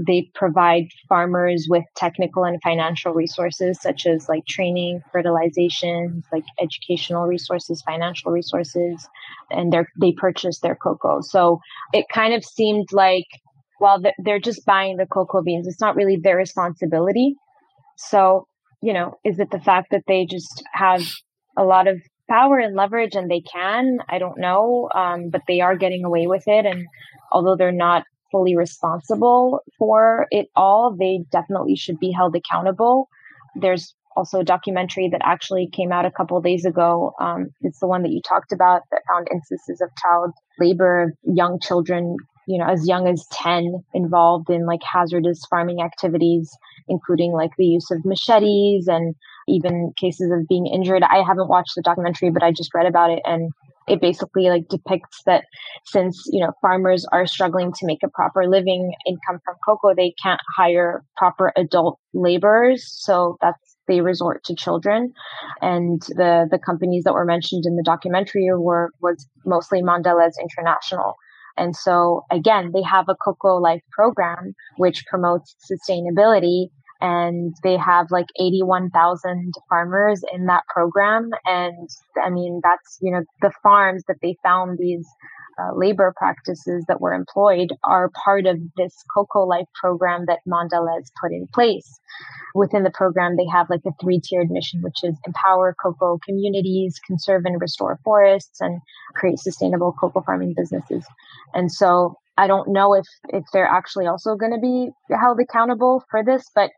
they 0.05 0.29
provide 0.33 0.87
farmers 1.07 1.67
with 1.69 1.83
technical 1.95 2.43
and 2.43 2.61
financial 2.61 3.13
resources 3.13 3.79
such 3.81 4.05
as 4.05 4.27
like 4.29 4.45
training, 4.47 5.01
fertilization, 5.11 6.23
like 6.31 6.43
educational 6.59 7.25
resources, 7.25 7.81
financial 7.81 8.31
resources, 8.31 9.07
and 9.49 9.71
they 9.71 9.83
they 9.99 10.11
purchase 10.13 10.59
their 10.59 10.75
cocoa. 10.75 11.21
So 11.21 11.59
it 11.93 12.05
kind 12.13 12.33
of 12.33 12.43
seemed 12.43 12.87
like 12.91 13.25
well 13.79 14.01
they're 14.19 14.39
just 14.39 14.65
buying 14.65 14.97
the 14.97 15.05
cocoa 15.05 15.41
beans. 15.41 15.67
It's 15.67 15.81
not 15.81 15.95
really 15.95 16.17
their 16.21 16.37
responsibility. 16.37 17.35
So 17.97 18.47
you 18.81 18.93
know, 18.93 19.19
is 19.23 19.39
it 19.39 19.51
the 19.51 19.59
fact 19.59 19.91
that 19.91 20.03
they 20.07 20.25
just 20.25 20.63
have 20.73 21.03
a 21.55 21.63
lot 21.63 21.87
of 21.87 22.01
power 22.29 22.57
and 22.57 22.75
leverage 22.75 23.15
and 23.15 23.29
they 23.29 23.41
can? 23.41 23.99
I 24.09 24.17
don't 24.17 24.39
know, 24.39 24.89
um, 24.95 25.29
but 25.29 25.41
they 25.47 25.61
are 25.61 25.75
getting 25.75 26.03
away 26.03 26.25
with 26.27 26.43
it 26.47 26.65
and 26.65 26.87
although 27.31 27.55
they're 27.55 27.71
not 27.71 28.03
fully 28.31 28.55
responsible 28.55 29.61
for 29.77 30.27
it 30.31 30.47
all, 30.55 30.95
they 30.97 31.19
definitely 31.31 31.75
should 31.75 31.99
be 31.99 32.11
held 32.11 32.35
accountable. 32.35 33.07
There's 33.55 33.95
also 34.15 34.39
a 34.39 34.43
documentary 34.43 35.09
that 35.09 35.21
actually 35.23 35.69
came 35.71 35.91
out 35.91 36.05
a 36.05 36.11
couple 36.11 36.39
days 36.41 36.65
ago. 36.65 37.13
Um, 37.19 37.47
it's 37.61 37.79
the 37.79 37.87
one 37.87 38.03
that 38.03 38.11
you 38.11 38.21
talked 38.21 38.51
about 38.51 38.81
that 38.91 39.01
found 39.09 39.27
instances 39.31 39.81
of 39.81 39.89
child 40.01 40.31
labor, 40.59 41.13
young 41.23 41.59
children, 41.61 42.17
you 42.47 42.57
know, 42.57 42.67
as 42.67 42.87
young 42.87 43.07
as 43.07 43.25
10 43.31 43.83
involved 43.93 44.49
in 44.49 44.65
like 44.65 44.81
hazardous 44.83 45.45
farming 45.49 45.81
activities, 45.81 46.51
including 46.87 47.31
like 47.31 47.51
the 47.57 47.65
use 47.65 47.89
of 47.91 48.03
machetes 48.03 48.87
and 48.87 49.15
even 49.47 49.93
cases 49.97 50.31
of 50.31 50.47
being 50.47 50.67
injured. 50.67 51.03
I 51.03 51.23
haven't 51.25 51.49
watched 51.49 51.73
the 51.75 51.81
documentary, 51.81 52.29
but 52.31 52.43
I 52.43 52.51
just 52.51 52.73
read 52.73 52.87
about 52.87 53.11
it. 53.11 53.21
And 53.25 53.51
it 53.87 53.99
basically 53.99 54.49
like 54.49 54.67
depicts 54.69 55.21
that 55.25 55.45
since 55.85 56.23
you 56.31 56.39
know 56.39 56.51
farmers 56.61 57.05
are 57.11 57.25
struggling 57.25 57.71
to 57.73 57.85
make 57.85 58.03
a 58.03 58.09
proper 58.09 58.47
living 58.47 58.93
income 59.07 59.39
from 59.43 59.55
cocoa 59.65 59.93
they 59.95 60.13
can't 60.21 60.39
hire 60.55 61.03
proper 61.17 61.51
adult 61.55 61.99
laborers. 62.13 62.85
So 62.87 63.37
that's 63.41 63.77
they 63.87 64.01
resort 64.01 64.43
to 64.45 64.55
children. 64.55 65.13
And 65.61 66.01
the 66.09 66.47
the 66.49 66.59
companies 66.59 67.03
that 67.03 67.13
were 67.13 67.25
mentioned 67.25 67.65
in 67.65 67.75
the 67.75 67.83
documentary 67.83 68.47
were 68.55 68.91
was 69.01 69.27
mostly 69.45 69.81
Mondelez 69.81 70.33
International. 70.41 71.15
And 71.57 71.75
so 71.75 72.23
again 72.31 72.71
they 72.73 72.83
have 72.83 73.05
a 73.09 73.15
cocoa 73.15 73.57
life 73.57 73.81
program 73.91 74.53
which 74.77 75.05
promotes 75.07 75.55
sustainability 75.69 76.69
and 77.01 77.55
they 77.63 77.77
have 77.77 78.07
like 78.11 78.27
81,000 78.39 79.53
farmers 79.67 80.21
in 80.33 80.45
that 80.45 80.63
program. 80.67 81.31
And 81.45 81.89
I 82.23 82.29
mean, 82.29 82.61
that's, 82.63 82.99
you 83.01 83.11
know, 83.11 83.23
the 83.41 83.51
farms 83.63 84.03
that 84.07 84.17
they 84.21 84.37
found 84.43 84.77
these 84.77 85.07
uh, 85.59 85.75
labor 85.75 86.13
practices 86.15 86.85
that 86.87 87.01
were 87.01 87.13
employed 87.13 87.73
are 87.83 88.11
part 88.23 88.45
of 88.45 88.57
this 88.77 88.95
Cocoa 89.13 89.45
Life 89.45 89.67
program 89.79 90.25
that 90.27 90.39
Mondelez 90.47 91.11
put 91.19 91.31
in 91.31 91.47
place. 91.53 91.99
Within 92.53 92.83
the 92.83 92.91
program, 92.91 93.35
they 93.35 93.47
have 93.51 93.69
like 93.69 93.81
a 93.85 93.91
three 94.01 94.21
tiered 94.23 94.49
mission, 94.49 94.81
which 94.81 95.03
is 95.03 95.15
empower 95.25 95.75
cocoa 95.81 96.19
communities, 96.25 96.99
conserve 97.05 97.43
and 97.45 97.59
restore 97.59 97.99
forests, 98.03 98.61
and 98.61 98.79
create 99.15 99.39
sustainable 99.39 99.93
cocoa 99.99 100.21
farming 100.21 100.53
businesses. 100.55 101.05
And 101.53 101.71
so 101.71 102.15
I 102.37 102.47
don't 102.47 102.69
know 102.69 102.93
if, 102.93 103.05
if 103.29 103.43
they're 103.53 103.67
actually 103.67 104.07
also 104.07 104.35
going 104.35 104.53
to 104.53 104.59
be 104.59 104.89
held 105.15 105.39
accountable 105.39 106.03
for 106.09 106.23
this, 106.23 106.49
but 106.55 106.71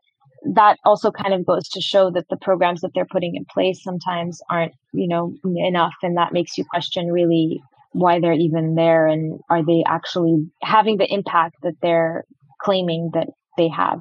that 0.52 0.78
also 0.84 1.10
kind 1.10 1.32
of 1.32 1.46
goes 1.46 1.68
to 1.70 1.80
show 1.80 2.10
that 2.10 2.28
the 2.28 2.36
programs 2.36 2.82
that 2.82 2.90
they're 2.94 3.06
putting 3.06 3.34
in 3.34 3.44
place 3.46 3.82
sometimes 3.82 4.40
aren't, 4.50 4.72
you 4.92 5.08
know, 5.08 5.34
enough. 5.44 5.94
And 6.02 6.16
that 6.16 6.32
makes 6.32 6.58
you 6.58 6.64
question 6.64 7.10
really 7.10 7.62
why 7.92 8.20
they're 8.20 8.32
even 8.32 8.74
there 8.74 9.06
and 9.06 9.40
are 9.48 9.64
they 9.64 9.84
actually 9.86 10.50
having 10.62 10.98
the 10.98 11.12
impact 11.12 11.56
that 11.62 11.74
they're 11.80 12.24
claiming 12.60 13.10
that 13.14 13.28
they 13.56 13.68
have. 13.68 14.00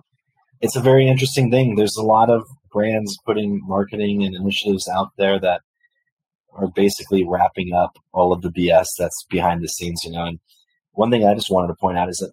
It's 0.61 0.75
a 0.75 0.81
very 0.81 1.07
interesting 1.07 1.51
thing. 1.51 1.75
There's 1.75 1.97
a 1.97 2.03
lot 2.03 2.29
of 2.29 2.43
brands 2.71 3.17
putting 3.25 3.61
marketing 3.63 4.23
and 4.23 4.35
initiatives 4.35 4.87
out 4.87 5.09
there 5.17 5.39
that 5.39 5.61
are 6.53 6.67
basically 6.67 7.25
wrapping 7.27 7.73
up 7.73 7.97
all 8.13 8.33
of 8.33 8.41
the 8.41 8.49
BS 8.49 8.87
that's 8.97 9.25
behind 9.29 9.63
the 9.63 9.67
scenes, 9.67 10.03
you 10.03 10.11
know. 10.11 10.25
And 10.25 10.39
one 10.93 11.11
thing 11.11 11.25
I 11.25 11.33
just 11.35 11.51
wanted 11.51 11.67
to 11.67 11.75
point 11.79 11.97
out 11.97 12.09
is 12.09 12.17
that 12.17 12.31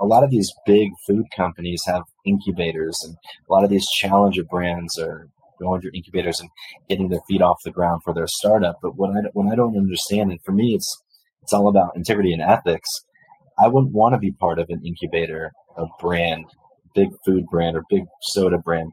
a 0.00 0.06
lot 0.06 0.24
of 0.24 0.30
these 0.30 0.52
big 0.64 0.90
food 1.06 1.26
companies 1.36 1.82
have 1.86 2.02
incubators, 2.26 3.02
and 3.04 3.14
a 3.48 3.52
lot 3.52 3.64
of 3.64 3.70
these 3.70 3.88
challenger 3.88 4.44
brands 4.44 4.98
are 4.98 5.28
going 5.58 5.80
through 5.80 5.92
incubators 5.94 6.40
and 6.40 6.50
getting 6.88 7.08
their 7.08 7.20
feet 7.26 7.40
off 7.42 7.62
the 7.64 7.70
ground 7.70 8.02
for 8.04 8.12
their 8.12 8.26
startup. 8.26 8.76
But 8.82 8.96
what 8.96 9.10
I 9.10 9.20
what 9.32 9.50
I 9.52 9.56
don't 9.56 9.76
understand, 9.76 10.30
and 10.30 10.42
for 10.42 10.52
me, 10.52 10.74
it's 10.74 11.02
it's 11.42 11.52
all 11.52 11.68
about 11.68 11.96
integrity 11.96 12.32
and 12.32 12.42
ethics. 12.42 12.90
I 13.58 13.68
wouldn't 13.68 13.94
want 13.94 14.14
to 14.14 14.18
be 14.18 14.32
part 14.32 14.58
of 14.58 14.68
an 14.68 14.84
incubator, 14.84 15.52
a 15.78 15.86
brand, 16.00 16.44
big 16.94 17.08
food 17.24 17.46
brand 17.46 17.76
or 17.76 17.84
big 17.88 18.04
soda 18.20 18.58
brand 18.58 18.92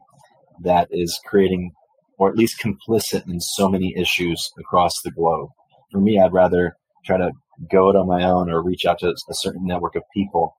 that 0.62 0.88
is 0.90 1.20
creating 1.26 1.72
or 2.18 2.28
at 2.28 2.36
least 2.36 2.60
complicit 2.60 3.26
in 3.26 3.40
so 3.40 3.68
many 3.68 3.94
issues 3.96 4.52
across 4.58 4.92
the 5.02 5.10
globe. 5.10 5.50
For 5.90 5.98
me, 5.98 6.18
I'd 6.18 6.32
rather 6.32 6.76
try 7.04 7.18
to 7.18 7.32
go 7.70 7.90
it 7.90 7.96
on 7.96 8.06
my 8.06 8.24
own 8.24 8.50
or 8.50 8.62
reach 8.62 8.84
out 8.86 9.00
to 9.00 9.08
a 9.08 9.34
certain 9.34 9.66
network 9.66 9.96
of 9.96 10.02
people 10.14 10.56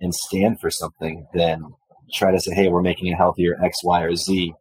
and 0.00 0.14
stand 0.14 0.60
for 0.60 0.70
something 0.70 1.26
than 1.32 1.64
try 2.12 2.32
to 2.32 2.40
say, 2.40 2.54
hey, 2.54 2.68
we're 2.68 2.82
making 2.82 3.12
a 3.12 3.16
healthier 3.16 3.56
X, 3.62 3.78
Y, 3.84 4.02
or 4.02 4.14
Z, 4.14 4.52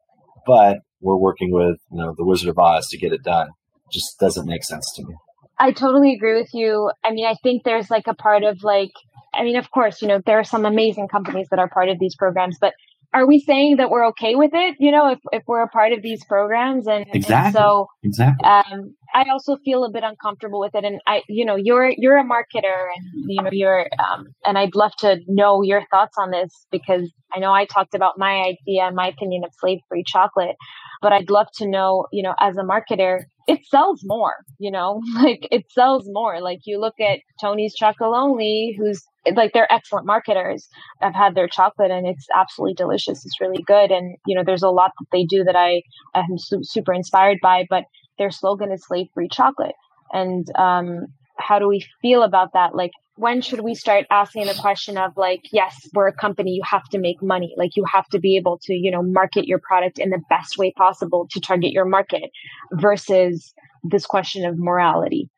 but 0.45 0.79
we're 1.01 1.17
working 1.17 1.51
with 1.51 1.77
you 1.91 1.97
know 1.97 2.13
the 2.17 2.25
Wizard 2.25 2.49
of 2.49 2.57
Oz 2.57 2.87
to 2.89 2.97
get 2.97 3.13
it 3.13 3.23
done. 3.23 3.49
Just 3.91 4.19
doesn't 4.19 4.47
make 4.47 4.63
sense 4.63 4.91
to 4.95 5.03
me. 5.03 5.13
I 5.57 5.71
totally 5.71 6.13
agree 6.13 6.37
with 6.39 6.53
you. 6.53 6.91
I 7.03 7.11
mean, 7.11 7.25
I 7.25 7.35
think 7.41 7.63
there's 7.63 7.89
like 7.89 8.07
a 8.07 8.13
part 8.13 8.43
of 8.43 8.63
like, 8.63 8.91
I 9.33 9.43
mean, 9.43 9.55
of 9.55 9.71
course, 9.71 10.01
you 10.01 10.07
know, 10.07 10.19
there 10.25 10.39
are 10.39 10.43
some 10.43 10.65
amazing 10.65 11.07
companies 11.07 11.47
that 11.49 11.59
are 11.59 11.69
part 11.69 11.89
of 11.89 11.99
these 11.99 12.15
programs, 12.15 12.57
but 12.59 12.73
are 13.15 13.25
we 13.25 13.39
saying 13.39 13.77
that 13.77 13.89
we're 13.89 14.05
okay 14.07 14.35
with 14.35 14.51
it? 14.53 14.75
You 14.77 14.91
know, 14.91 15.09
if, 15.09 15.19
if 15.31 15.43
we're 15.47 15.63
a 15.63 15.69
part 15.69 15.93
of 15.93 16.01
these 16.01 16.21
programs 16.25 16.85
and, 16.85 17.05
exactly. 17.13 17.45
and 17.45 17.53
so 17.53 17.87
exactly. 18.03 18.45
Um, 18.45 18.93
I 19.13 19.23
also 19.31 19.55
feel 19.63 19.85
a 19.85 19.89
bit 19.89 20.03
uncomfortable 20.03 20.59
with 20.59 20.75
it. 20.75 20.83
And 20.83 20.99
I, 21.07 21.21
you 21.29 21.45
know, 21.45 21.55
you're, 21.55 21.93
you're 21.97 22.17
a 22.17 22.25
marketer 22.25 22.87
and, 22.93 23.23
you 23.25 23.41
know, 23.41 23.49
you're, 23.53 23.87
um, 24.05 24.27
and 24.43 24.57
I'd 24.57 24.75
love 24.75 24.91
to 24.99 25.21
know 25.27 25.61
your 25.61 25.85
thoughts 25.89 26.17
on 26.17 26.31
this 26.31 26.67
because 26.71 27.09
I 27.33 27.39
know 27.39 27.53
I 27.53 27.63
talked 27.63 27.95
about 27.95 28.17
my 28.17 28.53
idea, 28.67 28.91
my 28.91 29.07
opinion 29.07 29.45
of 29.45 29.51
slave 29.57 29.79
free 29.87 30.03
chocolate, 30.05 30.57
but 31.01 31.13
I'd 31.13 31.29
love 31.29 31.47
to 31.55 31.67
know, 31.69 32.07
you 32.11 32.21
know, 32.21 32.35
as 32.41 32.57
a 32.57 32.63
marketer, 32.63 33.21
it 33.47 33.65
sells 33.65 34.01
more, 34.03 34.33
you 34.59 34.71
know, 34.71 35.01
like 35.15 35.47
it 35.51 35.65
sells 35.71 36.05
more. 36.07 36.41
Like 36.41 36.59
you 36.65 36.79
look 36.79 36.99
at 36.99 37.19
Tony's 37.39 37.75
Chocolonely, 37.79 38.75
who's 38.77 39.03
like 39.35 39.53
they're 39.53 39.71
excellent 39.71 40.05
marketers. 40.05 40.67
I've 41.01 41.15
had 41.15 41.35
their 41.35 41.47
chocolate 41.47 41.91
and 41.91 42.07
it's 42.07 42.27
absolutely 42.35 42.75
delicious. 42.75 43.25
It's 43.25 43.41
really 43.41 43.63
good. 43.63 43.91
And, 43.91 44.15
you 44.25 44.35
know, 44.35 44.43
there's 44.45 44.63
a 44.63 44.69
lot 44.69 44.91
that 44.99 45.07
they 45.11 45.23
do 45.23 45.43
that 45.43 45.55
I 45.55 45.81
am 46.15 46.37
su- 46.37 46.63
super 46.63 46.93
inspired 46.93 47.39
by, 47.41 47.65
but 47.69 47.83
their 48.17 48.31
slogan 48.31 48.71
is 48.71 48.85
slave 48.85 49.07
free 49.13 49.27
chocolate. 49.31 49.75
And 50.13 50.47
um, 50.57 51.07
how 51.37 51.59
do 51.59 51.67
we 51.67 51.85
feel 52.01 52.23
about 52.23 52.53
that? 52.53 52.75
Like, 52.75 52.91
when 53.17 53.41
should 53.41 53.61
we 53.61 53.75
start 53.75 54.05
asking 54.09 54.45
the 54.45 54.53
question 54.53 54.97
of 54.97 55.15
like, 55.15 55.41
yes, 55.51 55.87
we're 55.93 56.07
a 56.07 56.13
company, 56.13 56.51
you 56.51 56.61
have 56.69 56.83
to 56.89 56.99
make 56.99 57.21
money. 57.21 57.53
Like 57.57 57.71
you 57.75 57.85
have 57.85 58.07
to 58.09 58.19
be 58.19 58.35
able 58.35 58.59
to, 58.63 58.73
you 58.73 58.91
know, 58.91 59.01
market 59.01 59.45
your 59.47 59.59
product 59.59 59.99
in 59.99 60.09
the 60.09 60.21
best 60.29 60.57
way 60.57 60.73
possible 60.75 61.27
to 61.31 61.39
target 61.39 61.71
your 61.71 61.85
market 61.85 62.31
versus 62.73 63.53
this 63.83 64.05
question 64.05 64.45
of 64.45 64.57
morality. 64.57 65.29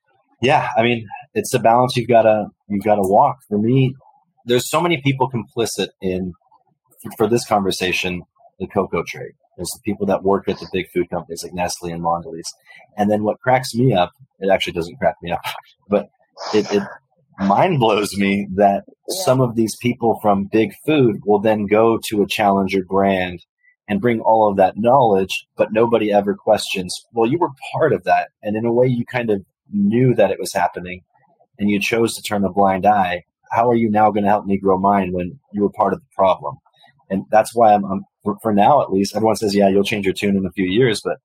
Yeah, 0.41 0.69
I 0.77 0.83
mean, 0.83 1.07
it's 1.33 1.53
a 1.53 1.59
balance 1.59 1.95
you've 1.95 2.07
got 2.07 2.23
to 2.23 2.47
you've 2.67 2.83
got 2.83 2.95
to 2.95 3.01
walk. 3.03 3.37
For 3.47 3.57
me, 3.57 3.95
there's 4.45 4.69
so 4.69 4.81
many 4.81 5.01
people 5.01 5.29
complicit 5.29 5.89
in 6.01 6.33
for 7.17 7.27
this 7.27 7.45
conversation 7.45 8.23
the 8.59 8.67
cocoa 8.67 9.03
trade. 9.07 9.33
There's 9.55 9.69
the 9.69 9.81
people 9.83 10.05
that 10.07 10.23
work 10.23 10.47
at 10.47 10.59
the 10.59 10.67
big 10.71 10.89
food 10.91 11.09
companies 11.09 11.43
like 11.43 11.53
Nestle 11.53 11.91
and 11.91 12.03
Mondelez. 12.03 12.45
And 12.95 13.09
then 13.09 13.23
what 13.23 13.39
cracks 13.39 13.73
me 13.73 13.93
up, 13.93 14.11
it 14.39 14.49
actually 14.51 14.73
doesn't 14.73 14.97
crack 14.97 15.15
me 15.21 15.31
up, 15.31 15.41
but 15.89 16.09
it, 16.53 16.71
it 16.71 16.83
mind 17.39 17.79
blows 17.79 18.15
me 18.17 18.47
that 18.55 18.83
yeah. 18.87 19.23
some 19.23 19.41
of 19.41 19.55
these 19.55 19.75
people 19.75 20.19
from 20.21 20.49
big 20.51 20.73
food 20.85 21.17
will 21.25 21.39
then 21.39 21.65
go 21.65 21.99
to 22.05 22.21
a 22.21 22.27
challenger 22.27 22.83
brand 22.83 23.45
and 23.87 24.01
bring 24.01 24.19
all 24.19 24.49
of 24.49 24.57
that 24.57 24.75
knowledge, 24.77 25.47
but 25.55 25.71
nobody 25.71 26.11
ever 26.11 26.35
questions, 26.35 27.05
well, 27.13 27.29
you 27.29 27.37
were 27.37 27.49
part 27.73 27.93
of 27.93 28.03
that. 28.03 28.29
And 28.43 28.55
in 28.57 28.65
a 28.65 28.73
way, 28.73 28.87
you 28.87 29.05
kind 29.05 29.29
of 29.29 29.43
knew 29.71 30.13
that 30.15 30.31
it 30.31 30.39
was 30.39 30.53
happening 30.53 31.03
and 31.57 31.69
you 31.69 31.79
chose 31.79 32.15
to 32.15 32.21
turn 32.21 32.43
a 32.43 32.51
blind 32.51 32.85
eye. 32.85 33.23
How 33.51 33.69
are 33.69 33.75
you 33.75 33.89
now 33.89 34.11
going 34.11 34.23
to 34.23 34.29
help 34.29 34.45
me 34.45 34.59
grow 34.59 34.77
mine 34.77 35.13
when 35.13 35.39
you 35.53 35.61
were 35.61 35.71
part 35.71 35.93
of 35.93 35.99
the 35.99 36.05
problem? 36.15 36.57
And 37.09 37.23
that's 37.31 37.55
why 37.55 37.73
I'm, 37.73 37.85
I'm 37.85 38.03
for, 38.23 38.37
for 38.41 38.53
now 38.53 38.81
at 38.81 38.91
least. 38.91 39.15
Everyone 39.15 39.37
says, 39.37 39.55
yeah, 39.55 39.69
you'll 39.69 39.83
change 39.83 40.05
your 40.05 40.13
tune 40.13 40.35
in 40.35 40.45
a 40.45 40.51
few 40.51 40.65
years, 40.65 41.01
but 41.01 41.17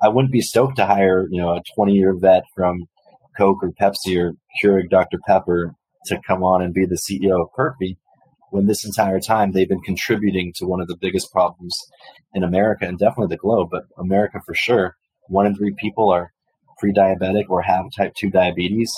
I 0.00 0.08
wouldn't 0.08 0.32
be 0.32 0.40
stoked 0.40 0.76
to 0.76 0.86
hire, 0.86 1.26
you 1.30 1.40
know, 1.40 1.56
a 1.56 1.62
20 1.74 1.92
year 1.94 2.14
vet 2.14 2.44
from 2.54 2.86
Coke 3.36 3.62
or 3.62 3.72
Pepsi 3.72 4.18
or 4.18 4.32
Keurig 4.62 4.90
Dr. 4.90 5.18
Pepper 5.26 5.74
to 6.06 6.20
come 6.26 6.42
on 6.42 6.62
and 6.62 6.74
be 6.74 6.86
the 6.86 6.98
CEO 6.98 7.40
of 7.40 7.48
Perfy 7.56 7.96
when 8.50 8.66
this 8.66 8.84
entire 8.84 9.18
time 9.18 9.50
they've 9.50 9.68
been 9.68 9.80
contributing 9.80 10.52
to 10.54 10.64
one 10.64 10.80
of 10.80 10.86
the 10.86 10.96
biggest 10.96 11.32
problems 11.32 11.76
in 12.34 12.44
America 12.44 12.86
and 12.86 12.98
definitely 12.98 13.34
the 13.34 13.40
globe, 13.40 13.68
but 13.70 13.82
America 13.98 14.38
for 14.46 14.54
sure. 14.54 14.94
One 15.28 15.46
in 15.46 15.56
three 15.56 15.74
people 15.76 16.08
are 16.10 16.30
pre 16.78 16.92
diabetic 16.92 17.46
or 17.48 17.62
have 17.62 17.86
type 17.96 18.12
2 18.16 18.30
diabetes. 18.30 18.92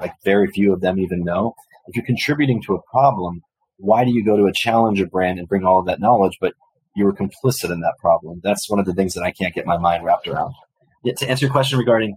Like 0.00 0.12
very 0.24 0.46
few 0.48 0.72
of 0.72 0.80
them 0.80 0.98
even 0.98 1.22
know. 1.22 1.54
If 1.86 1.96
you're 1.96 2.04
contributing 2.06 2.62
to 2.62 2.76
a 2.76 2.82
problem, 2.90 3.42
why 3.76 4.04
do 4.04 4.10
you 4.10 4.24
go 4.24 4.36
to 4.36 4.46
a 4.46 4.52
challenger 4.54 5.06
brand 5.06 5.38
and 5.38 5.48
bring 5.48 5.64
all 5.64 5.80
of 5.80 5.86
that 5.86 6.00
knowledge, 6.00 6.38
but 6.40 6.54
you 6.96 7.04
were 7.04 7.12
complicit 7.12 7.70
in 7.70 7.80
that 7.80 7.94
problem? 7.98 8.40
That's 8.42 8.70
one 8.70 8.78
of 8.78 8.86
the 8.86 8.94
things 8.94 9.12
that 9.14 9.22
I 9.22 9.32
can't 9.32 9.54
get 9.54 9.66
my 9.66 9.76
mind 9.76 10.04
wrapped 10.04 10.28
around. 10.28 10.54
Yeah, 11.04 11.12
to 11.18 11.28
answer 11.28 11.44
your 11.44 11.52
question 11.52 11.78
regarding 11.78 12.16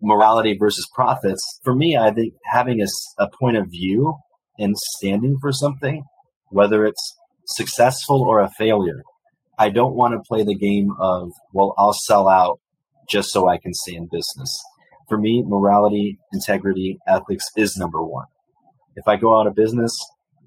morality 0.00 0.56
versus 0.58 0.88
profits, 0.94 1.60
for 1.64 1.74
me, 1.74 1.96
I 1.96 2.10
think 2.10 2.34
having 2.44 2.80
a, 2.80 2.86
a 3.18 3.28
point 3.40 3.56
of 3.56 3.70
view 3.70 4.16
and 4.58 4.76
standing 4.76 5.38
for 5.40 5.52
something, 5.52 6.04
whether 6.48 6.84
it's 6.84 7.16
successful 7.46 8.22
or 8.22 8.40
a 8.40 8.50
failure, 8.50 9.02
I 9.58 9.70
don't 9.70 9.94
want 9.94 10.14
to 10.14 10.28
play 10.28 10.44
the 10.44 10.54
game 10.54 10.90
of, 10.98 11.32
well, 11.52 11.74
I'll 11.76 11.92
sell 11.92 12.28
out 12.28 12.60
just 13.08 13.30
so 13.30 13.48
I 13.48 13.58
can 13.58 13.74
stay 13.74 13.94
in 13.94 14.08
business. 14.10 14.62
For 15.08 15.18
me, 15.18 15.42
morality, 15.44 16.18
integrity, 16.32 16.98
ethics 17.08 17.46
is 17.56 17.76
number 17.76 18.02
one. 18.02 18.26
If 18.94 19.08
I 19.08 19.16
go 19.16 19.40
out 19.40 19.46
of 19.46 19.54
business, 19.54 19.96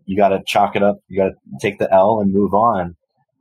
you 0.05 0.15
got 0.15 0.29
to 0.29 0.41
chalk 0.45 0.75
it 0.75 0.83
up. 0.83 0.97
You 1.07 1.17
got 1.17 1.29
to 1.29 1.33
take 1.61 1.79
the 1.79 1.91
L 1.91 2.19
and 2.21 2.33
move 2.33 2.53
on. 2.53 2.95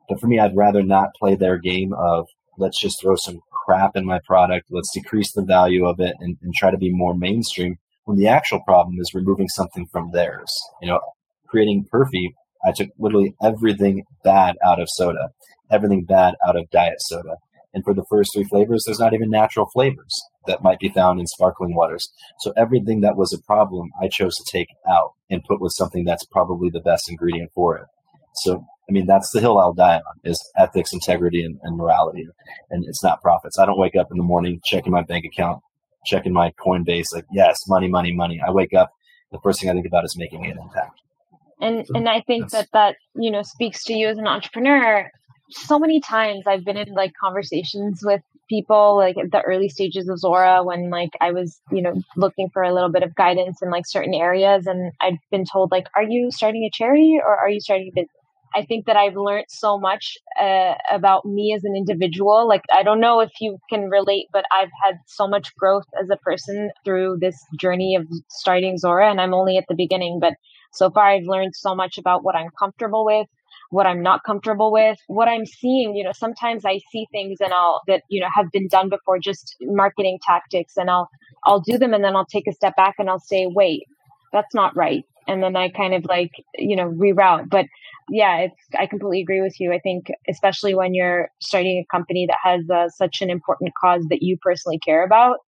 But 0.08 0.20
for 0.20 0.26
me, 0.26 0.38
I'd 0.38 0.56
rather 0.56 0.82
not 0.82 1.10
play 1.18 1.34
their 1.36 1.58
game 1.58 1.92
of 1.92 2.26
let's 2.58 2.80
just 2.80 3.00
throw 3.00 3.16
some 3.16 3.40
crap 3.70 3.94
in 3.94 4.04
my 4.04 4.18
product. 4.26 4.66
Let's 4.70 4.92
decrease 4.92 5.32
the 5.32 5.44
value 5.44 5.86
of 5.86 6.00
it 6.00 6.16
and, 6.18 6.36
and 6.42 6.52
try 6.54 6.72
to 6.72 6.76
be 6.76 6.90
more 6.92 7.14
mainstream 7.14 7.76
when 8.04 8.16
the 8.18 8.26
actual 8.26 8.60
problem 8.66 8.96
is 8.98 9.14
removing 9.14 9.48
something 9.48 9.86
from 9.92 10.10
theirs. 10.10 10.52
You 10.82 10.88
know, 10.88 11.00
creating 11.46 11.86
Perfy, 11.92 12.30
I 12.66 12.72
took 12.72 12.88
literally 12.98 13.34
everything 13.40 14.02
bad 14.24 14.56
out 14.64 14.80
of 14.80 14.88
soda, 14.90 15.28
everything 15.70 16.04
bad 16.04 16.34
out 16.44 16.56
of 16.56 16.68
diet 16.70 17.00
soda. 17.00 17.36
And 17.72 17.84
for 17.84 17.94
the 17.94 18.04
first 18.10 18.32
three 18.34 18.42
flavors, 18.42 18.82
there's 18.84 18.98
not 18.98 19.14
even 19.14 19.30
natural 19.30 19.70
flavors 19.72 20.20
that 20.48 20.64
might 20.64 20.80
be 20.80 20.88
found 20.88 21.20
in 21.20 21.28
sparkling 21.28 21.76
waters. 21.76 22.12
So 22.40 22.52
everything 22.56 23.02
that 23.02 23.16
was 23.16 23.32
a 23.32 23.40
problem, 23.46 23.90
I 24.02 24.08
chose 24.08 24.36
to 24.36 24.44
take 24.50 24.66
out 24.88 25.12
and 25.30 25.44
put 25.44 25.60
with 25.60 25.72
something 25.76 26.04
that's 26.04 26.26
probably 26.26 26.70
the 26.70 26.80
best 26.80 27.08
ingredient 27.08 27.52
for 27.54 27.76
it. 27.76 27.86
So, 28.34 28.64
I 28.90 28.92
mean, 28.92 29.06
that's 29.06 29.30
the 29.30 29.40
hill 29.40 29.58
I'll 29.58 29.72
die 29.72 29.96
on 29.96 30.20
is 30.24 30.38
ethics, 30.58 30.92
integrity, 30.92 31.44
and, 31.44 31.60
and 31.62 31.76
morality. 31.76 32.26
And 32.70 32.84
it's 32.84 33.04
not 33.04 33.22
profits. 33.22 33.56
I 33.56 33.64
don't 33.64 33.78
wake 33.78 33.94
up 33.94 34.08
in 34.10 34.16
the 34.16 34.24
morning 34.24 34.60
checking 34.64 34.90
my 34.90 35.02
bank 35.02 35.24
account, 35.24 35.62
checking 36.04 36.32
my 36.32 36.52
Coinbase, 36.58 37.14
like, 37.14 37.24
yes, 37.32 37.56
money, 37.68 37.86
money, 37.86 38.12
money. 38.12 38.40
I 38.44 38.50
wake 38.50 38.74
up, 38.74 38.90
the 39.30 39.38
first 39.44 39.60
thing 39.60 39.70
I 39.70 39.74
think 39.74 39.86
about 39.86 40.04
is 40.04 40.16
making 40.18 40.44
an 40.44 40.58
impact. 40.58 41.00
And, 41.60 41.86
so 41.86 41.94
and 41.94 42.08
I 42.08 42.20
think 42.22 42.50
that 42.50 42.68
that, 42.72 42.96
you 43.14 43.30
know, 43.30 43.42
speaks 43.42 43.84
to 43.84 43.92
you 43.94 44.08
as 44.08 44.18
an 44.18 44.26
entrepreneur 44.26 45.08
so 45.50 45.78
many 45.78 46.00
times 46.00 46.46
I've 46.46 46.64
been 46.64 46.76
in 46.76 46.94
like 46.94 47.12
conversations 47.20 48.00
with 48.02 48.22
people 48.48 48.96
like 48.96 49.16
at 49.16 49.30
the 49.30 49.40
early 49.42 49.68
stages 49.68 50.08
of 50.08 50.18
Zora 50.18 50.62
when 50.62 50.90
like 50.90 51.10
I 51.20 51.32
was, 51.32 51.60
you 51.70 51.82
know, 51.82 52.02
looking 52.16 52.50
for 52.50 52.62
a 52.62 52.74
little 52.74 52.88
bit 52.88 53.02
of 53.02 53.14
guidance 53.14 53.62
in 53.62 53.70
like 53.70 53.86
certain 53.86 54.14
areas 54.14 54.66
and 54.66 54.92
I've 55.00 55.18
been 55.30 55.44
told 55.44 55.70
like, 55.70 55.86
are 55.94 56.02
you 56.02 56.30
starting 56.30 56.64
a 56.64 56.70
charity 56.70 57.18
or 57.22 57.36
are 57.36 57.48
you 57.48 57.60
starting 57.60 57.88
a 57.88 57.94
business? 57.94 58.16
I 58.54 58.64
think 58.64 58.86
that 58.86 58.96
I've 58.96 59.16
learned 59.16 59.46
so 59.48 59.78
much 59.78 60.18
uh, 60.40 60.74
about 60.90 61.24
me 61.24 61.54
as 61.54 61.64
an 61.64 61.76
individual. 61.76 62.48
Like, 62.48 62.62
I 62.72 62.82
don't 62.82 63.00
know 63.00 63.20
if 63.20 63.30
you 63.40 63.58
can 63.70 63.88
relate, 63.90 64.26
but 64.32 64.44
I've 64.52 64.70
had 64.84 64.96
so 65.06 65.28
much 65.28 65.54
growth 65.56 65.84
as 66.00 66.08
a 66.10 66.16
person 66.18 66.70
through 66.84 67.18
this 67.20 67.36
journey 67.60 67.94
of 67.96 68.06
starting 68.28 68.76
Zora, 68.78 69.10
and 69.10 69.20
I'm 69.20 69.34
only 69.34 69.56
at 69.56 69.64
the 69.68 69.76
beginning. 69.76 70.18
But 70.20 70.34
so 70.72 70.90
far, 70.90 71.06
I've 71.10 71.26
learned 71.26 71.54
so 71.54 71.74
much 71.74 71.98
about 71.98 72.24
what 72.24 72.34
I'm 72.34 72.50
comfortable 72.58 73.04
with, 73.04 73.28
what 73.70 73.86
I'm 73.86 74.02
not 74.02 74.24
comfortable 74.24 74.72
with, 74.72 74.98
what 75.06 75.28
I'm 75.28 75.46
seeing. 75.46 75.94
You 75.94 76.04
know, 76.04 76.12
sometimes 76.12 76.64
I 76.64 76.80
see 76.90 77.06
things 77.12 77.38
and 77.40 77.52
I'll 77.52 77.82
that 77.86 78.02
you 78.08 78.20
know 78.20 78.28
have 78.34 78.50
been 78.52 78.68
done 78.68 78.88
before, 78.88 79.18
just 79.20 79.56
marketing 79.62 80.18
tactics, 80.26 80.76
and 80.76 80.90
I'll 80.90 81.08
I'll 81.44 81.60
do 81.60 81.78
them 81.78 81.94
and 81.94 82.02
then 82.04 82.16
I'll 82.16 82.26
take 82.26 82.48
a 82.48 82.52
step 82.52 82.74
back 82.76 82.96
and 82.98 83.08
I'll 83.08 83.20
say, 83.20 83.46
wait, 83.48 83.84
that's 84.32 84.54
not 84.54 84.76
right, 84.76 85.04
and 85.28 85.42
then 85.42 85.56
I 85.56 85.68
kind 85.68 85.94
of 85.94 86.04
like 86.06 86.32
you 86.58 86.76
know 86.76 86.90
reroute. 86.90 87.48
But 87.48 87.66
yeah, 88.10 88.38
it's 88.38 88.54
I 88.78 88.86
completely 88.86 89.22
agree 89.22 89.40
with 89.40 89.58
you. 89.60 89.72
I 89.72 89.78
think 89.78 90.10
especially 90.28 90.74
when 90.74 90.94
you're 90.94 91.28
starting 91.40 91.78
a 91.78 91.86
company 91.94 92.26
that 92.28 92.38
has 92.42 92.68
uh, 92.68 92.88
such 92.88 93.22
an 93.22 93.30
important 93.30 93.70
cause 93.80 94.04
that 94.10 94.22
you 94.22 94.36
personally 94.42 94.80
care 94.84 95.04
about, 95.04 95.38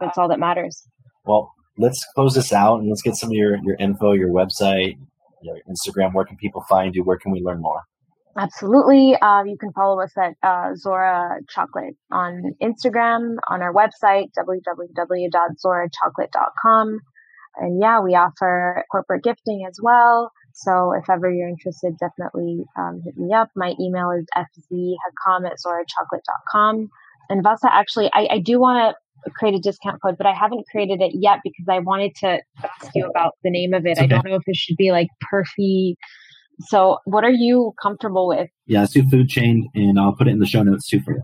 that's 0.00 0.16
all 0.16 0.28
that 0.28 0.38
matters. 0.38 0.86
Well, 1.24 1.52
let's 1.78 2.06
close 2.14 2.34
this 2.34 2.52
out 2.52 2.78
and 2.78 2.88
let's 2.88 3.02
get 3.02 3.16
some 3.16 3.30
of 3.30 3.34
your 3.34 3.58
your 3.64 3.74
info, 3.78 4.12
your 4.12 4.30
website, 4.30 4.96
your 5.42 5.56
Instagram. 5.68 6.14
Where 6.14 6.24
can 6.24 6.36
people 6.36 6.64
find 6.68 6.94
you? 6.94 7.02
Where 7.02 7.18
can 7.18 7.32
we 7.32 7.40
learn 7.40 7.60
more? 7.60 7.82
Absolutely. 8.36 9.16
Uh, 9.20 9.44
you 9.44 9.56
can 9.56 9.72
follow 9.72 10.00
us 10.00 10.10
at 10.18 10.34
uh, 10.42 10.74
Zora 10.74 11.38
Chocolate 11.48 11.94
on 12.10 12.56
Instagram, 12.60 13.36
on 13.48 13.62
our 13.62 13.72
website, 13.72 14.30
www.zorachocolate.com. 14.36 16.98
And 17.56 17.80
yeah, 17.80 18.00
we 18.00 18.16
offer 18.16 18.84
corporate 18.90 19.22
gifting 19.22 19.64
as 19.68 19.78
well. 19.80 20.32
So 20.54 20.92
if 20.92 21.10
ever 21.10 21.32
you're 21.32 21.48
interested, 21.48 21.96
definitely 21.98 22.64
um, 22.78 23.02
hit 23.04 23.16
me 23.16 23.34
up. 23.34 23.50
My 23.56 23.74
email 23.80 24.10
is 24.10 24.24
fzhakam 24.36 25.46
at 25.46 25.56
zorachocolate.com. 25.64 26.88
And 27.28 27.42
Vasa, 27.42 27.72
actually, 27.72 28.10
I, 28.12 28.28
I 28.32 28.38
do 28.38 28.60
want 28.60 28.94
to 29.24 29.30
create 29.32 29.54
a 29.54 29.58
discount 29.58 30.00
code, 30.00 30.16
but 30.16 30.26
I 30.26 30.32
haven't 30.32 30.66
created 30.70 31.00
it 31.00 31.12
yet 31.14 31.40
because 31.42 31.66
I 31.68 31.80
wanted 31.80 32.14
to 32.16 32.40
ask 32.62 32.94
you 32.94 33.06
about 33.06 33.34
the 33.42 33.50
name 33.50 33.74
of 33.74 33.84
it. 33.84 33.98
Okay. 33.98 34.04
I 34.04 34.06
don't 34.06 34.24
know 34.24 34.36
if 34.36 34.42
it 34.46 34.56
should 34.56 34.76
be 34.76 34.92
like 34.92 35.08
Perfy. 35.32 35.94
So 36.68 36.98
what 37.04 37.24
are 37.24 37.32
you 37.32 37.72
comfortable 37.82 38.28
with? 38.28 38.48
Yeah, 38.66 38.86
do 38.88 39.08
food 39.08 39.28
chain, 39.28 39.68
and 39.74 39.98
I'll 39.98 40.14
put 40.14 40.28
it 40.28 40.30
in 40.30 40.38
the 40.38 40.46
show 40.46 40.62
notes 40.62 40.88
too 40.88 41.00
for 41.00 41.14
you. 41.14 41.22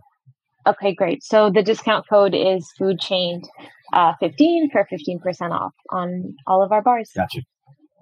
Okay, 0.66 0.92
great. 0.92 1.22
So 1.22 1.50
the 1.50 1.62
discount 1.62 2.06
code 2.08 2.34
is 2.34 2.68
food 2.76 2.98
chained 2.98 3.48
uh, 3.92 4.12
15 4.20 4.70
for 4.70 4.86
15% 4.92 5.50
off 5.52 5.72
on 5.90 6.34
all 6.46 6.62
of 6.62 6.72
our 6.72 6.82
bars. 6.82 7.10
Gotcha. 7.14 7.40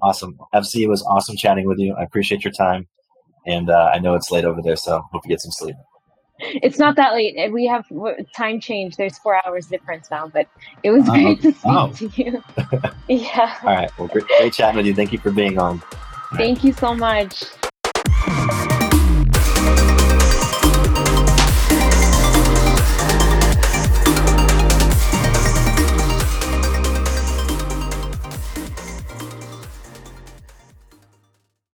Awesome. 0.03 0.39
FZ, 0.55 0.83
it 0.83 0.89
was 0.89 1.03
awesome 1.05 1.37
chatting 1.37 1.67
with 1.67 1.79
you. 1.79 1.95
I 1.95 2.03
appreciate 2.03 2.45
your 2.45 2.53
time. 2.53 2.87
And 3.47 3.71
uh, 3.71 3.91
I 3.93 3.99
know 3.99 4.15
it's 4.15 4.31
late 4.31 4.45
over 4.45 4.61
there, 4.63 4.77
so 4.77 5.03
hope 5.13 5.23
you 5.25 5.31
get 5.31 5.41
some 5.41 5.53
sleep. 5.53 5.77
It's 6.41 6.79
not 6.79 6.97
that 6.97 7.15
late. 7.15 7.53
We 7.53 7.67
have 7.67 7.85
time 8.37 8.61
change. 8.61 8.97
There's 8.97 9.19
four 9.19 9.45
hours 9.45 9.67
difference 9.67 10.09
now, 10.11 10.29
but 10.29 10.47
it 10.83 10.91
was 10.91 11.09
great 11.09 11.43
to 11.43 11.51
speak 11.53 11.63
oh. 11.65 11.93
to 11.93 12.11
you. 12.15 12.45
yeah. 13.09 13.59
All 13.63 13.71
right. 13.71 13.91
Well, 13.99 14.09
great, 14.09 14.27
great 14.27 14.53
chatting 14.53 14.77
with 14.77 14.87
you. 14.87 14.95
Thank 14.95 15.13
you 15.13 15.19
for 15.19 15.33
being 15.33 15.59
on. 15.59 15.83
Thank 16.37 16.63
you 16.63 16.73
so 16.73 16.95
much. 16.95 17.45